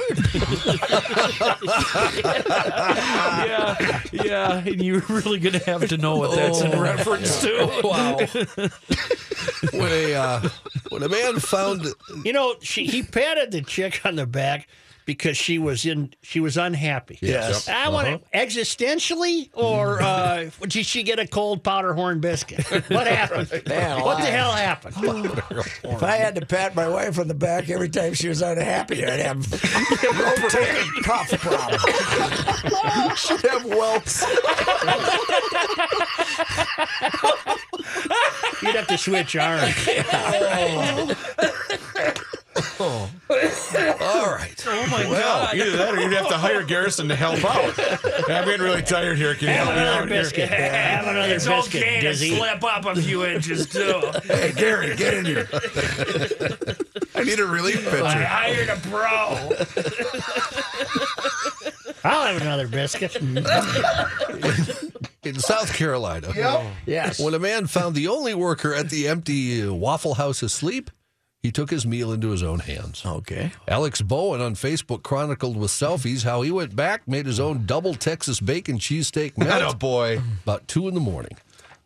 yeah, 3.44 4.00
yeah, 4.12 4.58
and 4.58 4.82
you're 4.82 5.02
really 5.08 5.38
going 5.38 5.58
to 5.58 5.64
have 5.64 5.88
to 5.88 5.96
know 5.96 6.16
what 6.16 6.34
that's 6.34 6.60
in 6.60 6.78
reference 6.78 7.40
to. 7.42 7.80
wow. 7.84 8.16
when 9.72 9.92
a 9.92 10.14
uh, 10.14 10.48
when 10.90 11.02
a 11.02 11.08
man 11.08 11.38
found 11.38 11.86
You 12.24 12.32
know, 12.32 12.54
she 12.60 12.86
he 12.86 13.02
patted 13.02 13.50
the 13.52 13.62
chick 13.62 14.00
on 14.04 14.16
the 14.16 14.26
back 14.26 14.68
because 15.04 15.36
she 15.36 15.58
was 15.58 15.84
in 15.84 16.14
she 16.22 16.40
was 16.40 16.56
unhappy. 16.56 17.18
Yes. 17.20 17.68
I 17.68 17.88
want 17.88 18.08
to 18.08 18.20
existentially, 18.38 19.50
or 19.52 20.00
uh, 20.02 20.50
did 20.66 20.86
she 20.86 21.02
get 21.02 21.18
a 21.18 21.26
cold 21.26 21.62
powder 21.62 21.92
horn 21.94 22.20
biscuit? 22.20 22.64
What 22.90 23.06
happened? 23.06 23.50
Man, 23.68 24.00
what 24.02 24.16
the 24.18 24.24
alive. 24.24 24.34
hell 24.34 24.52
happened? 24.52 24.94
If 25.84 26.02
I 26.02 26.16
had 26.16 26.34
to 26.36 26.46
pat 26.46 26.74
my 26.74 26.88
wife 26.88 27.18
on 27.18 27.28
the 27.28 27.34
back 27.34 27.68
every 27.70 27.88
time 27.88 28.14
she 28.14 28.28
was 28.28 28.42
unhappy, 28.42 29.04
I'd 29.04 29.20
have 29.20 29.50
rotating 29.52 30.90
cough 31.02 31.30
problem. 31.40 31.80
Should 33.16 33.40
have 33.42 33.64
welts. 33.64 34.22
You'd 38.62 38.74
have 38.76 38.86
to 38.88 38.98
switch 38.98 39.36
arms. 39.36 39.74
All 42.80 43.08
right. 44.26 44.54
Oh 44.66 44.86
my 44.90 45.06
Well, 45.08 45.46
God! 45.46 45.54
either 45.56 45.76
that 45.76 45.94
or 45.94 46.00
you'd 46.00 46.12
have 46.12 46.28
to 46.28 46.36
hire 46.38 46.62
Garrison 46.62 47.08
to 47.08 47.16
help 47.16 47.44
out. 47.44 47.74
I'm 48.30 48.44
getting 48.44 48.60
really 48.60 48.82
tired 48.82 49.16
here. 49.18 49.34
Can 49.34 49.48
you 49.48 49.54
Have 49.54 49.64
help 49.66 49.76
me 49.76 49.82
another 49.82 50.02
out 50.02 50.08
here? 50.08 50.20
biscuit. 50.22 50.48
Have 50.50 51.06
another 51.06 51.34
It's 51.34 51.46
biscuit, 51.46 51.82
okay 51.82 52.00
to 52.02 52.14
slip 52.14 52.62
up 52.62 52.84
a 52.86 52.94
few 53.00 53.24
inches 53.26 53.66
too. 53.66 54.00
Hey, 54.24 54.52
Gary, 54.56 54.94
get 54.96 55.14
in 55.14 55.24
here. 55.24 55.48
I 57.16 57.24
need 57.24 57.40
a 57.40 57.46
relief 57.46 57.82
pitcher. 57.84 58.04
I 58.04 58.12
pitcher. 58.14 58.24
hired 58.26 58.68
a 58.68 58.76
pro. 58.88 59.10
I'll 62.04 62.26
have 62.26 62.40
another 62.42 62.68
biscuit. 62.68 63.16
In 65.24 65.38
South 65.40 65.72
Carolina, 65.72 66.28
Yes. 66.84 67.18
when 67.18 67.32
a 67.32 67.38
man 67.38 67.66
found 67.66 67.94
the 67.94 68.08
only 68.08 68.34
worker 68.34 68.74
at 68.74 68.90
the 68.90 69.08
empty 69.08 69.62
uh, 69.66 69.72
Waffle 69.72 70.14
House 70.14 70.42
asleep, 70.42 70.90
he 71.44 71.52
took 71.52 71.68
his 71.68 71.84
meal 71.86 72.10
into 72.10 72.30
his 72.30 72.42
own 72.42 72.58
hands. 72.60 73.02
Okay. 73.04 73.52
Alex 73.68 74.00
Bowen 74.00 74.40
on 74.40 74.54
Facebook 74.54 75.02
chronicled 75.02 75.58
with 75.58 75.70
selfies 75.70 76.24
how 76.24 76.40
he 76.40 76.50
went 76.50 76.74
back, 76.74 77.06
made 77.06 77.26
his 77.26 77.38
own 77.38 77.66
double 77.66 77.92
Texas 77.92 78.40
bacon 78.40 78.78
cheesesteak 78.78 79.32
Oh 79.38 79.44
melt 79.44 79.78
boy. 79.78 80.22
about 80.42 80.66
two 80.66 80.88
in 80.88 80.94
the 80.94 81.00
morning. 81.00 81.36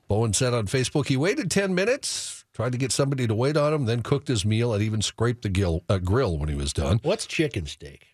Bowen 0.07 0.33
said 0.33 0.55
on 0.55 0.69
Facebook 0.69 1.09
he 1.09 1.17
waited 1.17 1.51
10 1.51 1.75
minutes, 1.75 2.45
tried 2.55 2.71
to 2.71 2.79
get 2.79 2.93
somebody 2.93 3.27
to 3.27 3.35
wait 3.35 3.57
on 3.57 3.75
him, 3.75 3.85
then 3.87 4.03
cooked 4.05 4.29
his 4.29 4.45
meal 4.45 4.73
and 4.73 4.81
even 4.81 5.03
scraped 5.03 5.43
the 5.43 5.49
gill, 5.49 5.83
uh, 5.89 5.99
grill 5.99 6.39
when 6.39 6.49
he 6.49 6.55
was 6.55 6.73
done. 6.73 7.01
What's 7.03 7.27
chicken 7.27 7.67
steak? 7.67 8.07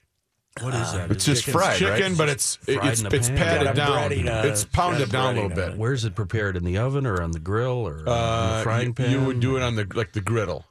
What 0.63 0.73
is 0.73 0.93
that? 0.93 1.11
It's 1.11 1.27
just 1.27 1.45
fried, 1.45 1.77
Chicken, 1.79 2.13
right? 2.13 2.17
but 2.19 2.29
it's 2.31 2.57
Fried 2.57 2.87
it's 2.93 3.03
it's 3.03 3.29
pan. 3.29 3.37
patted 3.37 3.75
down. 3.75 4.11
breading, 4.11 4.29
uh, 4.29 4.47
it's 4.47 4.65
pounded 4.65 5.01
got 5.01 5.09
a 5.09 5.13
down 5.13 5.37
a 5.37 5.43
little 5.43 5.57
bit. 5.57 5.77
Where's 5.77 6.05
it 6.07 6.15
prepared? 6.15 6.57
In 6.57 6.65
the 6.65 6.79
oven 6.79 7.05
or 7.07 7.21
on 7.21 7.33
the 7.33 7.41
grill 7.41 7.87
or 7.87 7.99
on 7.99 8.05
the 8.07 8.11
Uh, 8.11 8.63
frying 8.63 8.95
pan? 8.95 9.11
you 9.11 9.21
would 9.25 9.41
do 9.41 9.57
it 9.59 9.63
on 9.63 9.75
the 9.75 9.87
like 9.95 10.13
the 10.13 10.21
griddle. 10.23 10.65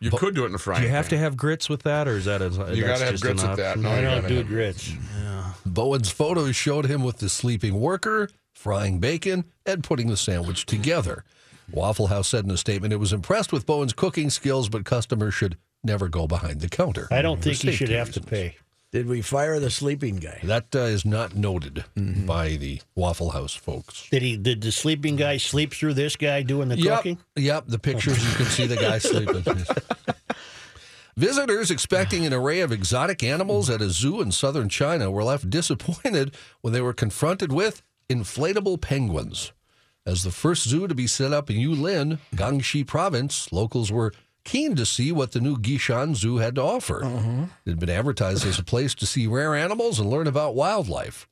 You 0.00 0.10
could 0.10 0.34
do 0.34 0.42
it 0.42 0.46
in 0.46 0.52
the 0.52 0.58
frying. 0.58 0.80
Do 0.82 0.86
you 0.88 0.92
have 0.92 1.08
to 1.10 1.18
have 1.18 1.36
grits 1.36 1.68
with 1.68 1.82
that, 1.84 2.08
or 2.08 2.16
is 2.16 2.24
that 2.24 2.42
a, 2.42 2.46
You 2.74 2.82
got 2.84 2.98
to 2.98 3.04
have 3.04 3.20
grits 3.20 3.42
with 3.42 3.56
that. 3.56 3.66
option? 3.78 3.82
No, 3.82 3.90
I 3.90 3.96
you 3.96 4.02
don't 4.02 4.14
gotta 4.22 4.28
do 4.28 4.36
have- 4.38 4.46
grits. 4.48 4.92
Bowen's 5.64 6.10
photos 6.10 6.56
showed 6.56 6.86
him 6.86 7.04
with 7.04 7.18
the 7.18 7.28
sleeping 7.28 7.78
worker, 7.80 8.28
frying 8.52 8.98
bacon, 8.98 9.44
and 9.64 9.84
putting 9.84 10.08
the 10.08 10.16
sandwich 10.16 10.66
together. 10.66 11.24
Waffle 11.70 12.08
House 12.08 12.28
said 12.28 12.44
in 12.44 12.50
a 12.50 12.56
statement 12.56 12.92
it 12.92 12.96
was 12.96 13.12
impressed 13.12 13.52
with 13.52 13.64
Bowen's 13.64 13.92
cooking 13.92 14.28
skills, 14.28 14.68
but 14.68 14.84
customers 14.84 15.34
should 15.34 15.56
never 15.84 16.08
go 16.08 16.26
behind 16.26 16.60
the 16.60 16.68
counter. 16.68 17.06
I 17.12 17.22
don't 17.22 17.40
think 17.40 17.62
you 17.62 17.70
should 17.72 17.88
safety 17.88 17.94
have 17.94 18.10
to 18.12 18.20
pay. 18.20 18.56
Did 18.92 19.06
we 19.06 19.22
fire 19.22 19.58
the 19.58 19.70
sleeping 19.70 20.16
guy? 20.16 20.38
That 20.44 20.66
uh, 20.76 20.80
is 20.80 21.06
not 21.06 21.34
noted 21.34 21.84
by 21.96 22.56
the 22.56 22.82
Waffle 22.94 23.30
House 23.30 23.54
folks. 23.54 24.06
Did 24.10 24.20
he? 24.20 24.36
Did 24.36 24.60
the 24.60 24.70
sleeping 24.70 25.16
guy 25.16 25.38
sleep 25.38 25.72
through 25.72 25.94
this 25.94 26.14
guy 26.14 26.42
doing 26.42 26.68
the 26.68 26.76
Yep, 26.78 26.96
cooking? 26.98 27.18
yep. 27.34 27.64
The 27.66 27.78
pictures 27.78 28.22
you 28.22 28.34
can 28.36 28.44
see 28.46 28.66
the 28.66 28.76
guy 28.76 28.98
sleeping. 28.98 29.44
Visitors 31.16 31.70
expecting 31.70 32.26
an 32.26 32.34
array 32.34 32.60
of 32.60 32.70
exotic 32.70 33.22
animals 33.22 33.70
at 33.70 33.80
a 33.80 33.88
zoo 33.88 34.20
in 34.20 34.30
southern 34.30 34.68
China 34.68 35.10
were 35.10 35.24
left 35.24 35.48
disappointed 35.48 36.34
when 36.60 36.74
they 36.74 36.80
were 36.82 36.94
confronted 36.94 37.50
with 37.50 37.82
inflatable 38.10 38.78
penguins. 38.80 39.52
As 40.04 40.22
the 40.22 40.30
first 40.30 40.68
zoo 40.68 40.86
to 40.86 40.94
be 40.94 41.06
set 41.06 41.32
up 41.32 41.48
in 41.48 41.56
Yulin, 41.56 42.18
Guangxi 42.34 42.86
province, 42.86 43.50
locals 43.52 43.90
were 43.92 44.12
keen 44.44 44.74
to 44.76 44.84
see 44.86 45.12
what 45.12 45.32
the 45.32 45.40
new 45.40 45.56
Gishan 45.56 46.14
Zoo 46.16 46.38
had 46.38 46.54
to 46.56 46.62
offer. 46.62 47.00
Mm-hmm. 47.02 47.44
It 47.64 47.70
had 47.70 47.78
been 47.78 47.90
advertised 47.90 48.46
as 48.46 48.58
a 48.58 48.64
place 48.64 48.94
to 48.96 49.06
see 49.06 49.26
rare 49.26 49.54
animals 49.54 49.98
and 50.00 50.10
learn 50.10 50.26
about 50.26 50.54
wildlife. 50.54 51.28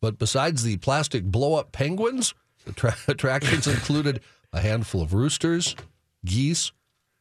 But 0.00 0.18
besides 0.18 0.62
the 0.62 0.76
plastic 0.78 1.24
blow 1.24 1.54
up 1.54 1.72
penguins, 1.72 2.34
the 2.64 2.72
tra- 2.72 2.96
attractions 3.08 3.66
included 3.66 4.20
a 4.52 4.60
handful 4.60 5.02
of 5.02 5.14
roosters, 5.14 5.76
geese, 6.24 6.72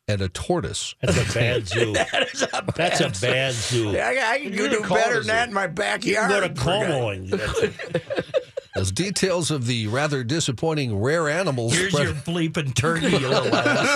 and 0.08 0.21
a 0.21 0.30
tortoise. 0.30 0.95
That's 1.02 1.17
a 1.30 1.34
bad 1.38 1.67
zoo. 1.67 1.93
That's 1.93 2.41
a 3.02 3.12
bad 3.21 3.54
zoo. 3.54 3.91
Yeah, 3.91 4.08
I, 4.25 4.32
I 4.34 4.39
can 4.39 4.54
You 4.54 4.67
do 4.69 4.82
better 4.82 5.19
than 5.19 5.28
that 5.28 5.47
in 5.49 5.54
my 5.54 5.67
backyard. 5.67 6.32
You 6.32 6.39
backyard. 6.39 6.41
go 6.41 6.47
to 6.47 6.56
for 6.56 6.62
Como 6.88 7.10
and 7.10 7.30
that's- 7.30 8.49
As 8.75 8.91
details 8.91 9.49
of 9.51 9.65
the 9.65 9.88
rather 9.88 10.23
disappointing 10.23 11.01
rare 11.01 11.27
animals 11.27 11.75
Here's 11.75 11.91
spread, 11.91 12.05
your 12.05 12.15
bleeping 12.15 12.75
turkey, 12.75 13.08
you 13.08 13.27
little 13.27 13.55
ass. 13.55 13.89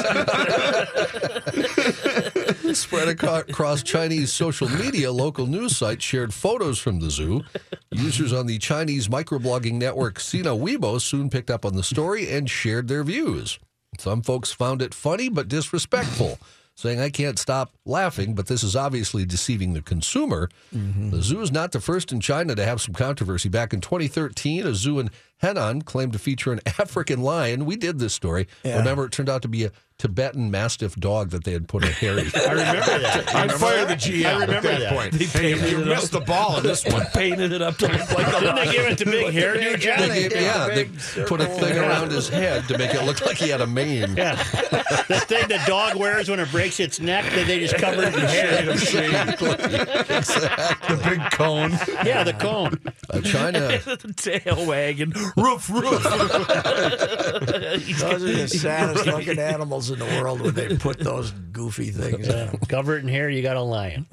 spread 2.78 3.08
across 3.08 3.84
Chinese 3.84 4.34
social 4.34 4.68
media, 4.70 5.12
local 5.12 5.46
news 5.46 5.78
sites 5.78 6.04
shared 6.04 6.34
photos 6.34 6.80
from 6.80 7.00
the 7.00 7.12
zoo. 7.12 7.44
Users 7.92 8.34
on 8.34 8.48
the 8.48 8.58
Chinese 8.58 9.08
microblogging 9.08 9.74
network 9.74 10.20
Sina 10.20 10.50
Weibo 10.52 11.00
soon 11.00 11.30
picked 11.30 11.52
up 11.52 11.66
on 11.66 11.76
the 11.76 11.84
story 11.84 12.30
and 12.32 12.50
shared 12.50 12.88
their 12.88 13.04
views. 13.04 13.60
Some 14.00 14.24
folks 14.24 14.52
found 14.52 14.82
it 14.82 14.94
funny 14.94 15.30
but 15.30 15.48
disrespectful, 15.48 16.40
saying, 16.76 17.00
I 17.00 17.10
can't 17.10 17.38
stop 17.38 17.72
laughing, 17.86 18.34
but 18.34 18.48
this 18.48 18.64
is 18.64 18.76
obviously 18.76 19.26
deceiving 19.26 19.74
the 19.74 19.82
consumer. 19.82 20.50
Mm-hmm. 20.76 21.12
The 21.12 21.22
zoo 21.22 21.42
is 21.42 21.52
not 21.52 21.72
the 21.72 21.80
first 21.80 22.12
in 22.12 22.20
China 22.20 22.56
to 22.56 22.66
have 22.66 22.82
some 22.82 22.94
controversy. 22.94 23.50
Back 23.50 23.74
in 23.74 23.82
2013, 23.82 24.66
a 24.66 24.74
zoo 24.74 25.00
in 25.00 25.10
Henan 25.44 25.84
claimed 25.84 26.14
to 26.14 26.20
feature 26.20 26.54
an 26.54 26.62
African 26.80 27.22
lion. 27.22 27.66
We 27.66 27.76
did 27.76 28.00
this 28.00 28.14
story. 28.14 28.48
Remember, 28.64 29.06
it 29.06 29.12
turned 29.12 29.30
out 29.30 29.42
to 29.42 29.50
be 29.50 29.66
a 29.66 29.72
Tibetan 30.00 30.50
Mastiff 30.50 30.96
dog 30.96 31.30
that 31.30 31.44
they 31.44 31.52
had 31.52 31.68
put 31.68 31.84
a 31.84 31.88
hairy. 31.88 32.24
I 32.36 32.50
remember 32.52 32.80
that. 33.00 33.36
I'd 33.36 33.52
fire 33.54 33.86
the 33.86 33.94
GM 33.94 34.26
I 34.26 34.32
at 34.34 34.40
remember 34.48 34.70
that, 34.70 34.80
that. 34.80 34.94
point. 34.94 35.14
They 35.14 35.26
Hey, 35.26 35.54
painted 35.54 35.72
you 35.72 35.82
it 35.82 35.86
missed 35.88 36.12
the 36.14 36.20
ball 36.22 36.58
in 36.58 36.64
this 36.64 36.84
one. 36.86 37.06
Painted 37.14 37.52
it 37.52 37.62
up 37.62 37.78
to 37.78 37.88
look 37.88 38.12
like 38.12 38.28
a 38.28 38.40
Didn't 38.40 38.56
they 38.56 38.72
give 38.72 38.86
it 38.86 38.98
the 38.98 39.06
big 39.06 39.34
hairdo, 39.34 39.80
John? 39.80 40.10
They 40.10 40.30
gave- 40.30 40.42
yeah, 40.42 40.68
they 40.68 40.86
put 41.26 41.42
a 41.42 41.46
thing 41.46 41.74
hair. 41.76 41.84
around 41.90 42.12
his 42.12 42.28
head 42.28 42.68
to 42.70 42.78
make 42.78 42.94
it 42.94 43.04
look 43.04 43.24
like 43.26 43.38
he 43.38 43.50
had 43.50 43.62
a 43.62 43.68
mane. 43.68 44.16
Yeah. 44.18 44.36
the 44.36 45.24
thing 45.28 45.48
the 45.48 45.62
dog 45.68 45.96
wears 45.96 46.28
when 46.30 46.40
it 46.40 46.50
breaks 46.52 46.80
its 46.80 47.00
neck, 47.00 47.26
that 47.34 47.46
they 47.48 47.60
just 47.60 47.76
cover 47.76 48.02
it 48.04 48.14
in 48.16 48.20
hair. 48.22 48.70
Exactly. 48.72 49.52
exactly. 49.52 50.96
The 50.96 51.02
big 51.10 51.32
cone. 51.32 51.72
Yeah, 52.06 52.24
the 52.24 52.34
cone. 52.34 52.80
Uh, 53.10 53.22
China, 53.22 53.60
the 53.60 54.14
tail 54.18 54.66
wagging. 54.66 55.14
Roof, 55.36 55.70
roof. 55.70 56.04
Those 56.04 56.14
are 58.04 58.20
the 58.20 58.48
saddest 58.48 59.06
looking 59.06 59.40
animals 59.40 59.90
in 59.90 60.00
the 60.00 60.06
world 60.06 60.42
when 60.42 60.54
they 60.54 60.76
put 60.78 61.00
those 61.00 61.32
goofy 61.52 61.92
things 61.92 62.30
on. 62.30 62.58
Cover 62.68 62.98
it 62.98 63.04
in 63.04 63.08
hair, 63.08 63.30
you 63.30 63.42
got 63.42 63.58
a 63.58 63.62
lion. 63.62 64.06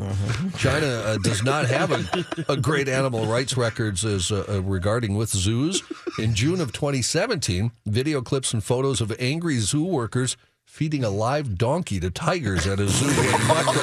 China 0.57 0.87
uh, 0.87 1.19
does 1.19 1.43
not 1.43 1.67
have 1.67 1.91
a, 1.93 2.53
a 2.53 2.57
great 2.57 2.89
animal 2.89 3.27
rights 3.27 3.57
records 3.57 4.05
as 4.05 4.31
uh, 4.33 4.45
uh, 4.49 4.63
regarding 4.63 5.17
with 5.17 5.31
zoos. 5.31 5.83
In 6.19 6.35
June 6.35 6.61
of 6.61 6.73
2017, 6.73 7.73
video 7.87 8.23
clips 8.23 8.53
and 8.55 8.63
photos 8.65 9.01
of 9.01 9.13
angry 9.19 9.59
zoo 9.59 9.85
workers 9.85 10.37
feeding 10.65 11.03
a 11.05 11.11
live 11.11 11.59
donkey 11.59 11.99
to 12.01 12.11
tigers 12.11 12.67
at 12.67 12.79
a 12.79 12.89
zoo 12.89 13.09
in 13.09 13.49
Buckle. 13.49 13.75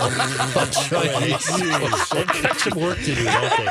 They've 0.90 2.44
got 2.44 2.58
some 2.58 2.80
work 2.80 2.98
to 3.00 3.16
do, 3.16 3.24
don't 3.26 3.58
they? 3.58 3.68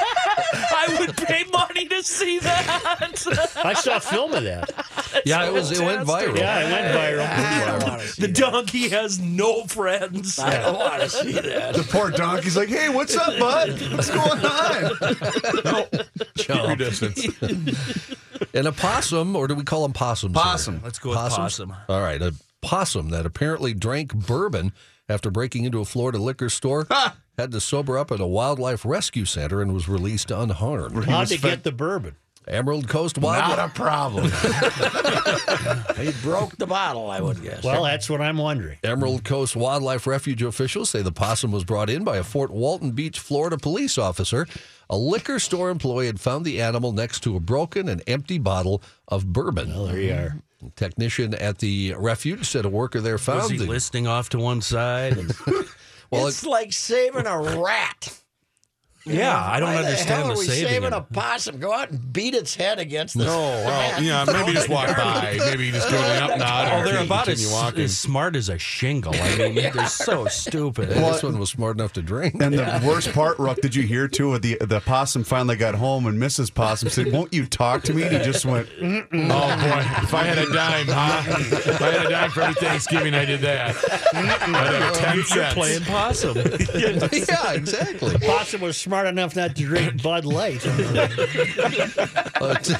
I 0.89 0.97
would 1.01 1.16
pay 1.16 1.45
money 1.53 1.87
to 1.87 2.03
see 2.03 2.39
that. 2.41 3.53
I 3.64 3.72
saw 3.74 3.99
film 3.99 4.32
of 4.34 4.45
that. 4.45 4.70
Yeah, 5.24 5.47
it 5.47 5.53
was. 5.53 5.70
It 5.72 5.84
went 5.84 6.07
viral. 6.07 6.37
Yeah, 6.37 6.61
it 6.68 6.72
went 6.72 7.18
viral. 7.18 8.16
The 8.16 8.28
donkey 8.28 8.89
has 8.91 9.18
no 9.18 9.64
friends. 9.64 10.39
I 10.39 10.59
don't 10.59 10.78
want 10.78 11.03
to 11.03 11.09
see 11.09 11.32
that. 11.32 11.74
The 11.74 11.82
poor 11.82 12.11
donkey's 12.11 12.57
like, 12.57 12.68
hey, 12.68 12.89
what's 12.89 13.16
up, 13.16 13.39
bud? 13.39 13.70
What's 13.93 14.11
going 14.11 14.45
on? 14.45 15.89
Keep 16.37 16.49
your 16.49 16.76
distance. 16.76 17.26
And 18.55 18.66
a 18.66 18.72
possum, 18.72 19.34
or 19.37 19.49
do 19.49 19.55
we 19.55 19.64
call 19.64 19.82
them 19.82 19.93
possums? 19.93 20.34
here? 20.34 20.43
Possum. 20.43 20.80
Let's 20.84 20.99
go 20.99 21.11
with 21.11 21.18
Possums? 21.18 21.39
possum. 21.39 21.74
All 21.89 22.01
right, 22.03 22.20
a 22.20 22.34
possum 22.62 23.11
that 23.11 23.26
apparently 23.26 23.74
drank 23.74 24.14
bourbon 24.14 24.72
after 25.09 25.30
breaking 25.30 25.64
into 25.64 25.80
a 25.80 25.84
Florida 25.84 26.18
liquor 26.18 26.49
store 26.49 26.87
had 27.39 27.53
to 27.53 27.61
sober 27.61 27.99
up 27.99 28.11
at 28.11 28.20
a 28.20 28.26
wildlife 28.26 28.84
rescue 28.84 29.24
center 29.24 29.61
and 29.61 29.72
was 29.74 29.89
released 29.89 30.30
unharmed. 30.30 31.05
How'd 31.05 31.28
they 31.28 31.37
get 31.37 31.62
the 31.64 31.72
bourbon? 31.72 32.16
Emerald 32.49 32.89
Coast 32.89 33.18
Wildlife. 33.18 33.57
Not 33.57 33.70
a 33.70 33.72
problem. 33.72 34.24
he 35.97 36.12
broke 36.22 36.57
the 36.57 36.66
bottle, 36.66 37.11
I 37.11 37.20
would 37.20 37.43
guess. 37.43 37.64
Well, 37.64 37.82
that's 37.82 38.09
what 38.09 38.20
I'm 38.20 38.39
wondering. 38.39 38.78
Emerald 38.84 39.24
Coast 39.24 39.57
Wildlife 39.57 40.07
Refuge 40.07 40.43
officials 40.43 40.91
say 40.91 41.03
the 41.03 41.11
possum 41.11 41.51
was 41.51 41.64
brought 41.64 41.91
in 41.91 42.05
by 42.05 42.18
a 42.18 42.22
Fort 42.22 42.53
Walton 42.53 42.93
Beach, 42.93 43.18
Florida 43.18 43.59
police 43.59 43.99
officer. 43.99 44.47
A 44.89 44.97
liquor 44.97 45.41
store 45.41 45.70
employee 45.70 46.07
had 46.07 46.20
found 46.20 46.45
the 46.45 46.62
animal 46.62 46.93
next 46.93 47.20
to 47.24 47.34
a 47.34 47.41
broken 47.41 47.89
and 47.89 48.01
empty 48.07 48.39
bottle 48.39 48.80
of 49.09 49.32
bourbon. 49.32 49.70
Well, 49.70 49.87
there 49.87 50.01
you 50.01 50.12
are. 50.12 50.37
Technician 50.76 51.34
at 51.34 51.59
the 51.59 51.95
refuge 51.99 52.47
said 52.49 52.64
a 52.64 52.68
worker 52.68 53.01
there 53.01 53.18
found 53.18 53.43
Was 53.43 53.51
he 53.51 53.59
the 53.59 53.66
listing 53.66 54.07
off 54.07 54.28
to 54.30 54.39
one 54.39 54.62
side? 54.62 55.18
And- 55.18 55.34
Well, 56.11 56.26
it's 56.28 56.46
like 56.46 56.72
saving 56.72 57.26
a 57.26 57.38
rat. 57.38 58.20
Yeah, 59.07 59.40
I 59.42 59.61
don't 59.61 59.68
Why 59.68 59.82
the 59.82 59.88
understand 59.88 60.11
hell 60.18 60.26
the 60.28 60.34
are 60.34 60.38
we 60.38 60.46
saving. 60.46 60.68
saving 60.72 60.92
a 60.92 61.00
possum? 61.00 61.59
Go 61.59 61.72
out 61.72 61.90
and 61.90 62.12
beat 62.12 62.34
its 62.34 62.54
head 62.54 62.78
against 62.78 63.16
the. 63.16 63.24
No, 63.24 63.36
well, 63.38 64.02
yeah, 64.02 64.24
maybe 64.32 64.52
just 64.52 64.68
walk 64.68 64.96
by. 64.96 65.36
Maybe 65.38 65.70
just 65.70 65.88
do 65.88 65.96
an 65.96 66.22
up 66.22 66.38
nod. 66.38 66.68
Oh, 66.72 66.80
or 66.80 66.84
they're 66.84 67.04
about 67.04 67.28
as, 67.28 67.50
walking. 67.50 67.82
as 67.84 67.96
smart 67.96 68.34
as 68.36 68.48
a 68.48 68.59
shingle. 68.59 69.14
I 69.14 69.36
mean, 69.36 69.54
they're 69.54 69.86
so 69.86 70.26
stupid. 70.26 70.88
this 70.88 71.22
one 71.22 71.38
was 71.38 71.50
smart 71.50 71.76
enough 71.76 71.92
to 71.94 72.02
drink. 72.02 72.34
And 72.42 72.54
the 72.54 72.82
worst 72.84 73.12
part, 73.12 73.38
Ruck, 73.38 73.59
did 73.61 73.74
you 73.74 73.82
hear 73.84 74.09
too? 74.09 74.36
The 74.38 74.57
the 74.61 74.80
possum 74.80 75.24
finally 75.24 75.57
got 75.57 75.74
home, 75.74 76.07
and 76.07 76.20
Mrs. 76.20 76.52
Possum 76.52 76.88
said, 76.88 77.12
"Won't 77.12 77.32
you 77.32 77.46
talk 77.46 77.82
to 77.84 77.94
me?" 77.94 78.02
And 78.02 78.16
he 78.16 78.22
just 78.24 78.44
went, 78.44 78.68
Oh 78.80 78.80
boy! 78.80 79.84
If 80.02 80.14
I 80.14 80.24
had 80.24 80.38
a 80.38 80.52
dime, 80.52 80.86
huh? 80.88 81.22
If 81.28 81.80
I 81.82 81.90
had 81.90 82.07
a 82.07 82.11
dime 82.11 82.30
for 82.30 82.42
every 82.42 82.54
Thanksgiving, 82.54 83.14
I 83.14 83.24
did 83.24 83.40
that. 83.40 83.76
I'd 84.14 84.24
have 84.24 84.94
ten 84.94 85.16
You're 85.16 85.24
cents. 85.24 85.54
playing 85.54 85.82
possum. 85.82 86.36
yeah, 86.74 87.04
exactly. 87.54 88.18
Possum 88.18 88.61
was 88.62 88.76
smart 88.76 88.95
enough 89.05 89.36
not 89.36 89.55
to 89.57 89.64
drink 89.64 90.03
Bud 90.03 90.24
Light. 90.24 90.64
a, 90.64 92.59
t- 92.62 92.74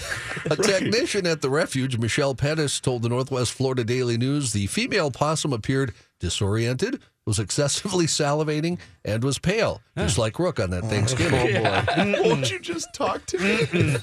a 0.47 0.57
technician 0.63 1.27
at 1.27 1.43
the 1.43 1.51
refuge, 1.51 1.99
Michelle 1.99 2.35
Pettis, 2.35 2.81
told 2.81 3.03
the 3.03 3.11
Northwest 3.11 3.53
Florida 3.53 3.85
Daily 3.85 4.17
News 4.17 4.53
the 4.55 4.67
female 4.69 5.11
possum 5.11 5.53
appeared 5.53 5.93
disoriented, 6.21 7.01
was 7.27 7.39
excessively 7.41 8.07
salivating, 8.07 8.79
and 9.05 9.23
was 9.25 9.39
pale, 9.39 9.83
just 9.99 10.17
like 10.17 10.39
Rook 10.39 10.61
on 10.61 10.71
that 10.71 10.85
oh, 10.85 10.87
Thanksgiving. 10.87 11.67
Oh, 11.67 12.23
"Won't 12.23 12.51
you 12.53 12.61
just 12.61 12.95
talk 12.95 13.27
to 13.27 13.39
me?" 13.39 13.67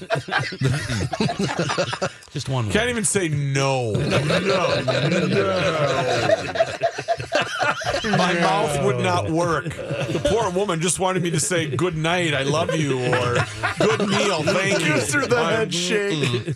Just 2.32 2.48
one. 2.48 2.68
Can't 2.70 2.90
even 2.90 3.04
say 3.04 3.28
no. 3.28 3.92
No. 3.92 4.18
My 8.04 8.34
mouth 8.34 8.84
would 8.84 8.98
not 8.98 9.30
work. 9.30 9.64
The 9.66 10.20
poor 10.28 10.50
woman 10.50 10.80
just 10.80 10.98
wanted 10.98 11.22
me 11.22 11.30
to 11.30 11.38
say 11.40 11.68
good 11.74 11.96
night, 11.96 12.34
I 12.34 12.42
love 12.42 12.74
you, 12.74 12.98
or 12.98 13.36
good 13.78 14.00
meal, 14.08 14.42
thank 14.42 14.80
you. 14.80 14.86
Gives 14.94 15.12
her 15.14 15.26
the 15.26 15.36
I'm- 15.36 15.54
head 15.54 15.72
shake. 15.72 16.48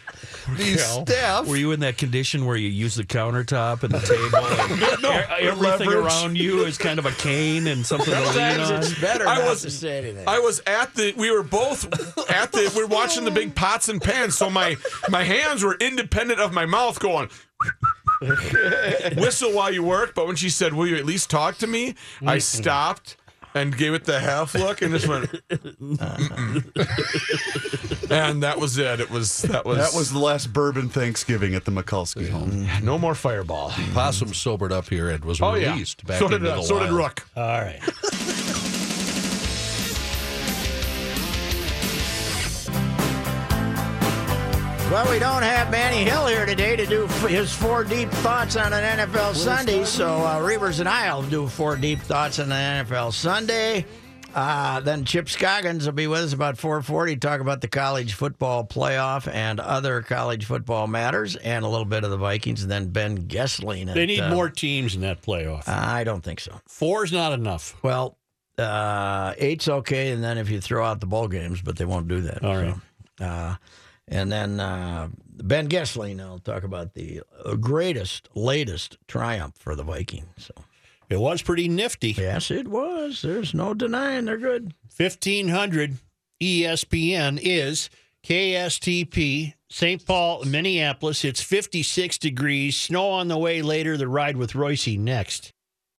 the 0.54 0.76
staff. 0.78 1.46
Were 1.46 1.56
you 1.56 1.72
in 1.72 1.80
that 1.80 1.98
condition 1.98 2.46
where 2.46 2.56
you 2.56 2.68
use 2.68 2.94
the 2.94 3.04
countertop 3.04 3.82
and 3.82 3.92
the 3.92 4.00
table? 4.00 4.46
And 4.46 5.02
No, 5.02 5.10
everything 5.38 5.88
leverage. 5.88 6.06
around 6.06 6.36
you 6.36 6.64
is 6.64 6.78
kind 6.78 6.98
of 6.98 7.06
a 7.06 7.12
cane 7.12 7.66
and 7.66 7.84
something 7.84 8.12
to 8.12 8.20
lean 8.20 8.32
Sometimes 8.32 8.70
on. 8.70 8.78
it's 8.80 9.00
better 9.00 9.26
I 9.26 9.38
not 9.38 9.48
was- 9.48 9.62
to 9.62 9.70
say 9.70 9.98
anything. 9.98 10.26
I 10.26 10.38
was 10.38 10.62
at 10.66 10.94
the. 10.94 11.12
We 11.16 11.30
were 11.30 11.42
both 11.42 11.84
at 12.30 12.52
the. 12.52 12.72
We 12.74 12.82
were 12.82 12.88
watching 12.88 13.24
the 13.24 13.30
big 13.30 13.54
pots 13.54 13.88
and 13.88 14.00
pans, 14.00 14.36
so 14.36 14.50
my 14.50 14.76
my 15.08 15.24
hands 15.24 15.62
were 15.62 15.76
independent 15.80 16.40
of 16.40 16.52
my 16.52 16.66
mouth, 16.66 16.98
going. 16.98 17.28
Whistle 19.16 19.52
while 19.52 19.72
you 19.72 19.82
work, 19.82 20.14
but 20.14 20.26
when 20.26 20.36
she 20.36 20.50
said, 20.50 20.72
"Will 20.74 20.86
you 20.86 20.96
at 20.96 21.04
least 21.04 21.30
talk 21.30 21.56
to 21.58 21.66
me?" 21.66 21.94
I 22.22 22.36
mm-hmm. 22.36 22.38
stopped 22.40 23.16
and 23.56 23.76
gave 23.76 23.94
it 23.94 24.04
the 24.04 24.20
half 24.20 24.54
look 24.54 24.82
and 24.82 24.92
just 24.92 25.08
went, 25.08 25.30
"Mm-mm." 25.48 26.64
and 28.10 28.42
that 28.42 28.58
was 28.60 28.76
it. 28.78 29.00
It 29.00 29.10
was 29.10 29.42
that 29.42 29.64
was 29.64 29.78
That 29.78 29.94
was 29.98 30.12
the 30.12 30.18
last 30.18 30.52
bourbon 30.52 30.88
Thanksgiving 30.88 31.54
at 31.54 31.64
the 31.64 31.70
Mikulski 31.72 32.28
home. 32.28 32.68
no 32.82 32.98
more 32.98 33.14
fireball. 33.14 33.70
Possum 33.94 34.34
sobered 34.34 34.72
up 34.72 34.88
here 34.88 35.08
and 35.08 35.24
was 35.24 35.40
Oh 35.40 35.54
yeah, 35.54 35.72
released 35.72 36.06
back 36.06 36.18
so 36.18 36.26
into 36.26 36.38
did 36.38 36.46
the 36.48 36.54
uh, 36.58 36.62
so 36.62 36.78
did. 36.80 36.90
Rook. 36.90 37.26
All 37.36 37.42
right. 37.44 37.80
Well, 44.90 45.10
we 45.10 45.18
don't 45.18 45.42
have 45.42 45.70
Manny 45.70 46.04
Hill 46.08 46.28
here 46.28 46.46
today 46.46 46.76
to 46.76 46.86
do 46.86 47.08
his 47.26 47.52
four 47.52 47.82
deep 47.82 48.08
thoughts 48.08 48.54
on 48.54 48.72
an 48.72 48.98
NFL 48.98 49.34
Sunday. 49.34 49.84
So 49.84 50.06
uh, 50.06 50.38
Reavers 50.38 50.78
and 50.78 50.88
I 50.88 51.12
will 51.12 51.24
do 51.24 51.48
four 51.48 51.76
deep 51.76 51.98
thoughts 51.98 52.38
on 52.38 52.52
an 52.52 52.86
NFL 52.86 53.12
Sunday. 53.12 53.84
Uh, 54.32 54.78
then 54.80 55.04
Chip 55.04 55.28
Scoggins 55.28 55.86
will 55.86 55.92
be 55.92 56.06
with 56.06 56.20
us 56.20 56.32
about 56.32 56.56
4:40 56.56 57.14
to 57.14 57.16
talk 57.16 57.40
about 57.40 57.60
the 57.62 57.68
college 57.68 58.14
football 58.14 58.64
playoff 58.64 59.26
and 59.32 59.58
other 59.58 60.02
college 60.02 60.44
football 60.44 60.86
matters, 60.86 61.34
and 61.34 61.64
a 61.64 61.68
little 61.68 61.84
bit 61.84 62.04
of 62.04 62.10
the 62.10 62.16
Vikings. 62.16 62.62
And 62.62 62.70
then 62.70 62.90
Ben 62.90 63.26
Goessling. 63.26 63.92
They 63.92 64.06
need 64.06 64.20
uh, 64.20 64.30
more 64.30 64.48
teams 64.48 64.94
in 64.94 65.00
that 65.00 65.20
playoff. 65.20 65.66
I 65.66 66.04
don't 66.04 66.22
think 66.22 66.38
so. 66.38 66.60
Four's 66.68 67.12
not 67.12 67.32
enough. 67.32 67.74
Well, 67.82 68.18
uh, 68.56 69.34
eight's 69.36 69.68
okay, 69.68 70.12
and 70.12 70.22
then 70.22 70.38
if 70.38 70.48
you 70.48 70.60
throw 70.60 70.84
out 70.86 71.00
the 71.00 71.06
bowl 71.06 71.26
games, 71.26 71.60
but 71.60 71.76
they 71.76 71.84
won't 71.84 72.06
do 72.06 72.20
that. 72.20 72.44
All 72.44 72.56
right. 72.56 72.74
So, 73.18 73.24
uh, 73.24 73.56
and 74.08 74.30
then 74.30 74.60
uh, 74.60 75.08
Ben 75.26 75.68
Goessling 75.68 76.18
will 76.18 76.38
talk 76.38 76.62
about 76.62 76.94
the 76.94 77.22
uh, 77.44 77.54
greatest, 77.54 78.28
latest 78.34 78.98
triumph 79.08 79.54
for 79.58 79.74
the 79.74 79.82
Vikings. 79.82 80.26
So 80.38 80.54
It 81.10 81.18
was 81.20 81.42
pretty 81.42 81.68
nifty. 81.68 82.12
yes, 82.12 82.50
it 82.50 82.68
was. 82.68 83.22
There's 83.22 83.52
no 83.54 83.74
denying 83.74 84.24
they're 84.26 84.38
good. 84.38 84.74
1500 84.96 85.96
ESPN 86.40 87.38
is 87.42 87.90
KSTP, 88.24 89.54
St. 89.70 90.04
Paul, 90.04 90.44
Minneapolis. 90.44 91.24
It's 91.24 91.40
56 91.40 92.18
degrees. 92.18 92.76
Snow 92.76 93.10
on 93.10 93.28
the 93.28 93.38
way 93.38 93.62
later. 93.62 93.96
The 93.96 94.08
ride 94.08 94.36
with 94.36 94.54
Royce 94.54 94.86
next. 94.88 95.52